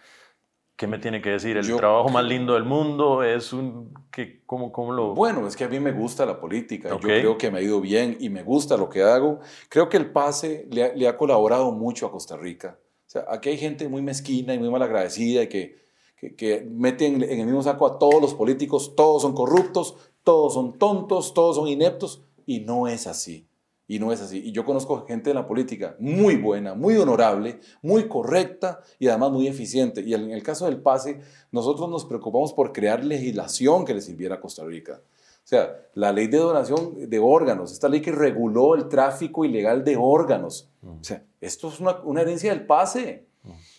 ¿Qué 0.77 0.85
me 0.85 0.99
tiene 0.99 1.23
que 1.23 1.31
decir? 1.31 1.57
¿El 1.57 1.75
trabajo 1.75 2.09
más 2.09 2.23
lindo 2.23 2.53
del 2.53 2.63
mundo? 2.63 3.23
¿Es 3.23 3.51
un... 3.51 3.91
Que, 4.11 4.43
¿cómo, 4.45 4.71
¿Cómo 4.71 4.91
lo...? 4.91 5.15
Bueno, 5.15 5.47
es 5.47 5.55
que 5.55 5.63
a 5.63 5.67
mí 5.67 5.79
me 5.79 5.91
gusta 5.91 6.23
la 6.23 6.39
política. 6.39 6.89
Yo 6.89 6.99
creo 6.99 7.35
que 7.35 7.49
me 7.49 7.57
ha 7.57 7.61
ido 7.63 7.81
bien 7.81 8.15
y 8.19 8.29
me 8.29 8.43
gusta 8.43 8.77
lo 8.77 8.87
que 8.87 9.01
hago. 9.01 9.39
Creo 9.69 9.89
que 9.89 9.97
el 9.97 10.11
PASE 10.11 10.67
le 10.69 11.07
ha, 11.07 11.17
colaborado 11.17 11.71
mucho 11.71 12.05
a 12.05 12.11
Costa 12.11 12.37
Rica. 12.37 12.77
O 13.07 13.09
sea, 13.09 13.25
aquí 13.27 13.49
hay 13.49 13.57
gente 13.57 13.89
muy 13.89 14.03
mezquina 14.03 14.53
y 14.53 14.59
muy 14.59 14.69
malagradecida 14.69 15.41
y 15.41 15.47
que, 15.47 15.79
que, 16.15 16.35
que 16.35 16.67
meten 16.69 17.23
en 17.23 17.39
el 17.39 17.47
mismo 17.47 17.63
saco 17.63 17.87
a 17.87 17.97
todos 17.97 18.21
los 18.21 18.35
políticos. 18.35 18.93
Todos 18.95 19.23
son 19.23 19.33
corruptos, 19.33 19.95
todos 20.23 20.53
son 20.53 20.77
tontos, 20.77 21.33
todos 21.33 21.55
son 21.55 21.67
ineptos. 21.67 22.21
Y 22.45 22.59
no 22.59 22.87
es 22.87 23.07
así. 23.07 23.46
Y 23.88 24.00
no 24.00 24.12
es 24.12 24.21
así. 24.21 24.39
Y 24.39 24.52
yo 24.52 24.65
conozco 24.65 25.06
gente 25.06 25.30
de 25.30 25.34
la 25.34 25.47
política 25.47 25.95
muy 26.00 26.36
buena, 26.36 26.73
muy 26.73 26.97
honorable, 26.97 27.62
muy 27.82 28.08
correcta 28.08 28.82
y 29.00 29.08
además 29.08 29.32
muy 29.32 29.47
eficiente. 29.47 30.02
Y 30.02 30.13
en 30.13 30.32
el 30.32 30.43
caso 30.43 30.65
del 30.65 30.82
pase, 30.82 31.21
nosotros 31.52 31.89
nos 31.89 32.04
preocupamos 32.04 32.52
por 32.52 32.73
crear 32.73 33.04
legislación 33.04 33.86
que 33.86 33.93
le 33.93 34.02
sirviera 34.02 34.36
a 34.36 34.41
Costa 34.41 34.65
Rica. 34.65 35.00
O 35.47 35.50
sea, 35.50 35.78
la 35.93 36.12
ley 36.12 36.28
de 36.28 36.39
donación 36.39 37.10
de 37.10 37.19
órganos, 37.19 37.71
esta 37.71 37.88
ley 37.88 38.02
que 38.02 38.12
reguló 38.12 38.76
el 38.76 38.89
tráfico 38.89 39.45
ilegal 39.45 39.86
de 39.86 39.95
órganos. 39.95 40.69
O 40.84 41.02
sea, 41.02 41.23
esto 41.39 41.69
es 41.69 41.80
una, 41.80 42.21
herencia 42.21 42.52
del 42.52 42.65
pase. 42.65 43.28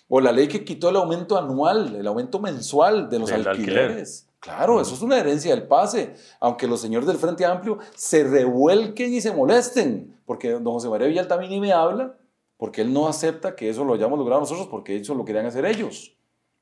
O 0.08 0.22
la 0.22 0.32
ley 0.32 0.48
que 0.48 0.64
quitó 0.64 0.88
el 0.88 0.96
aumento 0.96 1.36
anual, 1.36 1.94
el 1.94 2.06
aumento 2.06 2.40
mensual 2.40 3.10
de 3.10 3.18
los 3.18 3.30
alquileres. 3.30 4.27
Claro, 4.40 4.80
eso 4.80 4.94
es 4.94 5.02
una 5.02 5.18
herencia 5.18 5.54
del 5.54 5.66
pase, 5.66 6.14
aunque 6.38 6.68
los 6.68 6.80
señores 6.80 7.08
del 7.08 7.16
Frente 7.16 7.44
Amplio 7.44 7.78
se 7.94 8.22
revuelquen 8.22 9.12
y 9.12 9.20
se 9.20 9.32
molesten, 9.32 10.16
porque 10.26 10.52
don 10.52 10.64
José 10.64 10.88
María 10.88 11.08
Villal 11.08 11.26
también 11.26 11.50
ni 11.50 11.60
me 11.60 11.72
habla, 11.72 12.14
porque 12.56 12.82
él 12.82 12.92
no 12.92 13.08
acepta 13.08 13.56
que 13.56 13.68
eso 13.68 13.84
lo 13.84 13.94
hayamos 13.94 14.18
logrado 14.18 14.40
nosotros, 14.40 14.68
porque 14.68 14.96
eso 14.96 15.14
lo 15.14 15.24
querían 15.24 15.46
hacer 15.46 15.64
ellos. 15.64 16.14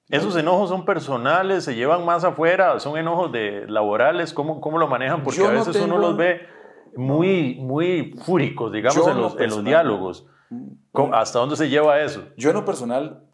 ¿Esos 0.08 0.36
enojos 0.36 0.68
son 0.68 0.84
personales, 0.84 1.64
se 1.64 1.74
llevan 1.74 2.04
más 2.04 2.22
afuera, 2.22 2.78
son 2.78 2.96
enojos 2.96 3.32
de 3.32 3.66
laborales? 3.66 4.32
¿Cómo, 4.32 4.60
cómo 4.60 4.78
lo 4.78 4.86
manejan? 4.86 5.24
Porque 5.24 5.44
a 5.44 5.50
veces 5.50 5.76
uno 5.76 5.98
los 5.98 6.16
ve 6.16 6.42
muy, 6.94 7.56
muy 7.56 8.14
fúricos, 8.24 8.72
digamos, 8.72 9.06
en 9.06 9.20
los, 9.20 9.40
en 9.40 9.50
los, 9.50 9.64
diálogos. 9.64 10.26
¿Hasta 11.12 11.40
dónde 11.40 11.56
se 11.56 11.68
lleva 11.68 12.00
eso? 12.00 12.22
Yo 12.36 12.50
en 12.50 12.56
lo 12.56 12.64
personal 12.64 13.25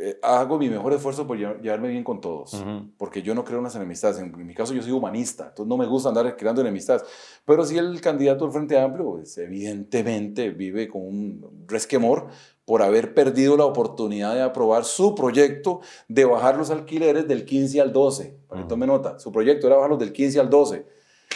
eh, 0.00 0.16
hago 0.22 0.58
mi 0.58 0.68
mejor 0.68 0.92
esfuerzo 0.92 1.26
por 1.26 1.36
llevarme 1.36 1.88
bien 1.88 2.04
con 2.04 2.20
todos, 2.20 2.64
porque 2.96 3.20
yo 3.20 3.34
no 3.34 3.44
creo 3.44 3.58
en 3.58 3.64
las 3.64 3.74
enemistades. 3.74 4.18
En, 4.18 4.46
mi 4.46 4.54
caso, 4.54 4.72
yo 4.72 4.80
soy 4.80 4.92
humanista, 4.92 5.48
entonces 5.48 5.68
no 5.68 5.76
me 5.76 5.86
gusta 5.86 6.10
andar 6.10 6.36
creando 6.36 6.60
enemistades. 6.60 7.02
Pero 7.44 7.64
si 7.64 7.78
el 7.78 8.00
candidato 8.00 8.44
del 8.44 8.52
Frente 8.52 8.78
Amplio, 8.78 9.10
pues, 9.10 9.36
evidentemente 9.38 10.50
vive 10.50 10.86
con 10.86 11.02
un 11.02 11.64
resquemor 11.66 12.28
por 12.64 12.82
haber 12.82 13.12
perdido 13.12 13.56
la 13.56 13.64
oportunidad 13.64 14.34
de 14.34 14.42
aprobar 14.42 14.84
su 14.84 15.16
proyecto 15.16 15.80
de 16.06 16.24
bajar 16.24 16.56
los 16.56 16.70
alquileres 16.70 17.26
del 17.26 17.44
15 17.44 17.80
al 17.80 17.92
12. 17.92 18.38
Para 18.46 18.62
que 18.62 18.68
tome 18.68 18.86
nota, 18.86 19.18
su 19.18 19.32
proyecto 19.32 19.66
era 19.66 19.76
bajarlos 19.76 19.98
del 19.98 20.12
15 20.12 20.38
al 20.38 20.48
12. 20.48 20.86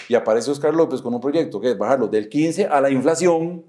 Y 0.09 0.15
aparece 0.15 0.51
Oscar 0.53 0.75
López 0.75 1.03
con 1.03 1.13
un 1.13 1.21
proyecto 1.21 1.61
que 1.61 1.71
es 1.71 1.79
bajarlos 1.79 2.11
del 2.13 2.29
15 2.29 2.67
a 2.67 2.81
la 2.81 2.91
inflación 2.91 3.65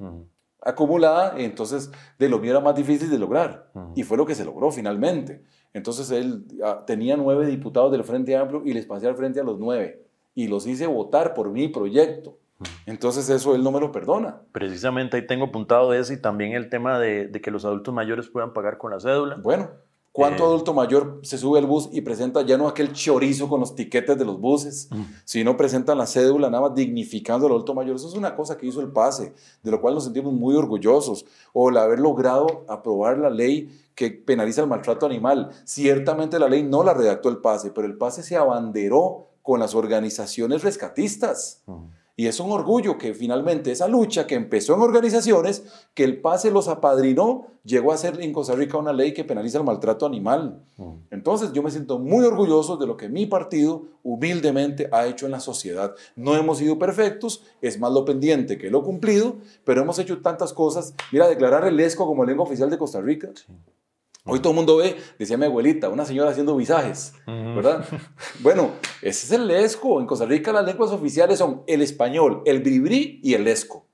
acumulada, 0.66 1.36
entonces 1.38 1.92
de 2.18 2.30
lo 2.30 2.40
mío 2.40 2.52
era 2.52 2.60
más 2.60 2.76
difícil 2.76 3.10
de 3.10 3.20
lograr. 3.20 3.72
Y 3.96 4.04
fue 4.04 4.18
lo 4.18 4.26
que 4.26 4.36
se 4.36 4.46
logró 4.46 4.72
finalmente. 4.72 5.44
Entonces 5.74 6.12
él 6.12 6.46
ah, 6.64 6.84
tenía 6.86 7.18
nueve 7.18 7.46
diputados 7.46 7.92
del 7.92 8.04
Frente 8.04 8.36
Amplio 8.36 8.62
y 8.66 8.74
les 8.74 8.86
pasé 8.86 9.08
al 9.08 9.16
frente 9.16 9.40
a 9.40 9.44
los 9.44 9.60
nueve. 9.60 10.06
Y 10.36 10.48
los 10.48 10.66
hice 10.66 10.88
votar 10.88 11.34
por 11.34 11.50
mi 11.50 11.68
proyecto. 11.68 12.38
Entonces 12.86 13.30
eso 13.30 13.56
él 13.56 13.64
no 13.64 13.72
me 13.72 13.80
lo 13.80 13.92
perdona. 13.92 14.42
Precisamente 14.52 15.18
ahí 15.18 15.28
tengo 15.28 15.46
apuntado 15.46 15.94
eso 15.94 16.14
y 16.14 16.22
también 16.22 16.54
el 16.54 16.70
tema 16.70 17.00
de, 17.00 17.28
de 17.28 17.42
que 17.42 17.52
los 17.52 17.66
adultos 17.66 17.94
mayores 17.94 18.30
puedan 18.30 18.54
pagar 18.54 18.78
con 18.78 18.92
la 18.92 19.00
cédula. 19.00 19.36
Bueno, 19.36 19.70
¿Cuánto 20.14 20.44
eh. 20.44 20.46
adulto 20.46 20.76
mayor 20.76 21.20
se 21.24 21.40
sube 21.40 21.58
al 21.58 21.66
bus 21.66 21.90
y 21.92 22.02
presenta 22.02 22.44
ya 22.44 22.56
no 22.56 22.68
aquel 22.68 22.94
chorizo 22.94 23.50
con 23.50 23.60
los 23.60 23.74
tiquetes 23.74 24.16
de 24.16 24.24
los 24.24 24.40
buses, 24.40 24.88
mm. 24.92 25.02
sino 25.26 25.58
presentan 25.58 25.98
la 25.98 26.06
cédula 26.06 26.52
nada 26.52 26.70
más 26.70 26.76
dignificando 26.76 27.48
al 27.48 27.54
adulto 27.54 27.74
mayor? 27.74 27.96
Eso 27.96 28.10
es 28.10 28.14
una 28.14 28.36
cosa 28.36 28.56
que 28.56 28.68
hizo 28.68 28.80
el 28.80 28.92
PASE, 28.92 29.34
de 29.64 29.72
lo 29.72 29.82
cual 29.82 29.96
nos 29.96 30.04
sentimos 30.04 30.32
muy 30.32 30.56
orgullosos. 30.56 31.26
O 31.52 31.70
el 31.70 31.78
haber 31.78 32.00
logrado 32.00 32.64
aprobar 32.68 33.18
la 33.18 33.32
ley 33.32 33.72
que 33.96 34.12
penaliza 34.12 34.62
el 34.62 34.68
maltrato 34.68 35.08
animal. 35.08 35.50
Ciertamente 35.66 36.38
la 36.38 36.48
ley 36.48 36.62
no 36.62 36.84
la 36.84 36.94
redactó 36.94 37.30
el 37.30 37.38
PASE, 37.38 37.72
pero 37.72 37.88
el 37.88 37.98
PASE 37.98 38.22
se 38.22 38.38
abanderó 38.38 39.30
con 39.42 39.60
las 39.60 39.74
organizaciones 39.74 40.62
rescatistas. 40.62 41.64
Mm. 41.66 41.86
Y 42.16 42.28
es 42.28 42.40
un 42.40 42.52
orgullo 42.52 43.00
que 43.00 43.16
finalmente 43.16 43.72
esa 43.72 43.88
lucha 43.88 44.28
que 44.28 44.36
empezó 44.36 44.76
en 44.76 44.82
organizaciones, 44.82 45.64
que 45.96 46.04
el 46.04 46.22
PASE 46.22 46.52
los 46.52 46.68
apadrinó, 46.68 47.48
llegó 47.64 47.92
a 47.92 47.98
ser 47.98 48.22
en 48.22 48.34
Costa 48.34 48.54
Rica 48.54 48.78
una 48.78 48.94
ley 48.94 49.14
que 49.14 49.24
penaliza 49.24 49.58
el 49.58 49.64
maltrato 49.64 50.06
animal. 50.06 50.62
Mm. 50.78 50.92
Entonces 51.10 51.54
yo 51.54 51.64
me 51.64 51.72
siento 51.72 51.98
muy 51.98 52.24
orgulloso 52.24 52.78
de 52.78 52.86
lo 52.86 52.98
que 52.98 53.10
mi 53.10 53.26
partido 53.26 53.86
humildemente 54.04 54.90
ha 54.92 55.08
hecho 55.08 55.26
en 55.26 55.32
la 55.32 55.40
sociedad. 55.40 55.96
No 56.16 56.36
hemos 56.36 56.60
sido 56.60 56.78
perfectos, 56.78 57.44
es 57.62 57.80
más 57.80 57.92
lo 57.92 58.06
pendiente 58.06 58.60
que 58.60 58.70
lo 58.70 58.84
cumplido, 58.84 59.38
pero 59.64 59.82
hemos 59.82 59.98
hecho 59.98 60.22
tantas 60.22 60.54
cosas. 60.54 60.94
Mira, 61.12 61.28
declarar 61.28 61.66
el 61.66 61.80
ESCO 61.80 62.06
como 62.06 62.26
lengua 62.26 62.46
oficial 62.46 62.70
de 62.70 62.78
Costa 62.78 63.02
Rica. 63.02 63.30
Hoy 64.26 64.40
todo 64.40 64.54
el 64.54 64.56
mundo 64.56 64.78
ve, 64.78 64.96
decía 65.20 65.36
mi 65.36 65.46
abuelita, 65.46 65.90
una 65.90 66.06
señora 66.06 66.32
haciendo 66.32 66.56
visajes, 66.56 67.14
¿verdad? 67.28 67.86
bueno, 68.40 68.72
ese 69.02 69.26
es 69.26 69.32
el 69.34 69.48
lesco. 69.48 70.00
En 70.00 70.06
Costa 70.06 70.26
Rica 70.26 70.54
las 70.54 70.66
lenguas 70.66 70.92
oficiales 70.92 71.40
son 71.40 71.64
el 71.68 71.82
español, 71.82 72.42
el 72.46 72.62
bribri 72.62 73.20
y 73.22 73.34
el 73.34 73.44
lesco. 73.44 73.86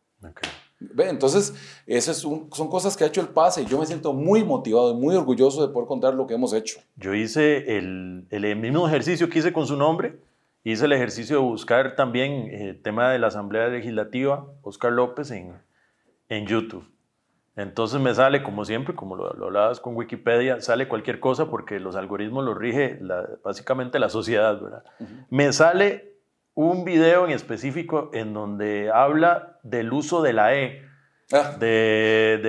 ¿Ve? 0.79 1.09
Entonces, 1.09 1.55
esas 1.87 2.17
son 2.17 2.47
cosas 2.47 2.95
que 2.95 3.03
ha 3.03 3.07
hecho 3.07 3.21
el 3.21 3.29
PASE. 3.29 3.65
Yo 3.65 3.79
me 3.79 3.85
siento 3.85 4.13
muy 4.13 4.43
motivado 4.43 4.91
y 4.91 4.93
muy 4.95 5.15
orgulloso 5.15 5.65
de 5.65 5.73
poder 5.73 5.87
contar 5.87 6.13
lo 6.13 6.27
que 6.27 6.35
hemos 6.35 6.53
hecho. 6.53 6.79
Yo 6.95 7.13
hice 7.15 7.77
el, 7.77 8.27
el 8.29 8.55
mismo 8.55 8.87
ejercicio 8.87 9.29
que 9.29 9.39
hice 9.39 9.51
con 9.51 9.65
su 9.65 9.75
nombre. 9.75 10.19
Hice 10.63 10.85
el 10.85 10.93
ejercicio 10.93 11.37
de 11.37 11.41
buscar 11.41 11.95
también 11.95 12.31
el 12.53 12.69
eh, 12.69 12.73
tema 12.75 13.11
de 13.11 13.17
la 13.17 13.27
Asamblea 13.27 13.67
Legislativa, 13.69 14.45
Oscar 14.61 14.91
López, 14.91 15.31
en, 15.31 15.53
en 16.27 16.45
YouTube. 16.45 16.85
Entonces 17.59 17.99
me 17.99 18.13
sale, 18.13 18.41
como 18.41 18.63
siempre, 18.63 18.95
como 18.95 19.17
lo, 19.17 19.27
hablabas 19.45 19.81
con 19.81 19.93
Wikipedia, 19.95 20.61
sale 20.61 20.87
cualquier 20.87 21.19
cosa 21.19 21.49
porque 21.49 21.79
los 21.79 21.97
algoritmos 21.97 22.45
los 22.45 22.57
rige 22.57 22.99
básicamente 23.43 23.99
la 23.99 24.07
sociedad, 24.07 24.61
¿verdad? 24.61 24.83
Me 25.29 25.51
sale 25.51 26.13
un 26.53 26.85
video 26.85 27.25
en 27.25 27.31
específico 27.31 28.11
en 28.13 28.33
donde 28.33 28.91
habla 28.93 29.59
del 29.63 29.91
uso 29.91 30.21
de 30.21 30.31
la 30.31 30.55
E 30.55 30.88
Ah. 31.31 31.55
de, 31.59 32.39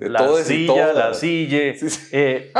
de, 0.00 0.08
la 0.08 0.28
silla, 0.42 0.92
la 0.92 1.14
silla. 1.14 1.58
Eh, 2.10 2.50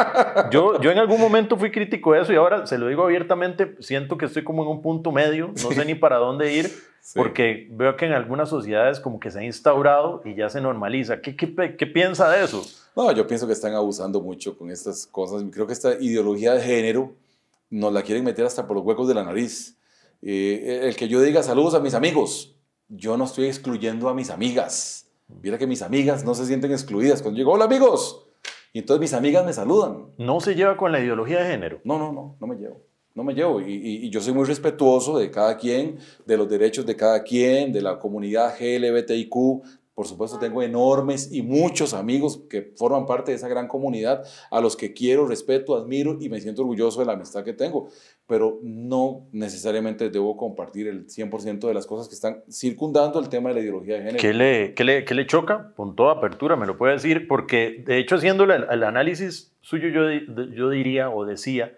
yo, 0.52 0.80
yo 0.80 0.92
en 0.92 0.98
algún 0.98 1.20
momento 1.20 1.56
fui 1.56 1.72
crítico 1.72 2.12
de 2.12 2.20
eso 2.20 2.32
y 2.32 2.36
ahora 2.36 2.68
se 2.68 2.78
lo 2.78 2.86
digo 2.86 3.02
abiertamente, 3.02 3.74
siento 3.80 4.16
que 4.16 4.26
estoy 4.26 4.44
como 4.44 4.62
en 4.62 4.68
un 4.68 4.80
punto 4.80 5.10
medio, 5.10 5.48
no 5.48 5.72
sé 5.72 5.84
ni 5.84 5.96
para 5.96 6.18
dónde 6.18 6.52
ir, 6.54 6.70
porque 7.16 7.66
veo 7.72 7.96
que 7.96 8.06
en 8.06 8.12
algunas 8.12 8.48
sociedades 8.48 9.00
como 9.00 9.18
que 9.18 9.32
se 9.32 9.40
ha 9.40 9.44
instaurado 9.44 10.22
y 10.24 10.36
ya 10.36 10.48
se 10.50 10.60
normaliza. 10.60 11.20
¿Qué, 11.20 11.34
qué, 11.34 11.76
qué 11.76 11.86
piensa 11.86 12.30
de 12.30 12.44
eso? 12.44 12.64
No, 12.94 13.10
yo 13.10 13.26
pienso 13.26 13.48
que 13.48 13.52
están 13.52 13.74
abusando 13.74 14.20
mucho 14.20 14.56
con 14.56 14.70
estas 14.70 15.04
cosas. 15.04 15.42
Creo 15.50 15.66
que 15.66 15.72
esta 15.72 15.94
ideología 15.94 16.54
de 16.54 16.60
género 16.60 17.12
nos 17.70 17.92
la 17.92 18.02
quieren 18.02 18.22
meter 18.22 18.46
hasta 18.46 18.68
por 18.68 18.76
los 18.76 18.86
huecos 18.86 19.08
de 19.08 19.14
la 19.14 19.24
nariz. 19.24 19.76
Eh, 20.22 20.82
el 20.84 20.94
que 20.94 21.08
yo 21.08 21.20
diga 21.20 21.42
saludos 21.42 21.74
a 21.74 21.80
mis 21.80 21.94
amigos, 21.94 22.54
yo 22.88 23.16
no 23.16 23.24
estoy 23.24 23.46
excluyendo 23.46 24.08
a 24.08 24.14
mis 24.14 24.30
amigas 24.30 25.05
Mira 25.28 25.58
que 25.58 25.66
mis 25.66 25.82
amigas 25.82 26.24
no 26.24 26.34
se 26.34 26.46
sienten 26.46 26.72
excluidas. 26.72 27.22
Cuando 27.22 27.38
llego, 27.38 27.52
hola 27.52 27.64
amigos, 27.64 28.26
y 28.72 28.80
entonces 28.80 29.00
mis 29.00 29.12
amigas 29.12 29.44
me 29.44 29.52
saludan. 29.52 30.12
¿No 30.18 30.40
se 30.40 30.54
lleva 30.54 30.76
con 30.76 30.92
la 30.92 31.00
ideología 31.00 31.40
de 31.40 31.50
género? 31.50 31.80
No, 31.84 31.98
no, 31.98 32.12
no, 32.12 32.36
no 32.40 32.46
me 32.46 32.56
llevo. 32.56 32.82
No 33.14 33.24
me 33.24 33.34
llevo. 33.34 33.60
Y, 33.60 33.72
y, 33.72 34.10
yo 34.10 34.20
soy 34.20 34.34
muy 34.34 34.44
respetuoso 34.44 35.16
de 35.18 35.30
cada 35.30 35.56
quien, 35.56 35.98
de 36.26 36.36
los 36.36 36.48
derechos 36.48 36.84
de 36.84 36.94
cada 36.94 37.22
quien, 37.22 37.72
de 37.72 37.80
la 37.80 37.98
comunidad 37.98 38.54
GLBTIQ, 38.58 39.34
por 39.96 40.06
supuesto, 40.06 40.38
tengo 40.38 40.62
enormes 40.62 41.32
y 41.32 41.40
muchos 41.40 41.94
amigos 41.94 42.42
que 42.50 42.74
forman 42.76 43.06
parte 43.06 43.30
de 43.30 43.38
esa 43.38 43.48
gran 43.48 43.66
comunidad 43.66 44.26
a 44.50 44.60
los 44.60 44.76
que 44.76 44.92
quiero, 44.92 45.26
respeto, 45.26 45.74
admiro 45.74 46.18
y 46.20 46.28
me 46.28 46.38
siento 46.38 46.60
orgulloso 46.60 47.00
de 47.00 47.06
la 47.06 47.14
amistad 47.14 47.42
que 47.42 47.54
tengo. 47.54 47.88
Pero 48.26 48.58
no 48.62 49.26
necesariamente 49.32 50.10
debo 50.10 50.36
compartir 50.36 50.88
el 50.88 51.06
100% 51.06 51.68
de 51.68 51.74
las 51.74 51.86
cosas 51.86 52.08
que 52.08 52.14
están 52.14 52.42
circundando 52.50 53.20
el 53.20 53.28
tema 53.28 53.50
de 53.50 53.54
la 53.56 53.60
ideología 53.60 53.94
de 53.94 54.00
género. 54.00 54.18
¿Qué 54.18 54.34
le, 54.34 54.74
qué 54.74 54.84
le, 54.84 55.04
qué 55.04 55.14
le 55.14 55.26
choca? 55.26 55.72
Con 55.76 55.94
toda 55.94 56.14
apertura, 56.14 56.56
me 56.56 56.66
lo 56.66 56.76
puede 56.76 56.94
decir, 56.94 57.28
porque 57.28 57.84
de 57.86 57.98
hecho, 57.98 58.16
haciendo 58.16 58.44
el, 58.44 58.66
el 58.70 58.82
análisis 58.82 59.52
suyo, 59.60 59.88
yo, 59.88 60.10
yo 60.54 60.70
diría 60.70 61.10
o 61.10 61.24
decía 61.24 61.72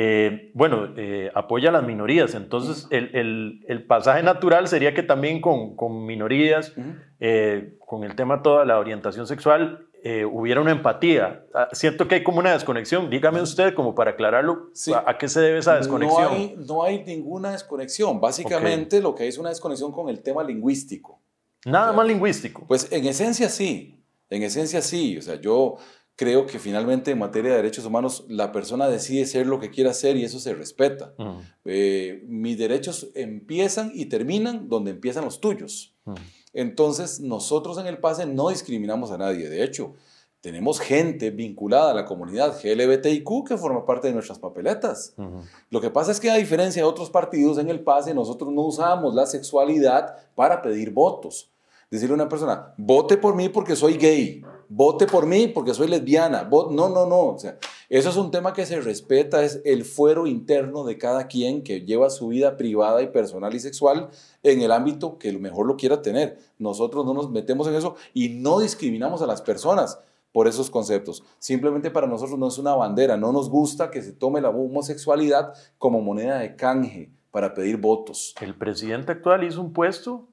eh, 0.00 0.52
bueno, 0.54 0.90
eh, 0.96 1.28
apoya 1.34 1.70
a 1.70 1.72
las 1.72 1.82
minorías. 1.82 2.36
Entonces, 2.36 2.86
el, 2.92 3.64
el, 3.66 3.82
pasaje 3.82 4.22
natural 4.22 4.68
sería 4.68 4.94
que 4.94 5.02
también 5.02 5.40
con, 5.40 5.74
con 5.74 6.06
minorías, 6.06 6.72
eh, 7.18 7.74
con 7.84 8.04
el 8.04 8.14
tema 8.14 8.40
toda 8.42 8.64
la 8.64 8.78
orientación 8.78 9.26
sexual, 9.26 9.87
hubiera 10.02 10.60
una 10.60 10.70
empatía. 10.70 11.44
Ah, 11.54 11.68
siento 11.72 12.08
que 12.08 12.16
hay 12.16 12.24
como 12.24 12.38
una 12.38 12.52
desconexión. 12.52 13.10
Dígame 13.10 13.42
usted, 13.42 13.74
como 13.74 13.94
para 13.94 14.12
aclararlo, 14.12 14.70
¿a, 15.06 15.18
qué 15.18 15.28
se 15.28 15.40
debe 15.40 15.58
esa 15.58 15.76
desconexión? 15.76 16.22
No 16.22 16.30
hay, 16.30 16.54
no 16.56 16.82
hay 16.84 17.04
ninguna 17.04 17.52
desconexión. 17.52 18.20
Básicamente 18.20 19.00
lo 19.00 19.14
que 19.14 19.24
hay 19.24 19.28
es 19.28 19.38
una 19.38 19.48
desconexión 19.48 19.92
con 19.92 20.08
el 20.08 20.20
tema 20.22 20.42
lingüístico. 20.44 21.20
Nada 21.64 21.92
más 21.92 22.06
lingüístico. 22.06 22.64
Pues 22.66 22.90
en 22.90 23.06
esencia 23.06 23.48
sí. 23.48 24.02
En 24.30 24.42
esencia 24.42 24.82
sí. 24.82 25.18
O 25.18 25.22
sea, 25.22 25.40
yo 25.40 25.76
creo 26.18 26.46
que 26.46 26.58
finalmente 26.58 27.12
en 27.12 27.18
materia 27.18 27.52
de 27.52 27.58
derechos 27.58 27.84
humanos 27.84 28.24
la 28.28 28.50
persona 28.50 28.88
decide 28.88 29.24
ser 29.24 29.46
lo 29.46 29.60
que 29.60 29.70
quiera 29.70 29.94
ser 29.94 30.16
y 30.16 30.24
eso 30.24 30.40
se 30.40 30.52
respeta. 30.52 31.14
Eh, 31.64 32.24
mis 32.26 32.58
derechos 32.58 33.10
empiezan 33.14 33.92
y 33.94 34.06
terminan 34.06 34.68
donde 34.68 34.90
empiezan 34.90 35.24
los 35.24 35.40
tuyos. 35.40 35.94
Entonces, 36.60 37.20
nosotros 37.20 37.78
en 37.78 37.86
el 37.86 37.98
PASE 37.98 38.26
no 38.26 38.48
discriminamos 38.48 39.12
a 39.12 39.18
nadie. 39.18 39.48
De 39.48 39.62
hecho, 39.62 39.94
tenemos 40.40 40.80
gente 40.80 41.30
vinculada 41.30 41.92
a 41.92 41.94
la 41.94 42.04
comunidad 42.04 42.56
GLBTIQ 42.60 43.46
que 43.46 43.56
forma 43.56 43.86
parte 43.86 44.08
de 44.08 44.14
nuestras 44.14 44.40
papeletas. 44.40 45.14
Lo 45.70 45.80
que 45.80 45.90
pasa 45.90 46.10
es 46.10 46.18
que 46.18 46.30
a 46.30 46.34
diferencia 46.34 46.82
de 46.82 46.88
otros 46.88 47.10
partidos 47.10 47.58
en 47.58 47.70
el 47.70 47.80
PASE, 47.80 48.12
nosotros 48.12 48.52
no 48.52 48.62
usamos 48.62 49.14
la 49.14 49.26
sexualidad 49.26 50.16
para 50.34 50.60
pedir 50.60 50.90
votos. 50.90 51.50
Decirle 51.92 52.14
a 52.14 52.16
una 52.16 52.28
persona, 52.28 52.74
vote 52.76 53.16
por 53.16 53.36
mí 53.36 53.48
porque 53.48 53.76
soy 53.76 53.96
gay 53.96 54.42
vote 54.68 55.06
por 55.06 55.26
mí 55.26 55.48
porque 55.48 55.74
soy 55.74 55.88
lesbiana. 55.88 56.48
no, 56.50 56.88
no, 56.88 57.06
no. 57.06 57.20
O 57.28 57.38
sea, 57.38 57.58
eso 57.88 58.10
es 58.10 58.16
un 58.16 58.30
tema 58.30 58.52
que 58.52 58.66
se 58.66 58.80
respeta, 58.82 59.42
es 59.42 59.62
el 59.64 59.84
fuero 59.84 60.26
interno 60.26 60.84
de 60.84 60.98
cada 60.98 61.26
quien 61.26 61.62
que 61.62 61.80
lleva 61.80 62.10
su 62.10 62.28
vida 62.28 62.58
privada 62.58 63.00
y 63.00 63.06
personal 63.06 63.54
y 63.54 63.60
sexual 63.60 64.10
en 64.42 64.60
el 64.60 64.72
ámbito 64.72 65.18
que 65.18 65.32
lo 65.32 65.40
mejor 65.40 65.66
lo 65.66 65.76
quiera 65.76 66.02
tener. 66.02 66.38
Nosotros 66.58 67.06
no 67.06 67.14
nos 67.14 67.30
metemos 67.30 67.66
en 67.66 67.74
eso 67.74 67.96
y 68.12 68.28
no 68.28 68.60
discriminamos 68.60 69.22
a 69.22 69.26
las 69.26 69.40
personas 69.40 70.00
por 70.32 70.46
esos 70.48 70.68
conceptos. 70.68 71.24
Simplemente 71.38 71.90
para 71.90 72.06
nosotros 72.06 72.38
no 72.38 72.48
es 72.48 72.58
una 72.58 72.74
bandera, 72.74 73.16
no 73.16 73.32
nos 73.32 73.48
gusta 73.48 73.90
que 73.90 74.02
se 74.02 74.12
tome 74.12 74.42
la 74.42 74.50
homosexualidad 74.50 75.54
como 75.78 76.02
moneda 76.02 76.38
de 76.38 76.56
canje 76.56 77.10
para 77.30 77.54
pedir 77.54 77.78
votos. 77.78 78.34
El 78.40 78.54
presidente 78.54 79.12
actual 79.12 79.44
hizo 79.44 79.62
un 79.62 79.72
puesto 79.72 80.28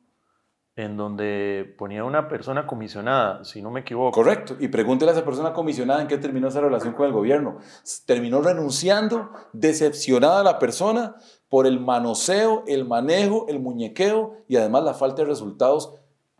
en 0.75 0.97
donde 0.97 1.73
ponía 1.77 2.03
una 2.03 2.27
persona 2.27 2.67
comisionada, 2.67 3.45
si 3.45 3.61
no 3.61 3.71
me 3.71 3.81
equivoco. 3.81 4.11
Correcto, 4.11 4.57
y 4.59 4.67
pregúntele 4.67 5.11
a 5.11 5.13
esa 5.13 5.23
persona 5.23 5.53
comisionada 5.53 6.01
en 6.01 6.07
qué 6.07 6.17
terminó 6.17 6.49
esa 6.49 6.59
relación 6.59 6.93
con 6.93 7.05
el 7.05 7.13
gobierno. 7.13 7.59
Terminó 8.05 8.41
renunciando, 8.41 9.29
decepcionada 9.53 10.43
la 10.43 10.59
persona 10.59 11.15
por 11.47 11.65
el 11.65 11.79
manoseo, 11.79 12.63
el 12.67 12.85
manejo, 12.85 13.45
el 13.47 13.59
muñequeo 13.59 14.43
y 14.49 14.57
además 14.57 14.83
la 14.83 14.93
falta 14.93 15.21
de 15.21 15.29
resultados 15.29 15.93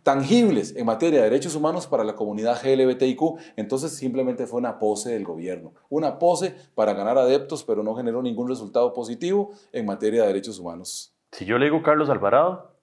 tangibles 0.04 0.76
en 0.76 0.86
materia 0.86 1.19
de 1.19 1.30
derechos 1.30 1.56
humanos 1.56 1.88
para 1.88 2.04
la 2.04 2.15
comunidad 2.15 2.62
GLBTIQ. 2.62 3.21
Entonces 3.56 3.95
simplemente 3.95 4.48
fue 4.48 4.60
una 4.60 4.80
pose 4.80 5.13
del 5.13 5.24
gobierno, 5.24 5.74
una 5.89 6.19
pose 6.19 6.54
para 6.76 6.93
ganar 6.93 7.17
adeptos, 7.17 7.63
pero 7.63 7.84
no 7.84 7.95
generó 7.95 8.21
ningún 8.21 8.50
resultado 8.50 8.93
positivo 8.93 9.52
en 9.71 9.86
materia 9.86 10.21
de 10.21 10.28
derechos 10.28 10.60
humanos. 10.60 11.15
Si 11.32 11.45
yo 11.45 11.58
le 11.58 11.65
digo 11.65 11.82
Carlos 11.82 12.10
Alvarado. 12.10 12.76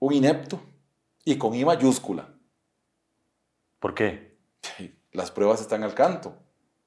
Un 0.00 0.12
inepto 0.12 0.60
y 1.28 1.36
con 1.36 1.54
I 1.54 1.62
mayúscula. 1.62 2.26
¿Por 3.80 3.92
qué? 3.92 4.38
Las 5.12 5.30
pruebas 5.30 5.60
están 5.60 5.82
al 5.82 5.92
canto. 5.92 6.32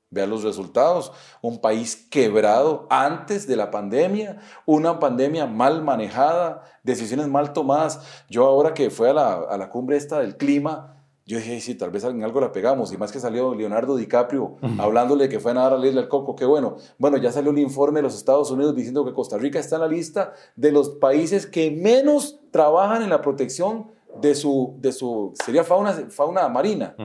Vean 0.09 0.31
los 0.31 0.41
resultados. 0.41 1.13
Un 1.43 1.61
país 1.61 2.07
quebrado 2.09 2.87
antes 2.89 3.45
de 3.45 3.55
la 3.55 3.69
pandemia, 3.69 4.39
una 4.65 4.99
pandemia 4.99 5.45
mal 5.45 5.83
manejada, 5.83 6.63
decisiones 6.81 7.27
mal 7.27 7.53
tomadas. 7.53 8.01
Yo 8.31 8.47
ahora 8.47 8.73
que 8.73 8.89
fue 8.89 9.11
a 9.11 9.13
la, 9.13 9.33
a 9.33 9.57
la 9.59 9.69
cumbre 9.69 9.95
esta 9.95 10.19
del 10.19 10.37
clima, 10.37 10.97
yo 11.23 11.37
dije, 11.37 11.61
sí, 11.61 11.75
tal 11.75 11.91
vez 11.91 12.03
en 12.03 12.23
algo 12.23 12.41
la 12.41 12.51
pegamos. 12.51 12.91
Y 12.91 12.97
más 12.97 13.11
que 13.11 13.19
salió 13.19 13.53
Leonardo 13.53 13.95
DiCaprio 13.95 14.55
hablándole 14.79 15.29
que 15.29 15.39
fue 15.39 15.51
a 15.51 15.53
nadar 15.53 15.73
a 15.73 15.77
la 15.77 15.85
isla 15.85 16.01
del 16.01 16.09
Coco, 16.09 16.35
qué 16.35 16.45
bueno. 16.45 16.77
Bueno, 16.97 17.17
ya 17.17 17.31
salió 17.31 17.51
el 17.51 17.59
informe 17.59 17.99
de 17.99 18.03
los 18.03 18.15
Estados 18.15 18.49
Unidos 18.49 18.75
diciendo 18.75 19.05
que 19.05 19.13
Costa 19.13 19.37
Rica 19.37 19.59
está 19.59 19.75
en 19.75 19.81
la 19.81 19.87
lista 19.87 20.33
de 20.55 20.71
los 20.71 20.89
países 20.89 21.45
que 21.45 21.69
menos 21.69 22.39
trabajan 22.49 23.03
en 23.03 23.11
la 23.11 23.21
protección 23.21 23.91
de 24.19 24.35
su, 24.35 24.75
de 24.79 24.91
su 24.91 25.33
sería 25.43 25.63
fauna, 25.63 25.93
fauna 26.09 26.47
marina. 26.49 26.95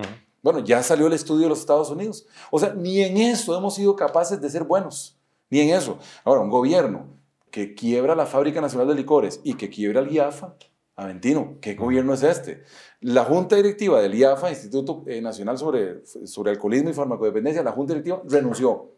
Bueno, 0.43 0.61
ya 0.61 0.83
salió 0.83 1.07
el 1.07 1.13
estudio 1.13 1.45
de 1.45 1.49
los 1.51 1.61
Estados 1.61 1.91
Unidos. 1.91 2.27
O 2.51 2.59
sea, 2.59 2.73
ni 2.75 3.03
en 3.03 3.17
eso 3.17 3.57
hemos 3.57 3.75
sido 3.75 3.97
capaces 3.97 4.41
de 4.41 4.49
ser 4.49 4.65
buenos, 4.65 5.19
ni 5.51 5.61
en 5.61 5.71
eso. 5.71 5.99
Ahora, 6.25 6.41
un 6.41 6.51
gobierno 6.51 7.09
que 7.51 7.75
quiebra 7.75 8.15
la 8.15 8.27
Fábrica 8.27 8.61
Nacional 8.61 8.89
de 8.89 8.95
Licores 8.95 9.41
y 9.43 9.55
que 9.55 9.71
quiebra 9.71 10.01
el 10.01 10.13
IAFA, 10.13 10.55
Aventino, 10.95 11.59
¿qué 11.61 11.75
gobierno 11.75 12.15
es 12.15 12.23
este? 12.23 12.63
La 13.01 13.25
Junta 13.25 13.57
Directiva 13.57 14.01
del 14.01 14.15
IAFA, 14.15 14.51
Instituto 14.51 15.05
eh, 15.07 15.21
Nacional 15.21 15.59
sobre, 15.59 16.07
sobre 16.07 16.53
Alcoholismo 16.53 16.91
y 16.91 16.95
Farmacodependencia, 16.95 17.63
la 17.63 17.73
Junta 17.73 17.93
Directiva 17.93 18.23
renunció 18.27 18.93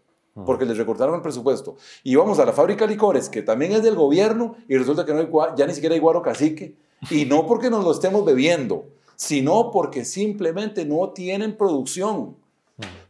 porque 0.44 0.64
les 0.64 0.76
recortaron 0.76 1.14
el 1.16 1.22
presupuesto. 1.22 1.76
Y 2.04 2.14
vamos 2.14 2.38
a 2.38 2.44
la 2.44 2.52
fábrica 2.52 2.86
de 2.86 2.92
licores, 2.92 3.28
que 3.28 3.42
también 3.42 3.72
es 3.72 3.82
del 3.82 3.94
gobierno, 3.94 4.56
y 4.68 4.76
resulta 4.76 5.04
que 5.04 5.12
no 5.12 5.20
hay, 5.20 5.28
ya 5.56 5.66
ni 5.66 5.74
siquiera 5.74 5.94
hay 5.94 6.00
guaro 6.00 6.22
cacique, 6.22 6.76
y 7.10 7.24
no 7.24 7.46
porque 7.46 7.70
nos 7.70 7.84
lo 7.84 7.92
estemos 7.92 8.24
bebiendo, 8.24 8.86
sino 9.16 9.70
porque 9.70 10.04
simplemente 10.04 10.84
no 10.84 11.10
tienen 11.10 11.56
producción. 11.56 12.36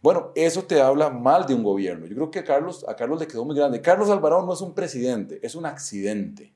Bueno, 0.03 0.31
eso 0.35 0.62
te 0.62 0.81
habla 0.81 1.11
mal 1.11 1.46
de 1.46 1.55
un 1.55 1.62
gobierno. 1.62 2.07
Yo 2.07 2.14
creo 2.14 2.31
que 2.31 2.38
a 2.38 2.44
Carlos, 2.44 2.85
a 2.88 2.96
Carlos 2.96 3.20
le 3.20 3.27
quedó 3.27 3.44
muy 3.44 3.55
grande. 3.55 3.83
Carlos 3.83 4.09
Alvarado 4.09 4.46
no 4.46 4.53
es 4.53 4.61
un 4.61 4.74
presidente, 4.74 5.38
es 5.42 5.55
un 5.55 5.66
accidente. 5.66 6.53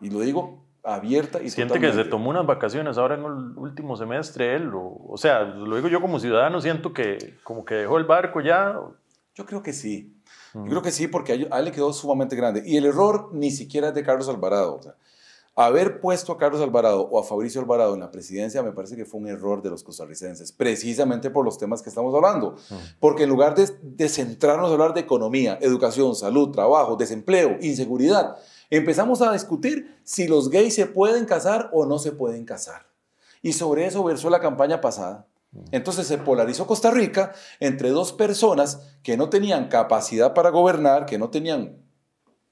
Y 0.00 0.10
lo 0.10 0.20
digo 0.20 0.64
abierta 0.82 1.42
y 1.42 1.50
Siente 1.50 1.78
que 1.78 1.92
se 1.92 2.04
tomó 2.04 2.30
unas 2.30 2.46
vacaciones 2.46 2.96
ahora 2.96 3.14
en 3.14 3.20
el 3.20 3.58
último 3.58 3.96
semestre 3.96 4.56
él, 4.56 4.70
o, 4.74 5.14
sea, 5.16 5.42
lo 5.42 5.76
digo 5.76 5.88
yo 5.88 6.00
como 6.00 6.18
ciudadano, 6.18 6.58
siento 6.62 6.94
que 6.94 7.36
como 7.44 7.66
que 7.66 7.74
dejó 7.74 7.98
el 7.98 8.04
barco 8.04 8.40
ya. 8.40 8.80
Yo 9.34 9.46
creo 9.46 9.62
que 9.62 9.72
sí. 9.72 10.16
Yo 10.54 10.64
creo 10.64 10.82
que 10.82 10.90
sí, 10.90 11.06
porque 11.06 11.48
a 11.48 11.58
él, 11.58 11.64
le 11.64 11.70
quedó 11.70 11.92
sumamente 11.92 12.34
grande. 12.34 12.62
Y 12.66 12.76
el 12.76 12.86
error 12.86 13.30
ni 13.32 13.52
siquiera 13.52 13.88
es 13.88 13.94
de 13.94 14.02
Carlos 14.02 14.28
Alvarado. 14.28 14.76
O 14.76 14.82
sea, 14.82 14.94
Haber 15.60 16.00
puesto 16.00 16.32
a 16.32 16.38
Carlos 16.38 16.62
Alvarado 16.62 17.02
o 17.02 17.18
a 17.18 17.22
Fabricio 17.22 17.60
Alvarado 17.60 17.92
en 17.92 18.00
la 18.00 18.10
presidencia 18.10 18.62
me 18.62 18.72
parece 18.72 18.96
que 18.96 19.04
fue 19.04 19.20
un 19.20 19.28
error 19.28 19.60
de 19.60 19.68
los 19.68 19.84
costarricenses, 19.84 20.52
precisamente 20.52 21.28
por 21.28 21.44
los 21.44 21.58
temas 21.58 21.82
que 21.82 21.90
estamos 21.90 22.14
hablando. 22.14 22.56
Porque 22.98 23.24
en 23.24 23.28
lugar 23.28 23.54
de, 23.54 24.08
centrarnos 24.08 24.70
a 24.70 24.72
hablar 24.72 24.94
de 24.94 25.00
economía, 25.00 25.58
educación, 25.60 26.14
salud, 26.14 26.50
trabajo, 26.50 26.96
desempleo, 26.96 27.58
inseguridad, 27.60 28.38
empezamos 28.70 29.20
a 29.20 29.34
discutir 29.34 30.00
si 30.02 30.26
los 30.28 30.48
gays 30.48 30.74
se 30.74 30.86
pueden 30.86 31.26
casar 31.26 31.68
o 31.74 31.84
no 31.84 31.98
se 31.98 32.12
pueden 32.12 32.46
casar. 32.46 32.86
Y 33.42 33.52
sobre 33.52 33.84
eso 33.84 34.02
versó 34.02 34.30
la 34.30 34.40
campaña 34.40 34.80
pasada. 34.80 35.26
Entonces 35.72 36.06
se 36.06 36.16
polarizó 36.16 36.66
Costa 36.66 36.90
Rica 36.90 37.34
entre 37.58 37.90
dos 37.90 38.14
personas 38.14 38.80
que 39.02 39.18
no 39.18 39.28
tenían 39.28 39.68
capacidad 39.68 40.32
para 40.32 40.48
gobernar, 40.48 41.04
que 41.04 41.18
no 41.18 41.28
tenían 41.28 41.82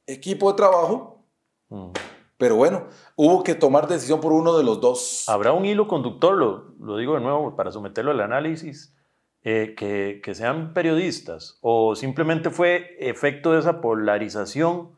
equipo 0.07 0.51
de 0.51 0.57
trabajo 0.59 1.25
Pero 2.39 2.55
bueno, 2.55 2.87
hubo 3.17 3.43
que 3.43 3.57
tomar 3.57 3.89
decisión 3.89 4.21
por 4.21 4.33
uno 4.33 4.57
de 4.57 4.65
los 4.65 4.81
dos. 4.81 5.29
Habrá 5.29 5.53
un 5.53 5.67
hilo 5.67 5.89
conductor, 5.89 6.37
lo, 6.37 6.73
lo 6.81 6.97
digo 6.97 7.15
de 7.15 7.21
nuevo 7.21 7.57
para 7.57 7.73
someterlo 7.73 8.13
al 8.13 8.21
análisis, 8.21 8.97
eh, 9.43 9.75
que, 9.77 10.21
que, 10.23 10.35
sean 10.35 10.73
periodistas 10.73 11.59
o 11.61 11.95
simplemente 11.95 12.51
fue 12.51 12.97
efecto 12.99 13.53
de 13.53 13.61
esa 13.61 13.81
polarización 13.81 14.91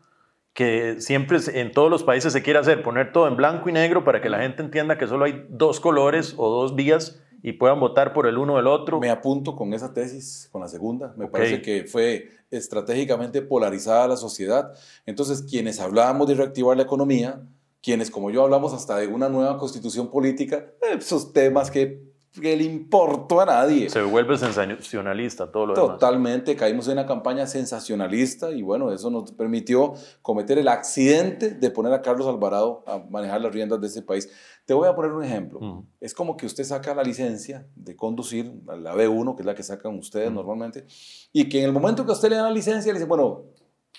que 0.55 1.01
siempre 1.01 1.39
en 1.55 1.73
todos 1.73 1.91
los 1.91 2.05
países 2.05 2.33
se 2.33 2.43
quiere 2.43 2.59
hacer, 2.59 2.83
poner 2.83 3.13
todo 3.13 3.29
en 3.29 3.37
blanco 3.37 3.69
y 3.69 3.73
negro 3.73 4.03
para 4.03 4.21
que 4.21 4.31
la 4.31 4.41
gente 4.41 4.63
entienda 4.63 4.99
que 4.99 5.07
solo 5.07 5.27
hay 5.27 5.47
dos 5.51 5.79
colores 5.79 6.35
o 6.39 6.49
dos 6.49 6.75
vías 6.75 7.23
y 7.43 7.53
puedan 7.53 7.81
votar 7.81 8.13
por 8.13 8.27
el 8.27 8.39
uno 8.39 8.55
o 8.55 8.59
el 8.59 8.67
otro. 8.67 9.01
Me 9.01 9.11
apunto 9.11 9.57
con 9.57 9.73
esa 9.73 9.93
tesis, 9.93 10.49
con 10.53 10.61
la 10.61 10.69
segunda. 10.69 11.15
Me 11.17 11.27
parece 11.27 11.63
que 11.63 11.85
fue 11.85 12.31
estratégicamente 12.51 13.43
polarizada 13.43 14.09
la 14.09 14.17
sociedad. 14.17 14.73
Entonces, 15.07 15.43
quienes 15.43 15.81
hablábamos 15.81 16.29
de 16.29 16.35
reactivar 16.35 16.77
la 16.77 16.83
economía, 16.83 17.41
quienes 17.83 18.11
como 18.11 18.31
yo 18.31 18.43
hablamos 18.43 18.73
hasta 18.75 18.97
de 18.97 19.07
una 19.07 19.29
nueva 19.29 19.57
constitución 19.59 20.11
política, 20.11 20.67
esos 20.99 21.33
temas 21.33 21.71
que 21.71 22.10
que 22.33 22.57
le 22.57 22.65
importó 22.65 23.41
a 23.41 23.47
nadie. 23.47 23.91
Se 23.91 24.03
vuelve 24.03 24.39
sensacionalista 24.39 25.51
todo 25.51 25.67
lo 25.67 25.75
Totalmente, 25.75 26.55
caímos 26.55 26.87
en 26.87 26.93
una 26.93 27.07
campaña 27.07 27.47
sensacionalista 27.47 28.53
y 28.53 28.63
bueno, 28.63 28.93
eso 28.93 29.11
nos 29.11 29.33
permitió 29.33 29.95
cometer 30.23 30.59
el 30.59 30.69
accidente 30.69 31.51
de 31.51 31.71
poner 31.71 31.93
a 31.93 32.03
Carlos 32.03 32.29
Alvarado 32.29 32.85
a 32.87 32.99
manejar 32.99 33.41
las 33.41 33.53
riendas 33.53 33.81
de 33.81 33.89
ese 33.89 34.03
país. 34.03 34.31
Te 34.65 34.75
voy 34.75 34.89
a 34.89 34.95
poner 34.95 35.11
un 35.13 35.25
ejemplo. 35.25 35.85
Es 36.01 36.15
como 36.15 36.37
que 36.37 36.47
usted 36.47 36.63
saca 36.63 36.95
la 36.95 37.03
licencia 37.03 37.67
de 37.75 37.97
conducir, 37.97 38.53
la 38.67 38.95
B1, 38.95 39.35
que 39.35 39.43
es 39.43 39.47
la 39.47 39.55
que 39.55 39.65
sacan 39.65 39.99
ustedes 39.99 40.31
normalmente, 40.31 40.87
y 41.33 41.49
que 41.49 41.59
en 41.59 41.65
el 41.65 41.73
momento 41.73 42.07
que 42.07 42.13
usted 42.13 42.31
le 42.31 42.37
da 42.37 42.45
la 42.45 42.53
licencia, 42.53 42.93
le 42.93 43.01
dice, 43.01 43.09
bueno, 43.09 43.47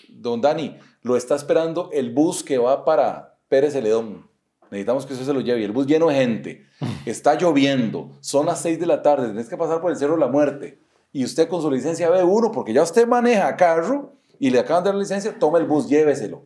don 0.10 0.40
Dani, 0.40 0.78
lo 1.02 1.18
está 1.18 1.36
esperando 1.36 1.90
el 1.92 2.14
bus 2.14 2.44
que 2.44 2.58
va 2.58 2.86
para 2.86 3.40
Pérez 3.50 3.74
Celedón 3.74 4.31
necesitamos 4.72 5.06
que 5.06 5.14
usted 5.14 5.26
se 5.26 5.34
lo 5.34 5.42
lleve. 5.42 5.62
Y 5.62 5.66
el 5.66 5.72
bus 5.72 5.86
lleno 5.86 6.08
de 6.08 6.16
gente, 6.16 6.66
está 7.06 7.36
lloviendo, 7.38 8.12
son 8.22 8.46
las 8.48 8.62
6 8.62 8.80
de 8.80 8.86
la 8.88 9.02
tarde, 9.02 9.28
tenés 9.28 9.50
que 9.50 9.58
pasar 9.58 9.82
por 9.82 9.92
el 9.92 9.98
Cerro 9.98 10.14
de 10.14 10.20
la 10.20 10.28
Muerte. 10.28 10.80
Y 11.14 11.26
usted 11.26 11.48
con 11.50 11.62
su 11.62 11.70
licencia 11.70 12.10
B1, 12.10 12.52
porque 12.52 12.74
ya 12.74 12.82
usted 12.82 13.06
maneja 13.06 13.56
carro 13.58 14.14
y 14.40 14.50
le 14.50 14.60
acaban 14.60 14.84
de 14.84 14.88
dar 14.88 14.96
la 14.96 15.02
licencia, 15.02 15.38
toma 15.38 15.60
el 15.60 15.66
bus, 15.66 15.88
lléveselo. 15.88 16.46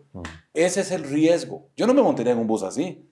Ese 0.54 0.82
es 0.82 0.92
el 0.92 1.04
riesgo. 1.04 1.70
Yo 1.78 1.86
no 1.86 1.94
me 1.94 2.02
montaría 2.02 2.34
en 2.34 2.40
un 2.40 2.48
bus 2.48 2.64
así. 2.64 3.08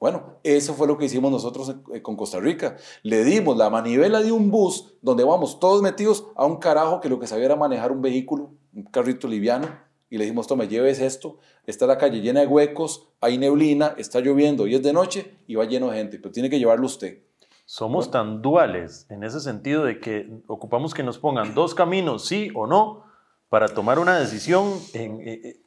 Bueno, 0.00 0.38
eso 0.42 0.74
fue 0.74 0.86
lo 0.86 0.98
que 0.98 1.04
hicimos 1.04 1.30
nosotros 1.30 1.76
eh, 1.92 2.02
con 2.02 2.16
Costa 2.16 2.40
Rica. 2.40 2.76
Le 3.02 3.24
dimos 3.24 3.56
la 3.56 3.70
manivela 3.70 4.20
de 4.22 4.32
un 4.32 4.50
bus 4.50 4.96
donde 5.00 5.24
vamos 5.24 5.60
todos 5.60 5.82
metidos 5.82 6.26
a 6.36 6.44
un 6.46 6.56
carajo 6.56 7.00
que 7.00 7.08
lo 7.08 7.18
que 7.18 7.26
sabía 7.26 7.46
era 7.46 7.56
manejar 7.56 7.92
un 7.92 8.02
vehículo, 8.02 8.50
un 8.74 8.84
carrito 8.84 9.28
liviano, 9.28 9.68
y 10.14 10.18
le 10.18 10.26
dijimos, 10.26 10.46
tome, 10.46 10.68
lleves 10.68 11.00
esto, 11.00 11.38
está 11.66 11.88
la 11.88 11.98
calle 11.98 12.20
llena 12.20 12.38
de 12.38 12.46
huecos, 12.46 13.08
hay 13.20 13.36
neblina, 13.36 13.96
está 13.98 14.20
lloviendo 14.20 14.68
y 14.68 14.76
es 14.76 14.82
de 14.84 14.92
noche 14.92 15.34
y 15.48 15.56
va 15.56 15.64
lleno 15.64 15.90
de 15.90 15.96
gente, 15.96 16.18
pero 16.20 16.30
tiene 16.30 16.48
que 16.48 16.60
llevarlo 16.60 16.86
usted. 16.86 17.24
Somos 17.64 18.12
tan 18.12 18.40
duales 18.40 19.06
en 19.10 19.24
ese 19.24 19.40
sentido 19.40 19.84
de 19.84 19.98
que 19.98 20.30
ocupamos 20.46 20.94
que 20.94 21.02
nos 21.02 21.18
pongan 21.18 21.52
dos 21.52 21.74
caminos, 21.74 22.26
sí 22.26 22.52
o 22.54 22.68
no, 22.68 23.02
para 23.48 23.66
tomar 23.66 23.98
una 23.98 24.16
decisión. 24.16 24.74
En, 24.92 25.20
eh, 25.20 25.40
eh, 25.42 25.62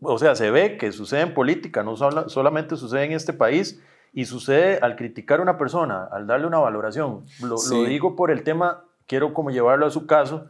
o 0.00 0.18
sea, 0.18 0.34
se 0.34 0.50
ve 0.50 0.78
que 0.78 0.90
sucede 0.90 1.20
en 1.20 1.34
política, 1.34 1.82
no 1.82 1.94
solamente 1.96 2.76
sucede 2.76 3.04
en 3.04 3.12
este 3.12 3.34
país, 3.34 3.82
y 4.14 4.24
sucede 4.24 4.78
al 4.80 4.96
criticar 4.96 5.40
a 5.40 5.42
una 5.42 5.58
persona, 5.58 6.08
al 6.10 6.26
darle 6.26 6.46
una 6.46 6.58
valoración. 6.58 7.26
Lo, 7.42 7.56
digo 7.84 8.16
por 8.16 8.30
el 8.30 8.44
tema, 8.44 8.84
quiero 9.06 9.34
como 9.34 9.50
llevarlo 9.50 9.84
a 9.84 9.90
su 9.90 10.06
caso, 10.06 10.46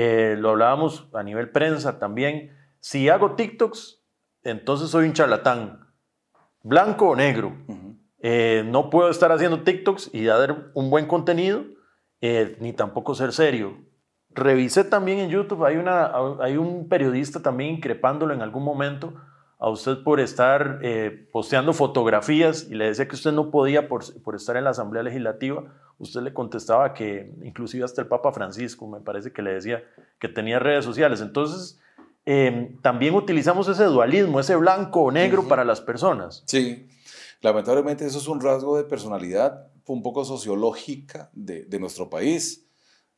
eh, 0.00 0.36
lo 0.38 0.50
hablábamos 0.50 1.08
a 1.12 1.24
nivel 1.24 1.48
prensa 1.48 1.98
también. 1.98 2.57
Si 2.80 3.08
hago 3.08 3.34
TikToks, 3.34 4.02
entonces 4.42 4.90
soy 4.90 5.06
un 5.06 5.12
charlatán, 5.12 5.86
blanco 6.62 7.10
o 7.10 7.16
negro. 7.16 7.56
Eh, 8.20 8.64
no 8.66 8.90
puedo 8.90 9.10
estar 9.10 9.30
haciendo 9.32 9.62
TikToks 9.62 10.10
y 10.12 10.24
dar 10.24 10.70
un 10.74 10.90
buen 10.90 11.06
contenido, 11.06 11.64
eh, 12.20 12.56
ni 12.60 12.72
tampoco 12.72 13.14
ser 13.14 13.32
serio. 13.32 13.78
Revisé 14.30 14.84
también 14.84 15.18
en 15.18 15.30
YouTube, 15.30 15.64
hay, 15.64 15.76
una, 15.76 16.12
hay 16.40 16.56
un 16.56 16.88
periodista 16.88 17.40
también 17.40 17.76
increpándolo 17.76 18.34
en 18.34 18.42
algún 18.42 18.62
momento 18.62 19.14
a 19.58 19.68
usted 19.70 20.04
por 20.04 20.20
estar 20.20 20.78
eh, 20.82 21.28
posteando 21.32 21.72
fotografías 21.72 22.68
y 22.70 22.76
le 22.76 22.86
decía 22.86 23.08
que 23.08 23.16
usted 23.16 23.32
no 23.32 23.50
podía 23.50 23.88
por, 23.88 24.04
por, 24.22 24.36
estar 24.36 24.56
en 24.56 24.64
la 24.64 24.70
Asamblea 24.70 25.02
Legislativa. 25.02 25.64
Usted 25.98 26.20
le 26.20 26.32
contestaba 26.32 26.94
que 26.94 27.34
inclusive 27.42 27.84
hasta 27.84 28.00
el 28.00 28.06
Papa 28.06 28.32
Francisco 28.32 28.86
me 28.86 29.00
parece 29.00 29.32
que 29.32 29.42
le 29.42 29.54
decía 29.54 29.82
que 30.20 30.28
tenía 30.28 30.60
redes 30.60 30.84
sociales. 30.84 31.20
Entonces, 31.20 31.80
Em, 32.30 32.76
también 32.82 33.14
utilizamos 33.14 33.68
ese 33.68 33.84
dualismo, 33.84 34.38
ese 34.38 34.54
blanco 34.54 35.00
o 35.00 35.10
negro 35.10 35.48
para 35.48 35.64
las 35.64 35.80
personas. 35.80 36.42
Sí, 36.44 36.86
lamentablemente 37.40 38.04
eso 38.04 38.18
es 38.18 38.28
un 38.28 38.42
rasgo 38.42 38.76
de 38.76 38.84
personalidad 38.84 39.68
un 39.86 40.02
poco 40.02 40.26
sociológica 40.26 41.30
de, 41.32 41.78
nuestro 41.80 42.10
país. 42.10 42.68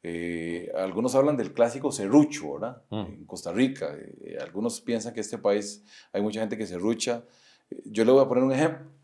Eh, 0.05 0.71
algunos 0.77 1.17
hablan 1.17 1.37
del 1.37 1.53
clásico 1.53 1.91
serrucho, 1.91 2.53
¿verdad? 2.53 2.83
Mm. 2.91 3.01
En 3.01 3.25
Costa 3.25 3.51
Rica. 3.51 3.93
Eh, 3.99 4.39
algunos 4.41 4.81
piensan 4.81 5.13
que 5.13 5.19
este 5.19 5.39
país 5.39 5.83
hay 6.13 6.23
mucha 6.23 6.39
gente 6.39 6.57
que 6.57 6.69
serrucha. 6.69 7.25
Eh, 7.69 7.83
yo 7.87 8.05
le 8.05 8.13
voy 8.13 8.23
a 8.23 8.29
poner 8.29 8.45
un 8.45 8.53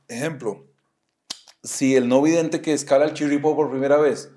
ejemplo. 0.06 0.68
Si 1.64 1.96
el 1.96 2.06
no 2.06 2.22
vidente 2.22 2.60
que 2.60 2.72
escala 2.72 3.06
el 3.06 3.14
chirripo 3.14 3.56
por 3.56 3.70
primera 3.70 3.96
vez 3.96 4.30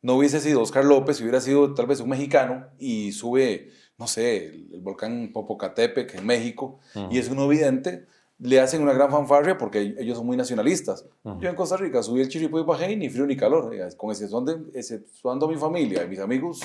no 0.00 0.16
hubiese 0.16 0.40
sido 0.40 0.62
Oscar 0.62 0.84
López, 0.84 1.20
hubiera 1.20 1.40
sido 1.40 1.74
tal 1.74 1.86
vez 1.86 2.00
un 2.00 2.08
mexicano 2.08 2.66
y 2.76 3.12
sube 3.12 3.70
no 3.98 4.06
sé, 4.06 4.46
el, 4.46 4.80
volcán 4.80 5.30
Popocatépetl 5.32 6.18
en 6.18 6.26
México, 6.26 6.78
y 7.10 7.18
es 7.18 7.28
uno 7.28 7.44
evidente, 7.44 8.06
le 8.38 8.60
hacen 8.60 8.82
una 8.82 8.92
gran 8.92 9.10
fanfarria 9.10 9.56
porque 9.56 9.94
ellos 9.98 10.18
son 10.18 10.26
muy 10.26 10.36
nacionalistas. 10.36 11.06
Yo 11.38 11.48
en 11.48 11.54
Costa 11.54 11.76
Rica 11.76 12.02
subí 12.02 12.20
el 12.20 12.28
Chiripo 12.28 12.58
y 12.58 12.64
bajé 12.64 12.92
y 12.92 12.96
ni 12.96 13.08
frío 13.08 13.26
ni 13.26 13.36
calor, 13.36 13.72
con 13.96 14.10
excepción 14.10 14.44
de, 14.44 14.56
exceptuando 14.74 15.46
a 15.46 15.48
mi 15.48 15.56
familia 15.56 16.02
y 16.04 16.08
mis 16.08 16.18
amigos, 16.18 16.60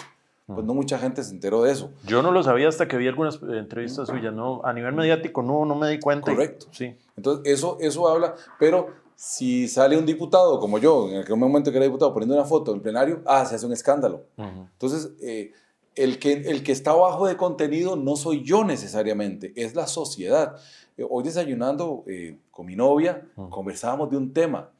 pues 0.47 0.65
no 0.65 0.73
mucha 0.73 0.97
gente 0.97 1.23
se 1.23 1.31
enteró 1.31 1.61
de 1.63 1.73
eso. 1.73 1.91
Yo 2.05 2.23
no 2.23 2.31
lo 2.31 2.41
sabía 2.41 2.69
hasta 2.69 2.87
que 2.87 2.97
vi 2.97 3.07
algunas 3.07 3.39
entrevistas 3.43 4.07
suyas, 4.07 4.33
no, 4.33 4.61
a 4.63 4.73
nivel 4.73 4.93
mediático 4.93 5.43
no, 5.43 5.65
no 5.65 5.75
me 5.75 5.89
di 5.89 5.99
cuenta. 5.99 6.31
Correcto. 6.31 6.67
sí. 6.71 6.95
Entonces 7.15 7.53
eso, 7.53 7.77
eso 7.81 8.07
habla, 8.07 8.35
pero 8.59 8.87
si 9.17 9.67
sale 9.67 9.97
un 9.97 10.05
diputado 10.05 10.59
como 10.59 10.77
yo, 10.77 11.09
en 11.09 11.17
aquel 11.17 11.35
momento 11.37 11.71
que 11.71 11.77
era 11.77 11.85
diputado, 11.85 12.13
poniendo 12.13 12.35
una 12.35 12.45
foto 12.45 12.73
en 12.73 12.81
plenario, 12.81 13.21
ah, 13.25 13.43
se 13.45 13.55
hace 13.55 13.65
un 13.65 13.73
escándalo. 13.73 14.21
Entonces, 14.37 15.11
eh, 15.21 15.51
el 15.97 16.19
que, 16.19 16.33
el 16.33 16.63
que 16.63 16.71
está 16.71 16.91
abajo 16.91 17.27
de 17.27 17.35
contenido 17.35 17.95
no 17.95 18.15
soy 18.15 18.43
yo 18.43 18.63
necesariamente, 18.63 19.51
es 19.55 19.75
la 19.75 19.87
sociedad. 19.87 20.55
Eh, 20.95 21.05
hoy 21.09 21.23
desayunando 21.23 22.03
eh, 22.07 22.37
con 22.51 22.67
mi 22.67 22.75
novia, 22.75 23.27
conversábamos 23.49 24.09
de 24.09 24.17
un 24.17 24.31
tema. 24.31 24.71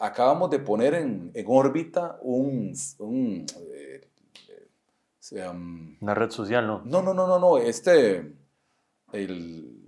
Acabamos 0.00 0.50
de 0.50 0.58
poner 0.58 0.94
en, 0.94 1.30
en 1.34 1.44
órbita 1.48 2.18
un... 2.22 2.74
un 2.98 3.46
eh, 3.74 4.08
Una 6.00 6.14
red 6.14 6.30
social, 6.30 6.66
¿no? 6.66 6.82
No, 6.84 7.02
no, 7.02 7.14
no, 7.14 7.26
no, 7.26 7.38
no. 7.38 7.58
Este, 7.58 8.32
el 9.12 9.80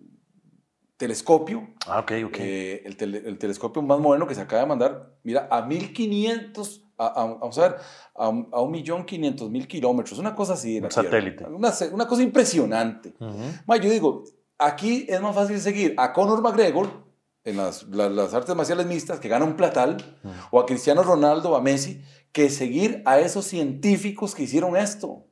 telescopio. 0.96 1.68
Ah, 1.86 2.00
ok, 2.00 2.12
ok. 2.26 2.38
el, 2.38 3.14
el, 3.26 3.38
telescopio 3.38 3.82
más 3.82 3.98
moderno 3.98 4.26
que 4.26 4.34
se 4.34 4.40
acaba 4.40 4.62
de 4.62 4.68
mandar, 4.68 5.16
mira, 5.24 5.48
a 5.50 5.62
1500 5.62 6.85
vamos 6.96 7.58
a 7.58 7.68
ver, 7.68 7.76
a, 8.14 8.28
un 8.28 8.70
millón 8.70 9.04
quinientos 9.04 9.50
mil 9.50 9.66
kilómetros, 9.66 10.18
una 10.18 10.34
cosa 10.34 10.54
así. 10.54 10.78
un 10.78 10.90
satélite. 10.90 11.44
Una, 11.44 11.72
una, 11.92 12.06
cosa 12.06 12.22
impresionante. 12.22 13.14
yo 13.20 13.90
digo, 13.90 14.24
aquí 14.58 15.06
es 15.08 15.20
más 15.20 15.34
fácil 15.34 15.60
seguir 15.60 15.94
a 15.96 16.12
Conor 16.12 16.42
McGregor 16.42 17.06
en 17.44 17.56
las, 17.56 17.84
las, 17.84 18.34
artes 18.34 18.54
marciales 18.56 18.86
mixtas, 18.86 19.20
que 19.20 19.28
gana 19.28 19.44
un 19.44 19.56
platal, 19.56 20.18
o 20.50 20.58
a 20.58 20.66
Cristiano 20.66 21.02
Ronaldo, 21.02 21.54
a 21.54 21.60
Messi, 21.60 22.02
que 22.32 22.50
seguir 22.50 23.02
a 23.06 23.20
esos 23.20 23.46
científicos 23.46 24.34
que 24.34 24.42
hicieron 24.42 24.76
esto. 24.76 25.26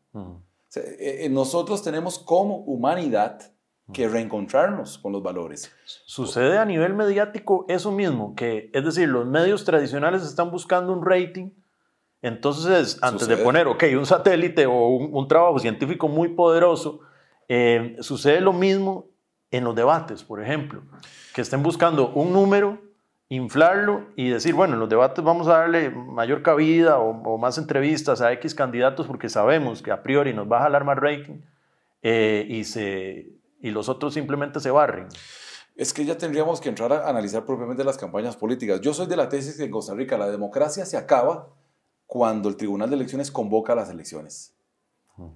Eh, 0.77 1.25
eh, 1.25 1.29
nosotros 1.29 1.83
tenemos 1.83 2.19
como 2.19 2.59
humanidad 2.59 3.54
que 3.93 4.09
reencontrarnos 4.09 4.99
con 4.99 5.13
los 5.13 5.23
valores. 5.23 5.71
Sucede 5.85 6.59
a 6.59 6.65
nivel 6.65 6.95
mediático 6.95 7.67
eso 7.69 7.93
mismo, 7.93 8.35
que 8.35 8.71
es 8.73 8.85
decir, 8.85 9.09
los 9.09 9.27
medios 9.27 9.65
tradicionales 9.65 10.23
están 10.23 10.51
buscando 10.51 10.93
un 10.93 11.05
rating, 11.05 11.51
entonces 12.23 12.99
antes 13.03 13.29
de 13.29 13.37
poner, 13.37 13.67
ok, 13.67 13.85
un 13.99 14.07
satélite 14.07 14.65
o 14.67 14.89
un, 14.89 15.29
trabajo 15.29 15.59
científico 15.59 16.09
muy 16.09 16.29
poderoso, 16.29 17.01
eh, 17.49 17.97
sucede 18.01 18.41
lo 18.41 18.55
mismo 18.55 19.07
en 19.51 19.65
los 19.65 19.75
debates, 19.75 20.25
por 20.25 20.43
ejemplo, 20.43 20.83
que 21.35 21.43
estén 21.43 21.63
buscando 21.63 22.09
un 22.09 22.33
número, 22.33 22.79
inflarlo 23.29 24.07
y 24.17 24.31
decir, 24.31 24.55
bueno, 24.55 24.75
en 24.75 24.81
los 24.81 24.89
debates 24.89 25.23
vamos 25.23 25.47
a 25.49 25.59
darle 25.59 25.91
mayor 25.91 26.43
cabida 26.43 26.99
o, 26.99 27.37
más 27.37 27.59
entrevistas 27.59 28.23
a 28.23 28.33
X 28.33 28.55
candidatos 28.55 29.07
porque 29.07 29.29
sabemos 29.29 29.83
que 29.83 29.91
a 29.91 30.03
priori 30.03 30.33
nos 30.33 30.51
va 30.51 30.61
a 30.61 30.63
jalar 30.63 30.85
más 30.85 30.97
rating 30.97 31.41
eh, 32.03 32.47
y 32.49 32.65
se 32.65 33.44
y 33.65 33.71
los 33.71 33.89
otros 33.89 34.13
simplemente 34.13 34.61
se 34.61 34.71
barren. 34.71 35.09
Es 35.75 35.95
que 35.95 36.05
ya 36.05 36.19
tendríamos 36.19 36.61
que 36.61 36.69
entrar 36.69 36.93
a 36.93 37.09
analizar 37.09 37.47
propiamente 37.47 37.83
las 37.83 37.97
campañas 37.97 38.37
políticas. 38.37 38.79
Yo 38.83 38.93
soy 38.93 39.07
de 39.07 39.17
la 39.17 39.31
tesis 39.31 39.57
que 39.57 39.65
en 39.65 39.71
Costa 39.71 39.95
Rica 39.95 40.19
la 40.19 40.31
democracia 40.31 40.85
se 40.85 40.99
acaba 40.99 41.49
cuando 42.07 42.51
el 42.51 42.57
Tribunal 42.57 42.91
de 42.91 42.97
Elecciones 42.97 43.31
convoca 43.31 43.75
las 43.75 43.89
elecciones 43.89 44.55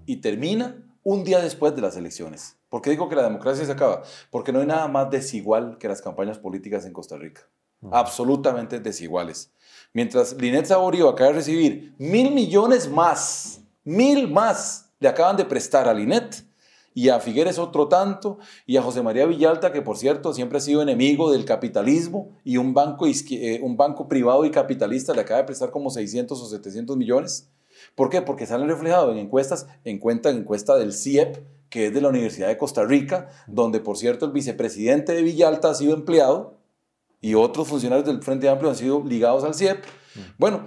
y 0.04 0.18
termina 0.18 0.76
un 1.02 1.24
día 1.24 1.40
después 1.40 1.74
de 1.74 1.80
las 1.80 1.96
elecciones. 1.96 2.58
¿Por 2.68 2.82
qué 2.82 2.90
digo 2.90 3.08
que 3.08 3.16
la 3.16 3.22
democracia 3.22 3.64
se 3.64 3.72
acaba? 3.72 4.02
Porque 4.30 4.52
no 4.52 4.60
hay 4.60 4.66
nada 4.66 4.88
más 4.88 5.08
desigual 5.08 5.78
que 5.78 5.88
las 5.88 6.02
campañas 6.02 6.38
políticas 6.38 6.84
en 6.84 6.92
Costa 6.92 7.16
Rica. 7.16 7.48
Absolutamente 7.90 8.78
desiguales. 8.78 9.54
Mientras 9.94 10.34
Linet 10.34 10.66
Saborío 10.66 11.08
acaba 11.08 11.30
de 11.30 11.36
recibir 11.36 11.94
mil 11.96 12.32
millones 12.32 12.90
más, 12.90 13.62
mil 13.84 14.30
más 14.30 14.90
le 15.00 15.08
acaban 15.08 15.38
de 15.38 15.46
prestar 15.46 15.88
a 15.88 15.94
Linet 15.94 16.47
y 16.98 17.10
a 17.10 17.20
Figueres 17.20 17.60
otro 17.60 17.86
tanto, 17.86 18.38
y 18.66 18.76
a 18.76 18.82
José 18.82 19.02
María 19.02 19.24
Villalta, 19.24 19.70
que 19.70 19.82
por 19.82 19.96
cierto 19.96 20.34
siempre 20.34 20.58
ha 20.58 20.60
sido 20.60 20.82
enemigo 20.82 21.30
del 21.30 21.44
capitalismo, 21.44 22.36
y 22.42 22.56
un 22.56 22.74
banco, 22.74 23.06
eh, 23.06 23.60
un 23.62 23.76
banco 23.76 24.08
privado 24.08 24.44
y 24.44 24.50
capitalista 24.50 25.14
le 25.14 25.20
acaba 25.20 25.38
de 25.38 25.46
prestar 25.46 25.70
como 25.70 25.90
600 25.90 26.42
o 26.42 26.46
700 26.46 26.96
millones. 26.96 27.52
¿Por 27.94 28.10
qué? 28.10 28.20
Porque 28.20 28.46
salen 28.46 28.66
reflejados 28.66 29.12
en 29.12 29.18
encuestas, 29.18 29.68
en 29.84 30.00
cuenta, 30.00 30.30
en 30.30 30.38
encuesta 30.38 30.74
del 30.74 30.92
CIEP, 30.92 31.36
que 31.70 31.86
es 31.86 31.94
de 31.94 32.00
la 32.00 32.08
Universidad 32.08 32.48
de 32.48 32.58
Costa 32.58 32.82
Rica, 32.82 33.28
donde 33.46 33.78
por 33.78 33.96
cierto 33.96 34.26
el 34.26 34.32
vicepresidente 34.32 35.12
de 35.12 35.22
Villalta 35.22 35.70
ha 35.70 35.74
sido 35.74 35.94
empleado 35.94 36.58
y 37.20 37.34
otros 37.34 37.68
funcionarios 37.68 38.08
del 38.08 38.24
Frente 38.24 38.48
Amplio 38.48 38.70
han 38.70 38.76
sido 38.76 39.04
ligados 39.04 39.44
al 39.44 39.54
CIEP. 39.54 39.84
Mm. 39.84 40.20
Bueno, 40.36 40.62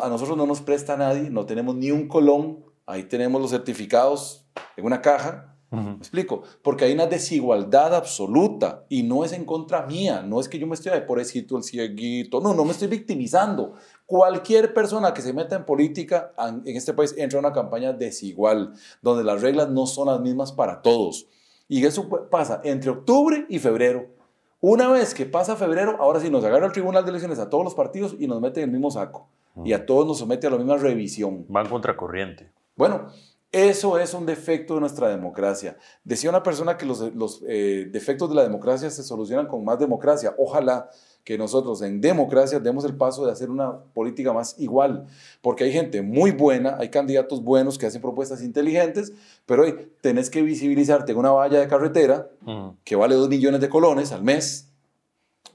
a 0.00 0.08
nosotros 0.08 0.36
no 0.36 0.46
nos 0.46 0.60
presta 0.60 0.96
nadie, 0.96 1.30
no 1.30 1.46
tenemos 1.46 1.74
ni 1.74 1.90
un 1.90 2.06
colón, 2.06 2.67
ahí 2.88 3.04
tenemos 3.04 3.40
los 3.40 3.50
certificados 3.50 4.46
en 4.76 4.84
una 4.84 5.00
caja. 5.00 5.54
¿Me 5.70 5.96
explico? 5.96 6.44
Porque 6.62 6.86
hay 6.86 6.94
una 6.94 7.06
desigualdad 7.06 7.94
absoluta 7.94 8.86
y 8.88 9.02
no 9.02 9.22
es 9.22 9.34
en 9.34 9.44
contra 9.44 9.84
mía, 9.84 10.22
no 10.22 10.40
es 10.40 10.48
que 10.48 10.58
yo 10.58 10.66
me 10.66 10.72
estoy 10.72 10.92
de 10.92 11.02
pobrecito, 11.02 11.58
el 11.58 11.62
cieguito, 11.62 12.40
no, 12.40 12.54
no 12.54 12.64
me 12.64 12.70
estoy 12.70 12.88
victimizando. 12.88 13.74
Cualquier 14.06 14.72
persona 14.72 15.12
que 15.12 15.20
se 15.20 15.34
meta 15.34 15.56
en 15.56 15.66
política 15.66 16.32
en 16.64 16.74
este 16.74 16.94
país 16.94 17.14
entra 17.18 17.38
en 17.38 17.44
una 17.44 17.54
campaña 17.54 17.92
desigual, 17.92 18.72
donde 19.02 19.24
las 19.24 19.42
reglas 19.42 19.68
no 19.68 19.84
son 19.84 20.08
las 20.08 20.20
mismas 20.20 20.52
para 20.52 20.80
todos. 20.80 21.26
Y 21.68 21.84
eso 21.84 22.08
pasa 22.30 22.62
entre 22.64 22.88
octubre 22.90 23.44
y 23.50 23.58
febrero. 23.58 24.06
Una 24.62 24.88
vez 24.88 25.12
que 25.12 25.26
pasa 25.26 25.54
febrero, 25.54 25.98
ahora 26.00 26.18
sí 26.18 26.30
nos 26.30 26.44
agarra 26.44 26.64
el 26.64 26.72
Tribunal 26.72 27.04
de 27.04 27.10
Elecciones 27.10 27.38
a 27.40 27.50
todos 27.50 27.62
los 27.62 27.74
partidos 27.74 28.16
y 28.18 28.26
nos 28.26 28.40
mete 28.40 28.62
en 28.62 28.70
el 28.70 28.72
mismo 28.72 28.90
saco. 28.90 29.28
Y 29.66 29.74
a 29.74 29.84
todos 29.84 30.06
nos 30.06 30.18
somete 30.18 30.46
a 30.46 30.50
la 30.50 30.56
misma 30.56 30.78
revisión. 30.78 31.44
Van 31.48 31.68
contracorriente. 31.68 32.52
Bueno, 32.78 33.08
eso 33.50 33.98
es 33.98 34.14
un 34.14 34.24
defecto 34.24 34.74
de 34.74 34.80
nuestra 34.80 35.08
democracia. 35.08 35.76
Decía 36.04 36.30
una 36.30 36.44
persona 36.44 36.76
que 36.76 36.86
los, 36.86 37.42
eh, 37.48 37.88
defectos 37.90 38.28
de 38.28 38.36
la 38.36 38.44
democracia 38.44 38.88
se 38.88 39.02
solucionan 39.02 39.48
con 39.48 39.64
más 39.64 39.80
democracia. 39.80 40.32
Ojalá 40.38 40.88
que 41.24 41.36
nosotros 41.36 41.82
en 41.82 42.00
democracia 42.00 42.60
demos 42.60 42.84
el 42.84 42.96
paso 42.96 43.26
de 43.26 43.32
hacer 43.32 43.50
una 43.50 43.82
política 43.94 44.32
más 44.32 44.54
igual, 44.60 45.06
porque 45.42 45.64
hay 45.64 45.72
gente 45.72 46.02
muy 46.02 46.30
buena, 46.30 46.76
hay 46.78 46.88
candidatos 46.88 47.42
buenos 47.42 47.78
que 47.78 47.86
hacen 47.86 48.00
propuestas 48.00 48.42
inteligentes, 48.42 49.12
pero 49.44 49.64
hoy 49.64 49.90
tenés 50.00 50.30
que 50.30 50.40
visibilizarte 50.42 51.10
en 51.10 51.18
una 51.18 51.32
valla 51.32 51.58
de 51.58 51.66
carretera 51.66 52.30
que 52.84 52.94
vale 52.94 53.16
2 53.16 53.28
millones 53.28 53.60
de 53.60 53.68
colones 53.68 54.12
al 54.12 54.22
mes, 54.22 54.70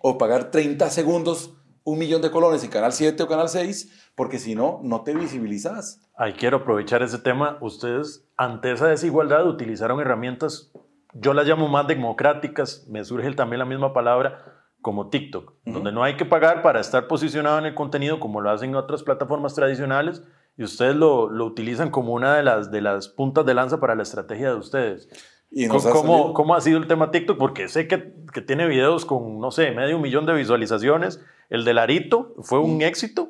o 0.01 0.17
pagar 0.17 0.51
30 0.51 0.89
segundos 0.89 1.53
un 1.83 1.99
millón 1.99 2.21
de 2.21 2.31
colones 2.31 2.63
en 2.63 2.69
Canal 2.69 2.93
7 2.93 3.21
o 3.23 3.27
Canal 3.27 3.49
6, 3.49 4.11
porque 4.15 4.39
si 4.39 4.55
no, 4.55 4.79
no 4.83 5.01
te 5.01 5.13
visibilizas. 5.13 6.01
Ahí 6.15 6.33
quiero 6.33 6.57
aprovechar 6.57 7.03
ese 7.03 7.19
tema. 7.19 7.57
Ustedes, 7.61 8.25
ante 8.37 8.71
esa 8.71 8.87
desigualdad, 8.87 9.47
utilizaron 9.47 9.99
herramientas, 9.99 10.71
yo 11.13 11.33
las 11.33 11.47
llamo 11.47 11.67
más 11.67 11.87
democráticas, 11.87 12.85
me 12.89 13.03
surge 13.03 13.31
también 13.33 13.59
la 13.59 13.65
misma 13.65 13.93
palabra, 13.93 14.63
como 14.81 15.09
TikTok, 15.09 15.53
donde 15.65 15.91
no 15.91 16.03
hay 16.03 16.17
que 16.17 16.25
pagar 16.25 16.61
para 16.61 16.81
estar 16.81 17.07
posicionado 17.07 17.57
en 17.57 17.65
el 17.65 17.75
contenido 17.75 18.19
como 18.19 18.41
lo 18.41 18.49
hacen 18.49 18.75
otras 18.75 19.03
plataformas 19.03 19.55
tradicionales, 19.55 20.23
y 20.57 20.63
ustedes 20.63 20.95
lo, 20.95 21.29
lo 21.29 21.45
utilizan 21.45 21.89
como 21.89 22.13
una 22.13 22.35
de 22.35 22.43
las, 22.43 22.69
de 22.69 22.81
las 22.81 23.07
puntas 23.07 23.45
de 23.45 23.53
lanza 23.53 23.79
para 23.79 23.95
la 23.95 24.03
estrategia 24.03 24.49
de 24.49 24.55
ustedes. 24.55 25.07
¿Y 25.49 25.67
¿Cómo, 25.67 26.33
¿Cómo, 26.33 26.55
ha 26.55 26.61
sido 26.61 26.79
el 26.79 26.87
tema 26.87 27.11
TikTok? 27.11 27.37
Porque 27.37 27.67
sé 27.67 27.87
que, 27.87 28.11
que, 28.33 28.41
tiene 28.41 28.67
videos 28.67 29.05
con, 29.05 29.39
no 29.39 29.51
sé, 29.51 29.71
medio 29.71 29.99
millón 29.99 30.25
de 30.25 30.33
visualizaciones. 30.33 31.23
El 31.53 31.65
de 31.65 31.73
Larito 31.75 32.33
fue 32.41 32.57
un 32.57 32.81
éxito. 32.81 33.29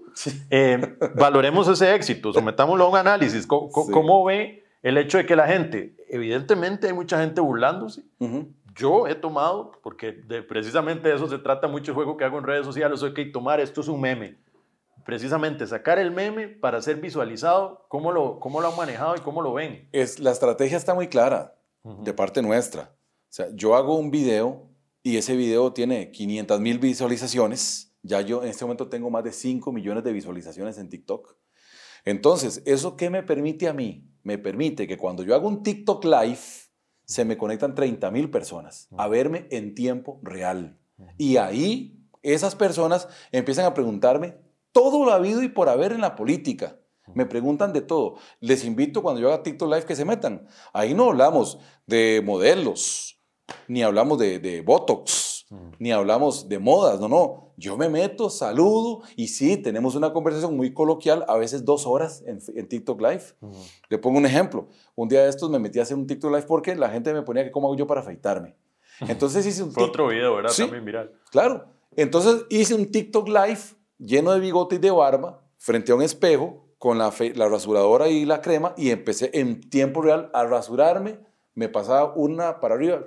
Eh, 0.50 0.80
valoremos 1.16 1.68
ese 1.68 1.94
éxito, 1.94 2.32
sometámoslo 2.32 2.86
a 2.86 2.90
un 2.90 2.96
análisis. 2.96 3.46
¿Cómo, 3.46 3.70
¿Cómo, 3.70 4.24
ve 4.24 4.64
el 4.82 4.98
hecho 4.98 5.18
de 5.18 5.26
que 5.26 5.36
la 5.36 5.46
gente, 5.46 5.98
evidentemente 6.08 6.88
hay 6.88 6.94
mucha 6.94 7.20
gente 7.20 7.42
burlándose? 7.42 8.04
Yo 8.76 9.08
he 9.08 9.16
tomado, 9.16 9.74
porque 9.84 10.14
de, 10.14 10.42
precisamente 10.42 11.10
de 11.10 11.16
eso 11.16 11.28
se 11.28 11.38
trata 11.38 11.68
mucho 11.68 11.92
el 11.92 11.96
juego 11.96 12.16
que 12.16 12.24
hago 12.24 12.38
en 12.38 12.46
redes 12.46 12.66
sociales, 12.66 13.04
hay 13.04 13.14
que 13.14 13.26
tomar, 13.26 13.60
esto 13.60 13.82
es 13.82 13.90
un 13.90 14.00
meme 14.00 14.38
precisamente 15.06 15.68
sacar 15.68 16.00
el 16.00 16.12
meme 16.12 16.48
para 16.48 16.82
ser 16.82 16.96
visualizado, 17.02 17.86
¿cómo 17.90 18.14
lo, 18.14 18.40
cómo 18.40 18.62
lo 18.62 18.70
han 18.70 18.78
manejado 18.78 19.18
y 19.18 19.20
cómo 19.20 19.42
lo 19.42 19.52
ven? 19.52 19.90
Es, 19.92 20.18
la 20.20 20.32
estrategia 20.32 20.78
está 20.78 20.94
muy 20.94 21.10
clara 21.10 21.58
de 21.84 22.14
parte 22.14 22.42
nuestra. 22.42 22.84
O 22.84 23.34
sea, 23.34 23.48
yo 23.54 23.76
hago 23.76 23.98
un 23.98 24.12
video 24.12 24.70
y 25.02 25.18
ese 25.18 25.36
video 25.36 25.74
tiene 25.74 26.10
500 26.12 26.62
mil 26.62 26.80
visualizaciones. 26.80 27.93
Ya 28.04 28.22
yo 28.22 28.44
en 28.44 28.50
este 28.50 28.66
momento 28.66 28.90
tengo 28.90 29.10
más 29.10 29.24
de 29.24 29.32
5 29.32 29.72
millones 29.72 30.04
de 30.04 30.14
visualizaciones 30.14 30.78
en 30.78 30.90
TikTok. 30.90 31.36
Entonces, 32.06 32.62
¿eso 32.66 32.96
qué 32.98 33.10
me 33.10 33.24
permite 33.24 33.68
a 33.68 33.74
mí? 33.74 34.10
Me 34.24 34.38
permite 34.38 34.88
que 34.88 34.98
cuando 34.98 35.24
yo 35.24 35.34
hago 35.34 35.48
un 35.48 35.64
TikTok 35.64 36.04
live, 36.06 36.40
se 37.06 37.26
me 37.26 37.38
conectan 37.38 37.76
30 37.76 38.12
mil 38.12 38.30
personas 38.30 38.88
a 38.98 39.08
verme 39.08 39.48
en 39.52 39.74
tiempo 39.76 40.20
real. 40.22 40.78
Y 41.18 41.38
ahí 41.38 42.00
esas 42.22 42.56
personas 42.56 43.08
empiezan 43.32 43.66
a 43.66 43.74
preguntarme 43.74 44.38
todo 44.72 45.06
lo 45.06 45.12
habido 45.12 45.44
y 45.44 45.50
por 45.50 45.70
haber 45.70 45.92
en 45.92 46.02
la 46.02 46.16
política. 46.16 46.80
Me 47.14 47.26
preguntan 47.26 47.74
de 47.74 47.82
todo. 47.82 48.16
Les 48.40 48.64
invito 48.64 49.02
cuando 49.02 49.20
yo 49.20 49.28
haga 49.28 49.44
TikTok 49.44 49.70
Live 49.70 49.86
que 49.86 49.96
se 49.96 50.06
metan. 50.06 50.48
Ahí 50.72 50.94
no 50.94 51.10
hablamos 51.10 51.60
de 51.86 52.22
modelos, 52.24 53.20
ni 53.68 53.84
hablamos 53.84 54.18
de, 54.20 54.64
Botox, 54.66 55.46
mm. 55.50 55.70
ni 55.80 55.92
hablamos 55.92 56.48
de 56.48 56.60
modas. 56.60 57.00
No, 57.02 57.10
no. 57.10 57.43
Yo 57.58 57.78
me 57.78 57.90
meto, 57.90 58.30
saludo 58.30 59.02
y 59.16 59.28
sí, 59.28 59.58
tenemos 59.58 59.96
una 59.96 60.12
conversación 60.12 60.56
muy 60.58 60.74
coloquial, 60.74 61.26
a 61.28 61.38
veces 61.38 61.64
dos 61.64 61.86
horas 61.86 62.24
en, 62.26 62.68
TikTok 62.68 63.00
Live. 63.02 63.24
Le 63.90 63.98
pongo 63.98 64.18
un 64.18 64.26
ejemplo. 64.26 64.68
Un 64.96 65.08
día 65.08 65.24
de 65.24 65.30
estos 65.30 65.50
me 65.50 65.60
metí 65.60 65.80
a 65.80 65.84
hacer 65.84 65.98
un 65.98 66.08
TikTok 66.08 66.32
Live 66.32 66.46
porque 66.48 66.76
la 66.76 66.90
gente 66.90 67.14
me 67.14 67.22
ponía 67.22 67.44
que 67.44 67.52
cómo 67.52 67.68
hago 67.68 67.78
yo 67.78 67.88
para 67.88 68.02
afeitarme. 68.02 68.56
Entonces 69.02 69.46
hice 69.46 69.64
un 69.64 69.72
Fue 69.72 69.84
otro 69.84 70.08
video, 70.08 70.36
¿verdad? 70.36 70.52
También 70.56 70.86
viral. 70.86 71.12
Claro. 71.32 71.66
Entonces 71.96 72.46
hice 72.50 72.74
un 72.74 72.92
TikTok 72.92 73.28
Live 73.28 73.62
lleno 74.00 74.32
de 74.32 74.40
bigote 74.40 74.76
y 74.76 74.80
de 74.80 74.92
barba 74.92 75.42
frente 75.58 75.92
a 75.92 75.96
un 75.96 76.02
espejo 76.02 76.66
con 76.78 76.98
la, 76.98 77.14
la 77.36 77.48
rasuradora 77.48 78.10
y 78.10 78.26
la 78.26 78.42
crema 78.42 78.74
y 78.78 78.90
empecé 78.90 79.30
en 79.34 79.62
tiempo 79.70 80.02
real 80.02 80.30
a 80.34 80.44
rasurarme. 80.44 81.20
Me 81.54 81.70
pasaba 81.70 82.14
una 82.16 82.60
para 82.60 82.76
arriba 82.76 83.06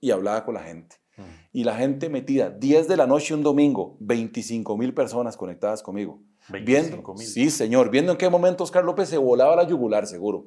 y 0.00 0.12
hablaba 0.12 0.44
con 0.44 0.54
la 0.54 0.62
gente. 0.62 1.01
Mm. 1.16 1.22
Y 1.52 1.64
la 1.64 1.76
gente 1.76 2.08
metida, 2.08 2.50
10 2.50 2.88
de 2.88 2.96
la 2.96 3.06
noche 3.06 3.34
un 3.34 3.42
domingo, 3.42 3.96
25 4.00 4.76
mil 4.76 4.94
personas 4.94 5.36
conectadas 5.36 5.82
conmigo. 5.82 6.20
25 6.48 7.14
mil. 7.14 7.26
Sí, 7.26 7.50
señor. 7.50 7.90
Viendo 7.90 8.12
en 8.12 8.18
qué 8.18 8.28
momento 8.28 8.64
Oscar 8.64 8.84
López 8.84 9.08
se 9.08 9.18
volaba 9.18 9.56
la 9.56 9.66
yugular, 9.66 10.06
seguro. 10.06 10.46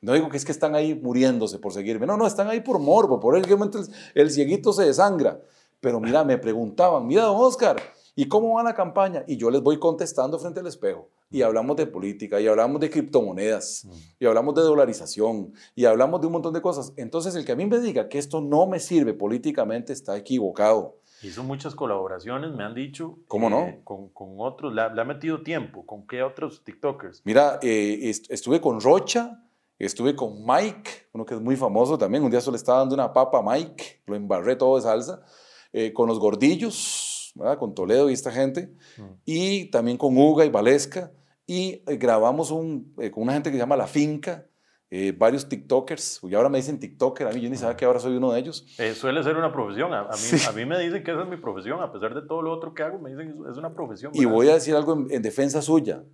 No 0.00 0.12
digo 0.12 0.28
que 0.28 0.36
es 0.36 0.44
que 0.44 0.52
están 0.52 0.74
ahí 0.74 0.94
muriéndose 0.94 1.58
por 1.58 1.72
seguirme. 1.72 2.06
No, 2.06 2.16
no, 2.16 2.26
están 2.26 2.48
ahí 2.48 2.60
por 2.60 2.78
morbo. 2.78 3.20
Por 3.20 3.36
el 3.36 3.48
momento 3.48 3.78
el, 3.78 3.86
el 4.14 4.30
cieguito 4.30 4.72
se 4.72 4.84
desangra. 4.84 5.40
Pero 5.80 6.00
mira, 6.00 6.24
me 6.24 6.38
preguntaban, 6.38 7.06
mira, 7.06 7.22
don 7.22 7.36
Oscar, 7.36 7.76
¿y 8.14 8.26
cómo 8.28 8.54
va 8.54 8.62
la 8.62 8.74
campaña? 8.74 9.24
Y 9.26 9.36
yo 9.36 9.50
les 9.50 9.62
voy 9.62 9.78
contestando 9.78 10.38
frente 10.38 10.60
al 10.60 10.66
espejo 10.66 11.08
y 11.34 11.42
hablamos 11.42 11.76
de 11.76 11.86
política, 11.86 12.40
y 12.40 12.46
hablamos 12.46 12.80
de 12.80 12.88
criptomonedas, 12.88 13.84
mm. 13.84 13.92
y 14.20 14.26
hablamos 14.26 14.54
de 14.54 14.62
dolarización, 14.62 15.52
y 15.74 15.84
hablamos 15.84 16.20
de 16.20 16.28
un 16.28 16.34
montón 16.34 16.54
de 16.54 16.62
cosas. 16.62 16.92
Entonces, 16.96 17.34
el 17.34 17.44
que 17.44 17.50
a 17.50 17.56
mí 17.56 17.66
me 17.66 17.80
diga 17.80 18.08
que 18.08 18.18
esto 18.18 18.40
no 18.40 18.68
me 18.68 18.78
sirve 18.78 19.14
políticamente 19.14 19.92
está 19.92 20.16
equivocado. 20.16 21.00
Hizo 21.24 21.42
muchas 21.42 21.74
colaboraciones, 21.74 22.52
me 22.52 22.62
han 22.62 22.74
dicho. 22.74 23.18
¿Cómo 23.26 23.50
no? 23.50 23.80
Con, 23.82 24.10
con 24.10 24.36
otros, 24.38 24.72
le 24.72 24.82
ha, 24.82 25.04
metido 25.04 25.42
tiempo. 25.42 25.84
¿Con 25.84 26.06
qué 26.06 26.22
otros 26.22 26.62
TikTokers? 26.62 27.22
Mira, 27.24 27.58
eh, 27.62 28.12
estuve 28.28 28.60
con 28.60 28.80
Rocha, 28.80 29.42
estuve 29.76 30.14
con 30.14 30.46
Mike, 30.46 31.08
uno 31.14 31.26
que 31.26 31.34
es 31.34 31.40
muy 31.40 31.56
famoso 31.56 31.98
también. 31.98 32.22
Un 32.22 32.30
día 32.30 32.40
solo 32.40 32.52
le 32.52 32.58
estaba 32.58 32.78
dando 32.78 32.94
una 32.94 33.12
papa 33.12 33.40
a 33.40 33.42
Mike, 33.42 34.02
lo 34.06 34.14
embarré 34.14 34.54
todo 34.54 34.76
de 34.76 34.82
salsa. 34.82 35.24
Eh, 35.72 35.92
con 35.92 36.06
los 36.06 36.20
gordillos, 36.20 37.32
¿verdad? 37.34 37.58
con 37.58 37.74
Toledo 37.74 38.08
y 38.08 38.12
esta 38.12 38.30
gente. 38.30 38.72
Mm. 38.96 39.02
Y 39.24 39.64
también 39.72 39.96
con 39.96 40.16
Uga 40.16 40.44
y 40.44 40.50
Valesca 40.50 41.10
y 41.46 41.82
eh, 41.86 41.96
grabamos 41.96 42.50
un, 42.50 42.94
eh, 42.98 43.10
con 43.10 43.24
una 43.24 43.34
gente 43.34 43.50
que 43.50 43.56
se 43.56 43.60
llama 43.60 43.76
La 43.76 43.86
Finca, 43.86 44.46
eh, 44.90 45.12
varios 45.16 45.48
TikTokers, 45.48 46.20
y 46.22 46.34
ahora 46.34 46.48
me 46.48 46.58
dicen 46.58 46.78
TikToker, 46.78 47.26
a 47.26 47.32
mí 47.32 47.40
yo 47.40 47.50
ni 47.50 47.56
sabía 47.56 47.76
que 47.76 47.84
ahora 47.84 47.98
soy 47.98 48.16
uno 48.16 48.32
de 48.32 48.40
ellos. 48.40 48.66
suele 48.94 49.22
ser 49.22 49.36
una 49.36 49.52
profesión, 49.52 49.92
a, 49.92 50.04
mí, 50.04 50.08
a, 50.48 50.52
mí, 50.52 50.64
me 50.66 50.78
dicen 50.78 51.02
que 51.02 51.10
esa 51.10 51.22
es 51.22 51.28
mi 51.28 51.36
profesión, 51.36 51.82
a 51.82 51.92
pesar 51.92 52.14
de 52.14 52.22
todo 52.22 52.42
lo 52.42 52.52
otro 52.52 52.74
que 52.74 52.82
hago, 52.82 52.98
me 52.98 53.10
dicen 53.10 53.32
que 53.32 53.50
es 53.50 53.56
una 53.56 53.74
profesión. 53.74 54.12
Y 54.14 54.24
voy 54.24 54.48
a 54.48 54.54
decir 54.54 54.74
algo 54.74 54.92
en, 54.94 55.08
en 55.10 55.22
defensa 55.22 55.60
suya, 55.62 56.04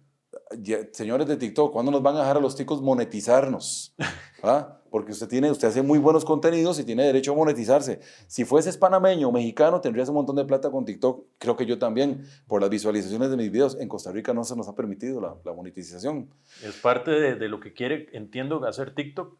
señores 0.92 1.26
de 1.26 1.36
TikTok, 1.36 1.72
¿cuándo 1.72 1.92
nos 1.92 2.02
van 2.02 2.16
a 2.16 2.20
dejar 2.20 2.36
a 2.36 2.40
los 2.40 2.56
ticos 2.56 2.80
monetizarnos? 2.82 3.94
¿Ah? 4.42 4.79
Porque 4.90 5.12
usted, 5.12 5.28
tiene, 5.28 5.50
usted 5.50 5.68
hace 5.68 5.82
muy 5.82 5.98
buenos 5.98 6.24
contenidos 6.24 6.78
y 6.80 6.84
tiene 6.84 7.04
derecho 7.04 7.32
a 7.32 7.36
monetizarse. 7.36 8.00
Si 8.26 8.44
fuese 8.44 8.72
panameño 8.74 9.28
o 9.28 9.32
mexicano, 9.32 9.80
tendrías 9.80 10.08
un 10.08 10.16
montón 10.16 10.36
de 10.36 10.44
plata 10.44 10.70
con 10.70 10.84
TikTok. 10.84 11.24
Creo 11.38 11.56
que 11.56 11.66
yo 11.66 11.78
también, 11.78 12.24
por 12.46 12.60
las 12.60 12.70
visualizaciones 12.70 13.30
de 13.30 13.36
mis 13.36 13.50
videos. 13.50 13.76
En 13.80 13.88
Costa 13.88 14.12
Rica 14.12 14.34
no 14.34 14.44
se 14.44 14.56
nos 14.56 14.68
ha 14.68 14.74
permitido 14.74 15.20
la, 15.20 15.52
monetización. 15.52 16.30
Es 16.64 16.76
parte 16.76 17.10
de, 17.10 17.34
de, 17.36 17.48
lo 17.48 17.60
que 17.60 17.72
quiere, 17.72 18.08
entiendo, 18.12 18.64
hacer 18.66 18.94
TikTok. 18.94 19.36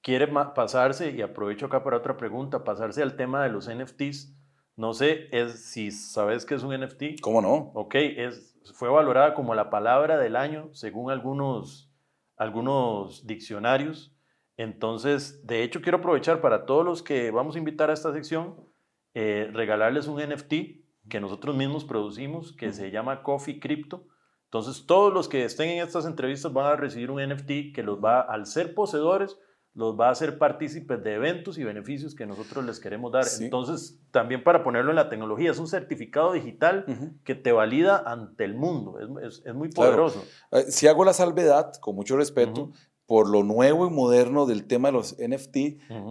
quiere 0.00 0.28
pasarse, 0.54 1.10
y 1.10 1.22
aprovecho 1.22 1.66
acá 1.66 1.82
para 1.82 1.96
otra 1.96 2.16
pregunta, 2.16 2.64
pasarse 2.64 3.02
al 3.02 3.16
tema 3.16 3.42
de 3.42 3.50
los 3.50 3.68
NFTs. 3.68 4.34
No 4.76 4.92
sé 4.92 5.28
es, 5.30 5.64
si 5.64 5.90
sabes 5.90 6.44
qué 6.44 6.56
es 6.56 6.62
un 6.62 6.74
NFT. 6.78 7.20
¿Cómo 7.20 7.40
no? 7.40 7.70
Ok, 7.74 7.94
es, 7.94 8.56
fue 8.74 8.88
valorada 8.88 9.34
como 9.34 9.54
la 9.54 9.70
palabra 9.70 10.18
del 10.18 10.36
año 10.36 10.70
según 10.72 11.10
algunos, 11.10 11.92
algunos 12.36 13.26
diccionarios. 13.26 14.13
Entonces, 14.56 15.44
de 15.46 15.62
hecho, 15.62 15.80
quiero 15.80 15.98
aprovechar 15.98 16.40
para 16.40 16.64
todos 16.66 16.84
los 16.84 17.02
que 17.02 17.30
vamos 17.30 17.56
a 17.56 17.58
invitar 17.58 17.90
a 17.90 17.94
esta 17.94 18.12
sección, 18.12 18.54
eh, 19.14 19.50
regalarles 19.52 20.06
un 20.06 20.20
NFT 20.20 20.84
que 21.08 21.20
nosotros 21.20 21.56
mismos 21.56 21.84
producimos, 21.84 22.52
que 22.52 22.72
se 22.72 22.90
llama 22.90 23.22
Coffee 23.22 23.60
Crypto. 23.60 24.06
Entonces, 24.44 24.86
todos 24.86 25.12
los 25.12 25.28
que 25.28 25.44
estén 25.44 25.70
en 25.70 25.84
estas 25.84 26.06
entrevistas 26.06 26.52
van 26.52 26.66
a 26.66 26.76
recibir 26.76 27.10
un 27.10 27.20
NFT 27.20 27.74
que 27.74 27.82
los 27.82 28.02
va, 28.02 28.20
al 28.20 28.46
ser 28.46 28.74
poseedores, 28.74 29.36
los 29.74 29.98
va 29.98 30.08
a 30.08 30.12
hacer 30.12 30.38
partícipes 30.38 31.02
de 31.02 31.14
eventos 31.14 31.58
y 31.58 31.64
beneficios 31.64 32.14
que 32.14 32.26
nosotros 32.26 32.64
les 32.64 32.78
queremos 32.78 33.10
dar. 33.10 33.24
Entonces, 33.40 34.00
también 34.12 34.44
para 34.44 34.62
ponerlo 34.62 34.90
en 34.90 34.96
la 34.96 35.08
tecnología, 35.08 35.50
es 35.50 35.58
un 35.58 35.66
certificado 35.66 36.32
digital 36.32 36.86
que 37.24 37.34
te 37.34 37.50
valida 37.50 38.04
ante 38.06 38.44
el 38.44 38.54
mundo. 38.54 39.00
Es, 39.20 39.42
es, 39.44 39.54
muy 39.54 39.70
poderoso. 39.70 40.24
Eh, 40.52 40.66
si 40.68 40.86
hago 40.86 41.04
la 41.04 41.12
salvedad, 41.12 41.72
con 41.80 41.96
mucho 41.96 42.16
respeto, 42.16 42.70
por 43.06 43.28
lo 43.28 43.42
nuevo 43.42 43.86
y 43.86 43.90
moderno 43.90 44.46
del 44.46 44.66
tema 44.66 44.88
de 44.88 44.92
los 44.92 45.16
NFT, 45.18 45.56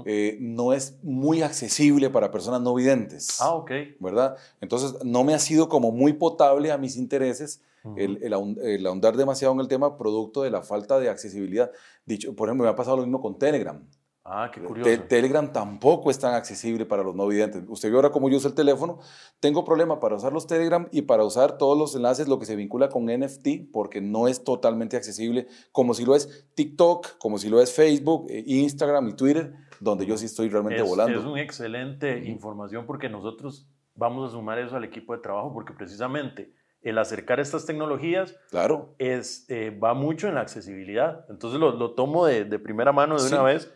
eh, 0.05 0.37
no 0.39 0.73
es 0.73 0.99
muy 1.03 1.41
accesible 1.41 2.09
para 2.09 2.31
personas 2.31 2.61
no 2.61 2.75
videntes. 2.75 3.41
Ah, 3.41 3.53
ok. 3.53 3.71
¿Verdad? 3.99 4.37
Entonces, 4.61 5.03
no 5.03 5.23
me 5.23 5.33
ha 5.33 5.39
sido 5.39 5.69
como 5.69 5.91
muy 5.91 6.13
potable 6.13 6.71
a 6.71 6.77
mis 6.77 6.95
intereses 6.95 7.61
el, 7.97 8.23
el, 8.23 8.85
ahondar 8.85 9.17
demasiado 9.17 9.53
en 9.53 9.59
el 9.59 9.67
tema 9.67 9.97
producto 9.97 10.43
de 10.43 10.51
la 10.51 10.61
falta 10.61 10.99
de 10.99 11.09
accesibilidad. 11.09 11.71
Dicho, 12.05 12.33
por 12.35 12.47
ejemplo, 12.47 12.63
me 12.63 12.69
ha 12.69 12.75
pasado 12.75 12.97
lo 12.97 13.03
mismo 13.03 13.21
con 13.21 13.37
Telegram. 13.37 13.85
Ah, 14.25 14.49
qué 14.53 14.61
curioso. 14.61 15.03
Telegram 15.09 15.51
tampoco 15.51 16.09
es 16.09 16.17
tan 16.17 16.33
accesible 16.33 16.85
para 16.85 17.03
los 17.03 17.13
no 17.13 17.27
videntes. 17.27 17.61
Usted 17.67 17.89
ve 17.89 17.95
ahora 17.97 18.09
cómo 18.09 18.29
yo 18.29 18.37
uso 18.37 18.47
el 18.47 18.53
teléfono. 18.53 18.99
Tengo 19.41 19.65
problema 19.65 19.99
para 19.99 20.15
usar 20.15 20.31
los 20.31 20.47
Telegram 20.47 20.87
y 20.91 21.01
para 21.01 21.25
usar 21.25 21.57
todos 21.57 21.77
los 21.77 21.93
enlaces, 21.93 22.29
lo 22.29 22.39
que 22.39 22.45
se 22.45 22.55
vincula 22.55 22.87
con 22.87 23.07
NFT, 23.07 23.71
porque 23.73 23.99
no 23.99 24.29
es 24.29 24.45
totalmente 24.45 24.95
accesible, 24.95 25.47
como 25.73 25.93
si 25.93 26.05
lo 26.05 26.15
es 26.15 26.47
TikTok, 26.55 27.17
como 27.17 27.37
si 27.37 27.49
lo 27.49 27.61
es 27.61 27.73
Facebook, 27.73 28.27
eh, 28.29 28.43
Instagram 28.47 29.09
y 29.09 29.13
Twitter, 29.13 29.53
donde 29.81 30.05
yo 30.05 30.17
sí 30.17 30.27
estoy 30.27 30.47
realmente 30.47 30.81
volando. 30.81 31.19
Es 31.19 31.25
una 31.25 31.41
excelente 31.41 32.19
información 32.25 32.85
porque 32.85 33.09
nosotros 33.09 33.67
vamos 33.93 34.29
a 34.29 34.31
sumar 34.31 34.57
eso 34.57 34.77
al 34.77 34.85
equipo 34.85 35.13
de 35.13 35.21
trabajo, 35.21 35.51
porque 35.53 35.73
precisamente 35.73 36.53
el 36.81 36.97
acercar 36.97 37.41
estas 37.41 37.65
tecnologías 37.65 38.37
claro. 38.49 38.95
es, 38.99 39.45
eh, 39.49 39.77
va 39.77 39.93
mucho 39.93 40.29
en 40.29 40.35
la 40.35 40.41
accesibilidad. 40.41 41.25
Entonces 41.29 41.59
lo, 41.59 41.71
lo 41.71 41.91
tomo 41.91 42.25
de, 42.25 42.45
de, 42.45 42.59
primera 42.59 42.93
mano 42.93 43.21
de 43.21 43.27
una 43.27 43.41
vez. 43.41 43.73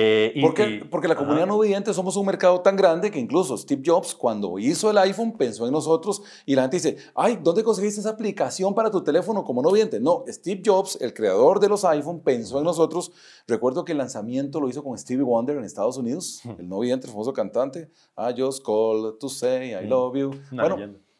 Eh, 0.00 0.34
porque, 0.40 0.86
porque 0.88 1.08
la 1.08 1.16
comunidad 1.16 1.46
no 1.46 1.58
vidente 1.58 1.92
somos 1.92 2.16
un 2.16 2.26
mercado 2.26 2.60
tan 2.60 2.76
grande 2.76 3.10
que 3.10 3.18
incluso 3.18 3.56
Steve 3.58 3.82
Jobs 3.84 4.14
cuando 4.14 4.58
hizo 4.58 4.90
el 4.90 4.98
iPhone 4.98 5.36
pensó 5.36 5.66
en 5.66 5.72
nosotros 5.72 6.22
y 6.46 6.54
la 6.54 6.62
gente 6.62 6.76
dice, 6.76 6.96
ay, 7.14 7.38
¿dónde 7.42 7.64
conseguiste 7.64 8.00
esa 8.00 8.10
aplicación 8.10 8.74
para 8.74 8.90
tu 8.90 9.02
teléfono 9.02 9.42
como 9.42 9.60
no 9.60 9.72
vidente? 9.72 9.98
No, 9.98 10.24
Steve 10.28 10.62
Jobs, 10.64 10.98
el 11.00 11.12
creador 11.12 11.58
de 11.58 11.68
los 11.68 11.84
iPhone, 11.84 12.20
pensó 12.20 12.58
en 12.58 12.64
nosotros. 12.64 13.10
Recuerdo 13.46 13.84
que 13.84 13.92
el 13.92 13.98
lanzamiento 13.98 14.60
lo 14.60 14.68
hizo 14.68 14.84
con 14.84 14.96
Stevie 14.96 15.24
Wonder 15.24 15.56
en 15.56 15.64
Estados 15.64 15.96
Unidos, 15.96 16.42
el 16.58 16.68
no 16.68 16.78
vidente, 16.78 17.06
el 17.06 17.12
famoso 17.12 17.32
cantante. 17.32 17.90
I 18.16 18.40
just 18.40 18.64
called 18.64 19.18
to 19.18 19.28
say 19.28 19.72
I 19.72 19.86
love 19.86 20.16
you. 20.16 20.30
bueno, 20.52 20.76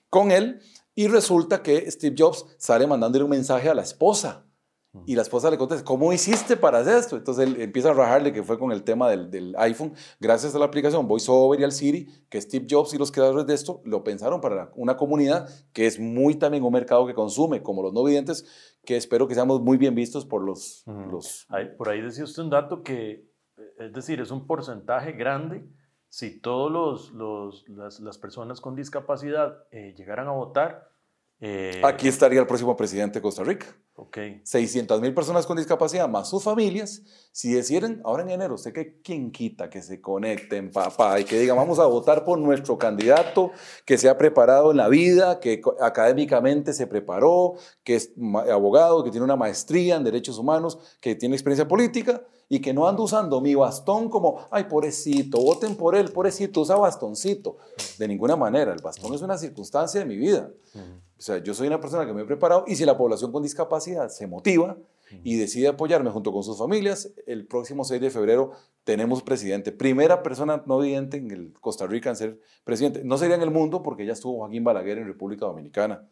con 0.08 0.30
él 0.30 0.60
y 0.94 1.06
resulta 1.08 1.62
que 1.62 1.90
Steve 1.90 2.14
Jobs 2.18 2.44
sale 2.58 2.86
mandándole 2.86 3.24
un 3.24 3.30
mensaje 3.30 3.68
a 3.68 3.74
la 3.74 3.82
esposa. 3.82 4.44
Y 5.06 5.14
la 5.14 5.22
esposa 5.22 5.50
le 5.50 5.58
contesta, 5.58 5.84
¿cómo 5.84 6.12
hiciste 6.12 6.56
para 6.56 6.78
hacer 6.78 6.96
esto? 6.96 7.16
Entonces 7.16 7.46
él 7.46 7.60
empieza 7.60 7.90
a 7.90 7.94
rajarle 7.94 8.32
que 8.32 8.42
fue 8.42 8.58
con 8.58 8.72
el 8.72 8.82
tema 8.82 9.10
del, 9.10 9.30
del, 9.30 9.54
iPhone. 9.58 9.92
Gracias 10.18 10.54
a 10.54 10.58
la 10.58 10.64
aplicación 10.64 11.06
VoiceOver 11.06 11.60
y 11.60 11.64
al 11.64 11.72
Siri, 11.72 12.08
que 12.28 12.40
Steve 12.40 12.66
Jobs 12.68 12.94
y 12.94 12.98
los 12.98 13.12
creadores 13.12 13.46
de 13.46 13.54
esto 13.54 13.82
lo 13.84 14.02
pensaron 14.02 14.40
para 14.40 14.72
una 14.76 14.96
comunidad 14.96 15.48
que 15.72 15.86
es 15.86 16.00
muy 16.00 16.36
también 16.36 16.64
un 16.64 16.72
mercado 16.72 17.06
que 17.06 17.14
consume, 17.14 17.62
como 17.62 17.82
los 17.82 17.92
no 17.92 18.02
videntes, 18.02 18.46
que 18.84 18.96
espero 18.96 19.28
que 19.28 19.34
seamos 19.34 19.60
muy 19.60 19.76
bien 19.76 19.94
vistos 19.94 20.24
por 20.24 20.42
los... 20.42 20.84
los... 20.86 21.46
por 21.76 21.90
ahí 21.90 22.00
decía 22.00 22.24
usted 22.24 22.42
un 22.42 22.50
dato 22.50 22.82
que, 22.82 23.30
es 23.78 23.92
decir, 23.92 24.20
es 24.20 24.30
un 24.30 24.46
porcentaje 24.46 25.12
grande 25.12 25.68
si 26.08 26.40
todas 26.40 27.12
los, 27.12 27.68
las, 27.68 28.18
personas 28.18 28.60
con 28.62 28.74
discapacidad 28.74 29.64
eh, 29.70 29.94
llegaran 29.96 30.28
a 30.28 30.32
votar. 30.32 30.88
Eh, 31.40 31.82
Aquí 31.84 32.08
estaría 32.08 32.40
el 32.40 32.46
próximo 32.46 32.76
presidente 32.76 33.18
de 33.18 33.22
Costa 33.22 33.44
Rica. 33.44 33.66
Okay. 34.00 34.40
600 34.44 35.00
mil 35.00 35.12
personas 35.12 35.44
con 35.44 35.56
discapacidad 35.56 36.08
más 36.08 36.28
sus 36.28 36.44
familias. 36.44 37.02
Si 37.32 37.52
deciden 37.52 38.00
ahora 38.04 38.22
en 38.22 38.30
enero, 38.30 38.56
sé 38.56 38.72
que 38.72 39.00
quien 39.02 39.32
quita 39.32 39.68
que 39.68 39.82
se 39.82 40.00
conecten, 40.00 40.70
papá, 40.70 41.18
y 41.18 41.24
que 41.24 41.36
digan, 41.36 41.56
vamos 41.56 41.80
a 41.80 41.86
votar 41.86 42.24
por 42.24 42.38
nuestro 42.38 42.78
candidato 42.78 43.50
que 43.84 43.98
se 43.98 44.08
ha 44.08 44.16
preparado 44.16 44.70
en 44.70 44.76
la 44.76 44.88
vida, 44.88 45.40
que 45.40 45.60
académicamente 45.80 46.72
se 46.74 46.86
preparó, 46.86 47.54
que 47.82 47.96
es 47.96 48.12
abogado, 48.48 49.02
que 49.02 49.10
tiene 49.10 49.24
una 49.24 49.34
maestría 49.34 49.96
en 49.96 50.04
derechos 50.04 50.38
humanos, 50.38 50.78
que 51.00 51.16
tiene 51.16 51.34
experiencia 51.34 51.66
política 51.66 52.22
y 52.48 52.60
que 52.60 52.72
no 52.72 52.88
ando 52.88 53.02
usando 53.02 53.40
mi 53.40 53.54
bastón 53.56 54.08
como, 54.08 54.46
ay, 54.52 54.64
pobrecito, 54.64 55.38
voten 55.38 55.74
por 55.74 55.96
él, 55.96 56.12
pobrecito, 56.12 56.60
usa 56.60 56.76
bastoncito. 56.76 57.56
De 57.98 58.06
ninguna 58.06 58.36
manera, 58.36 58.72
el 58.72 58.80
bastón 58.80 59.12
es 59.14 59.22
una 59.22 59.36
circunstancia 59.36 60.00
de 60.00 60.06
mi 60.06 60.16
vida. 60.16 60.50
O 61.18 61.20
sea, 61.20 61.38
yo 61.38 61.52
soy 61.52 61.66
una 61.66 61.80
persona 61.80 62.06
que 62.06 62.12
me 62.12 62.22
he 62.22 62.24
preparado 62.24 62.64
y 62.68 62.76
si 62.76 62.84
la 62.84 62.96
población 62.96 63.32
con 63.32 63.42
discapacidad 63.42 63.87
se 64.08 64.26
motiva 64.26 64.76
y 65.24 65.36
decide 65.36 65.68
apoyarme 65.68 66.10
junto 66.10 66.32
con 66.32 66.42
sus 66.42 66.58
familias, 66.58 67.12
el 67.26 67.46
próximo 67.46 67.84
6 67.84 68.00
de 68.00 68.10
febrero 68.10 68.52
tenemos 68.84 69.22
presidente. 69.22 69.72
Primera 69.72 70.22
persona 70.22 70.62
no 70.66 70.78
vidente 70.78 71.16
en 71.16 71.30
el 71.30 71.52
Costa 71.54 71.86
Rica 71.86 72.10
en 72.10 72.16
ser 72.16 72.40
presidente. 72.64 73.02
No 73.04 73.16
sería 73.16 73.36
en 73.36 73.42
el 73.42 73.50
mundo 73.50 73.82
porque 73.82 74.04
ya 74.04 74.12
estuvo 74.12 74.38
Joaquín 74.38 74.64
Balaguer 74.64 74.98
en 74.98 75.06
República 75.06 75.46
Dominicana. 75.46 76.06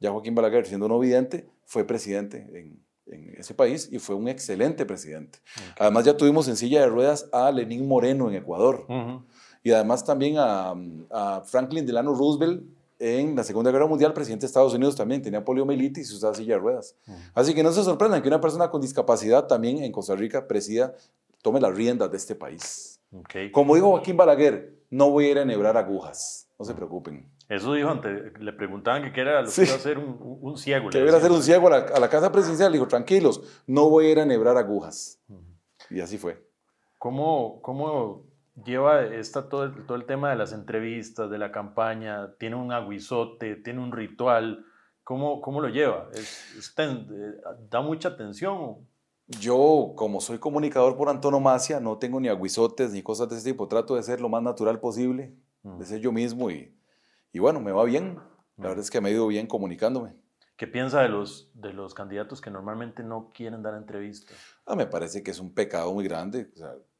Ya 0.00 0.10
Joaquín 0.10 0.34
Balaguer, 0.34 0.66
siendo 0.66 0.88
no 0.88 0.98
vidente, 0.98 1.48
fue 1.64 1.84
presidente 1.84 2.48
en, 2.52 2.82
en 3.06 3.34
ese 3.38 3.54
país 3.54 3.88
y 3.90 3.98
fue 3.98 4.14
un 4.14 4.28
excelente 4.28 4.86
presidente. 4.86 5.38
Además 5.78 6.04
ya 6.04 6.16
tuvimos 6.16 6.48
en 6.48 6.56
silla 6.56 6.80
de 6.80 6.86
ruedas 6.86 7.28
a 7.32 7.50
Lenín 7.50 7.86
Moreno 7.86 8.28
en 8.28 8.36
Ecuador 8.36 8.86
y 9.62 9.70
además 9.72 10.04
también 10.04 10.36
a, 10.38 11.42
Franklin 11.44 11.86
Delano 11.86 12.14
Roosevelt 12.14 12.62
en 13.02 13.34
la 13.34 13.42
Segunda 13.42 13.72
Guerra 13.72 13.88
Mundial, 13.88 14.12
presidente 14.12 14.42
de 14.42 14.46
Estados 14.46 14.74
Unidos 14.74 14.94
también 14.94 15.20
tenía 15.20 15.44
poliomielitis 15.44 16.12
y 16.12 16.14
usaba 16.14 16.34
silla 16.34 16.54
de 16.54 16.60
ruedas. 16.60 16.96
Así 17.34 17.52
que 17.52 17.64
no 17.64 17.72
se 17.72 17.82
sorprendan 17.82 18.22
que 18.22 18.28
una 18.28 18.40
persona 18.40 18.70
con 18.70 18.80
discapacidad 18.80 19.48
también 19.48 19.82
en 19.82 19.90
Costa 19.90 20.14
Rica 20.14 20.46
presida, 20.46 20.94
tome 21.42 21.60
las 21.60 21.74
riendas 21.74 22.10
de 22.12 22.16
este 22.16 22.36
país. 22.36 23.00
Como 23.50 23.74
dijo 23.74 23.90
Joaquín 23.90 24.16
Balaguer, 24.16 24.78
no 24.90 25.10
voy 25.10 25.24
a 25.24 25.30
ir 25.32 25.38
a 25.38 25.42
enhebrar 25.42 25.76
agujas, 25.76 26.48
no 26.58 26.64
se 26.64 26.74
preocupen. 26.74 27.28
Eso 27.48 27.74
dijo 27.74 27.90
antes, 27.90 28.38
le 28.38 28.52
preguntaban 28.52 29.02
que 29.02 29.12
qué 29.12 29.20
era 29.22 29.42
lo 29.42 29.50
que 29.50 29.62
iba 29.62 29.72
a 29.72 29.76
hacer 29.76 29.98
un, 29.98 30.16
un, 30.40 30.56
ciego. 30.56 30.88
Que 30.88 31.00
iba 31.00 31.12
a 31.12 31.16
hacer 31.16 31.32
un 31.32 31.42
ciego 31.42 31.68
a 31.68 32.00
la, 32.00 32.08
casa 32.08 32.30
presidencial. 32.32 32.72
Dijo, 32.72 32.86
tranquilos, 32.86 33.42
no 33.66 33.90
voy 33.90 34.06
a 34.06 34.10
ir 34.10 34.18
a 34.20 34.22
enhebrar 34.22 34.56
agujas. 34.56 35.20
Y 35.90 36.00
así 36.00 36.16
fue. 36.16 36.42
¿Cómo, 36.98 37.60
cómo 37.60 38.24
lleva 38.64 39.02
esta, 39.04 39.48
todo, 39.48 39.64
el, 39.64 39.86
todo 39.86 39.96
el 39.96 40.06
tema 40.06 40.30
de 40.30 40.36
las 40.36 40.52
entrevistas, 40.52 41.30
de 41.30 41.38
la 41.38 41.52
campaña? 41.52 42.34
¿Tiene 42.38 42.56
un 42.56 42.72
aguizote? 42.72 43.56
¿Tiene 43.56 43.80
un 43.80 43.92
ritual? 43.92 44.64
¿Cómo, 45.04 45.40
cómo 45.40 45.60
lo 45.60 45.68
lleva? 45.68 46.08
¿Es, 46.12 46.74
eh, 46.78 47.40
¿Da 47.70 47.80
mucha 47.80 48.10
atención? 48.10 48.76
Yo, 49.26 49.92
como 49.96 50.20
soy 50.20 50.38
comunicador 50.38 50.96
por 50.96 51.08
antonomasia, 51.08 51.80
no 51.80 51.98
tengo 51.98 52.20
ni 52.20 52.28
aguizotes 52.28 52.92
ni 52.92 53.02
cosas 53.02 53.28
de 53.28 53.36
ese 53.36 53.50
tipo. 53.50 53.68
Trato 53.68 53.94
de 53.94 54.02
ser 54.02 54.20
lo 54.20 54.28
más 54.28 54.42
natural 54.42 54.80
posible, 54.80 55.34
de 55.62 55.84
ser 55.84 56.00
yo 56.00 56.12
mismo 56.12 56.50
y 56.50 56.76
y 57.32 57.38
bueno, 57.38 57.60
me 57.60 57.72
va 57.72 57.84
bien. 57.84 58.18
La 58.58 58.68
verdad 58.68 58.84
es 58.84 58.90
que 58.90 59.00
me 59.00 59.08
ha 59.08 59.12
ido 59.12 59.26
bien 59.26 59.46
comunicándome. 59.46 60.14
¿Qué 60.56 60.66
piensa 60.66 61.00
de 61.00 61.08
los, 61.08 61.50
de 61.54 61.72
los 61.72 61.94
candidatos 61.94 62.40
que 62.40 62.50
normalmente 62.50 63.02
no 63.02 63.32
quieren 63.34 63.62
dar 63.62 63.74
entrevistas? 63.74 64.36
Ah, 64.72 64.74
me 64.74 64.86
parece 64.86 65.22
que 65.22 65.30
es 65.30 65.38
un 65.38 65.52
pecado 65.52 65.92
muy 65.92 66.02
grande. 66.02 66.50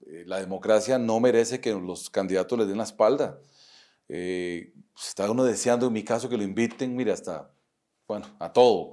Eh, 0.06 0.24
la 0.26 0.38
democracia 0.40 0.98
no 0.98 1.18
merece 1.20 1.58
que 1.58 1.72
los 1.72 2.10
candidatos 2.10 2.58
les 2.58 2.68
den 2.68 2.76
la 2.76 2.84
espalda. 2.84 3.40
Eh, 4.10 4.74
pues, 4.92 5.08
está 5.08 5.30
uno 5.30 5.42
deseando, 5.42 5.86
en 5.86 5.94
mi 5.94 6.04
caso, 6.04 6.28
que 6.28 6.36
lo 6.36 6.42
inviten, 6.42 6.94
mira, 6.94 7.14
hasta, 7.14 7.50
bueno, 8.06 8.26
a 8.38 8.52
todo. 8.52 8.92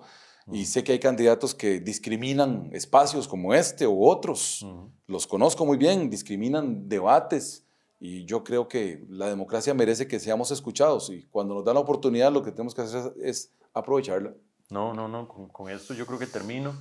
Y 0.49 0.63
sé 0.63 0.81
que 0.85 0.93
hay 0.93 0.99
candidatos 0.99 1.53
que 1.53 1.81
discriminan 1.81 2.69
espacios 2.71 3.27
como 3.27 3.53
este 3.53 3.85
u 3.85 4.07
otros. 4.07 4.65
Los 5.07 5.27
conozco 5.27 5.65
muy 5.65 5.77
bien, 5.77 6.09
discriminan 6.09 6.87
debates, 6.87 7.67
y 7.99 8.23
yo 8.23 8.45
creo 8.45 8.69
que 8.69 9.05
la 9.09 9.27
democracia 9.27 9.73
merece 9.73 10.07
que 10.07 10.21
seamos 10.21 10.51
escuchados 10.51 11.09
y 11.09 11.23
cuando 11.23 11.53
nos 11.53 11.65
dan 11.65 11.75
la 11.75 11.81
oportunidad 11.81 12.31
lo 12.31 12.41
que 12.41 12.51
tenemos 12.51 12.73
que 12.73 12.83
hacer 12.83 13.13
es 13.21 13.53
aprovecharla. 13.73 14.33
No, 14.69 14.93
no, 14.93 15.09
no, 15.09 15.27
con, 15.27 15.69
esto 15.69 15.93
yo 15.93 16.05
creo 16.05 16.17
que 16.17 16.27
termino. 16.27 16.73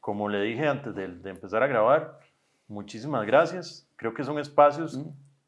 Como 0.00 0.28
le 0.28 0.40
dije 0.40 0.66
antes 0.66 0.94
de, 0.94 1.04
empezar 1.04 1.62
a 1.62 1.66
grabar, 1.66 2.18
muchísimas 2.66 3.26
gracias. 3.26 3.88
Creo 3.96 4.14
que 4.14 4.24
son 4.24 4.38
espacios 4.38 4.98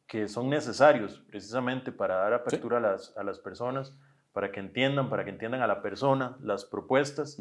que 0.07 0.29
son 0.29 0.51
necesarios 0.51 1.23
precisamente 1.31 1.91
para 1.91 2.17
dar 2.17 2.35
apertura 2.35 2.77
a, 2.77 2.81
las, 2.81 3.17
a, 3.17 3.23
las, 3.23 3.39
personas, 3.39 3.97
para 4.33 4.53
que 4.53 4.61
entiendan, 4.61 5.09
para 5.09 5.25
que 5.25 5.31
entiendan 5.31 5.63
a 5.63 5.67
la 5.67 5.81
persona, 5.81 6.37
las 6.43 6.67
propuestas. 6.67 7.39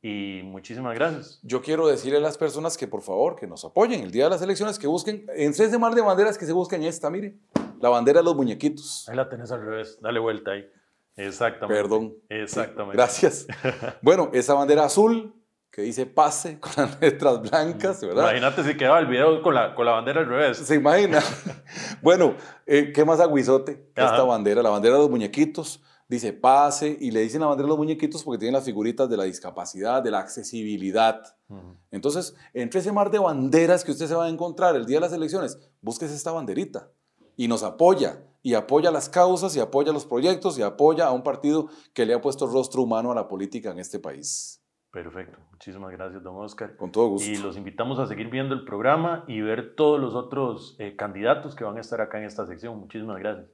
y 0.00 0.42
muchísimas 0.44 0.94
gracias. 0.94 1.40
Yo 1.42 1.62
quiero 1.62 1.88
decirle 1.88 2.18
a 2.18 2.20
las 2.20 2.38
personas 2.38 2.76
que 2.76 2.86
por 2.86 3.02
favor, 3.02 3.34
que 3.34 3.48
nos 3.48 3.64
apoyen 3.64 4.02
el 4.02 4.12
día 4.12 4.24
de 4.24 4.30
las 4.30 4.42
elecciones, 4.42 4.78
que 4.78 4.86
busquen, 4.86 5.26
en 5.34 5.52
tres 5.52 5.72
de 5.72 5.78
mar 5.78 5.94
de 5.94 6.00
banderas 6.02 6.38
que 6.38 6.46
se 6.46 6.52
busquen 6.52 6.84
esta, 6.84 7.10
mire, 7.10 7.36
la 7.80 7.88
bandera 7.88 8.20
de 8.20 8.24
los 8.24 8.36
muñequitos. 8.36 9.08
Ahí 9.08 9.16
la 9.16 9.28
tenés 9.28 9.50
al 9.50 9.60
revés, 9.60 9.98
dale 10.00 10.20
vuelta 10.20 10.52
ahí. 10.52 10.64
Exactamente. 11.16 11.82
Perdón. 11.82 12.14
Exactamente. 12.28 12.96
Gracias. 12.96 13.46
bueno, 14.02 14.30
esa 14.32 14.54
bandera 14.54 14.84
azul 14.84 15.34
que 15.72 15.82
dice 15.82 16.04
pase 16.06 16.60
con 16.60 16.72
las 16.76 17.00
letras 17.00 17.40
blancas, 17.40 18.00
¿verdad? 18.02 18.24
Imagínate 18.24 18.62
si 18.62 18.76
quedaba 18.76 19.00
el 19.00 19.06
video 19.06 19.42
con 19.42 19.54
la, 19.54 19.74
con 19.74 19.86
la 19.86 19.92
bandera 19.92 20.20
al 20.20 20.28
revés. 20.28 20.58
Se 20.58 20.76
imagina. 20.76 21.20
bueno, 22.02 22.36
eh, 22.66 22.92
¿qué 22.94 23.04
más 23.04 23.18
aguizote? 23.18 23.90
Esta 23.96 24.22
bandera, 24.22 24.62
la 24.62 24.70
bandera 24.70 24.96
de 24.96 25.00
los 25.00 25.10
muñequitos 25.10 25.82
dice 26.08 26.34
pase 26.34 26.98
y 27.00 27.10
le 27.10 27.20
dicen 27.20 27.40
la 27.40 27.46
bandera 27.46 27.64
de 27.64 27.70
los 27.70 27.78
muñequitos 27.78 28.22
porque 28.22 28.40
tienen 28.40 28.52
las 28.52 28.64
figuritas 28.64 29.08
de 29.08 29.16
la 29.16 29.24
discapacidad, 29.24 30.02
de 30.02 30.10
la 30.10 30.18
accesibilidad. 30.18 31.22
Entonces, 31.90 32.34
entre 32.52 32.80
ese 32.80 32.92
mar 32.92 33.10
de 33.10 33.18
banderas 33.18 33.82
que 33.82 33.92
usted 33.92 34.06
se 34.06 34.14
va 34.14 34.26
a 34.26 34.28
encontrar 34.28 34.76
el 34.76 34.84
día 34.84 34.98
de 34.98 35.02
las 35.02 35.12
elecciones, 35.12 35.58
búsquese 35.80 36.14
esta 36.14 36.32
banderita 36.32 36.90
y 37.36 37.48
nos 37.48 37.62
apoya 37.62 38.22
y 38.42 38.54
apoya 38.54 38.90
las 38.90 39.08
causas 39.08 39.56
y 39.56 39.60
apoya 39.60 39.92
los 39.92 40.04
proyectos 40.04 40.58
y 40.58 40.62
apoya 40.62 41.06
a 41.06 41.12
un 41.12 41.22
partido 41.22 41.68
que 41.94 42.04
le 42.04 42.12
ha 42.12 42.20
puesto 42.20 42.46
rostro 42.46 42.82
humano 42.82 43.10
a 43.10 43.14
la 43.14 43.28
política 43.28 43.70
en 43.70 43.78
este 43.78 43.98
país. 43.98 44.61
Perfecto, 44.92 45.38
muchísimas 45.50 45.90
gracias, 45.90 46.22
don 46.22 46.36
Oscar. 46.36 46.76
Con 46.76 46.92
todo 46.92 47.08
gusto. 47.08 47.30
Y 47.30 47.36
los 47.38 47.56
invitamos 47.56 47.98
a 47.98 48.06
seguir 48.06 48.28
viendo 48.28 48.54
el 48.54 48.66
programa 48.66 49.24
y 49.26 49.40
ver 49.40 49.74
todos 49.74 49.98
los 49.98 50.14
otros 50.14 50.76
eh, 50.78 50.96
candidatos 50.96 51.56
que 51.56 51.64
van 51.64 51.78
a 51.78 51.80
estar 51.80 52.02
acá 52.02 52.18
en 52.18 52.24
esta 52.24 52.46
sección. 52.46 52.78
Muchísimas 52.78 53.18
gracias. 53.18 53.48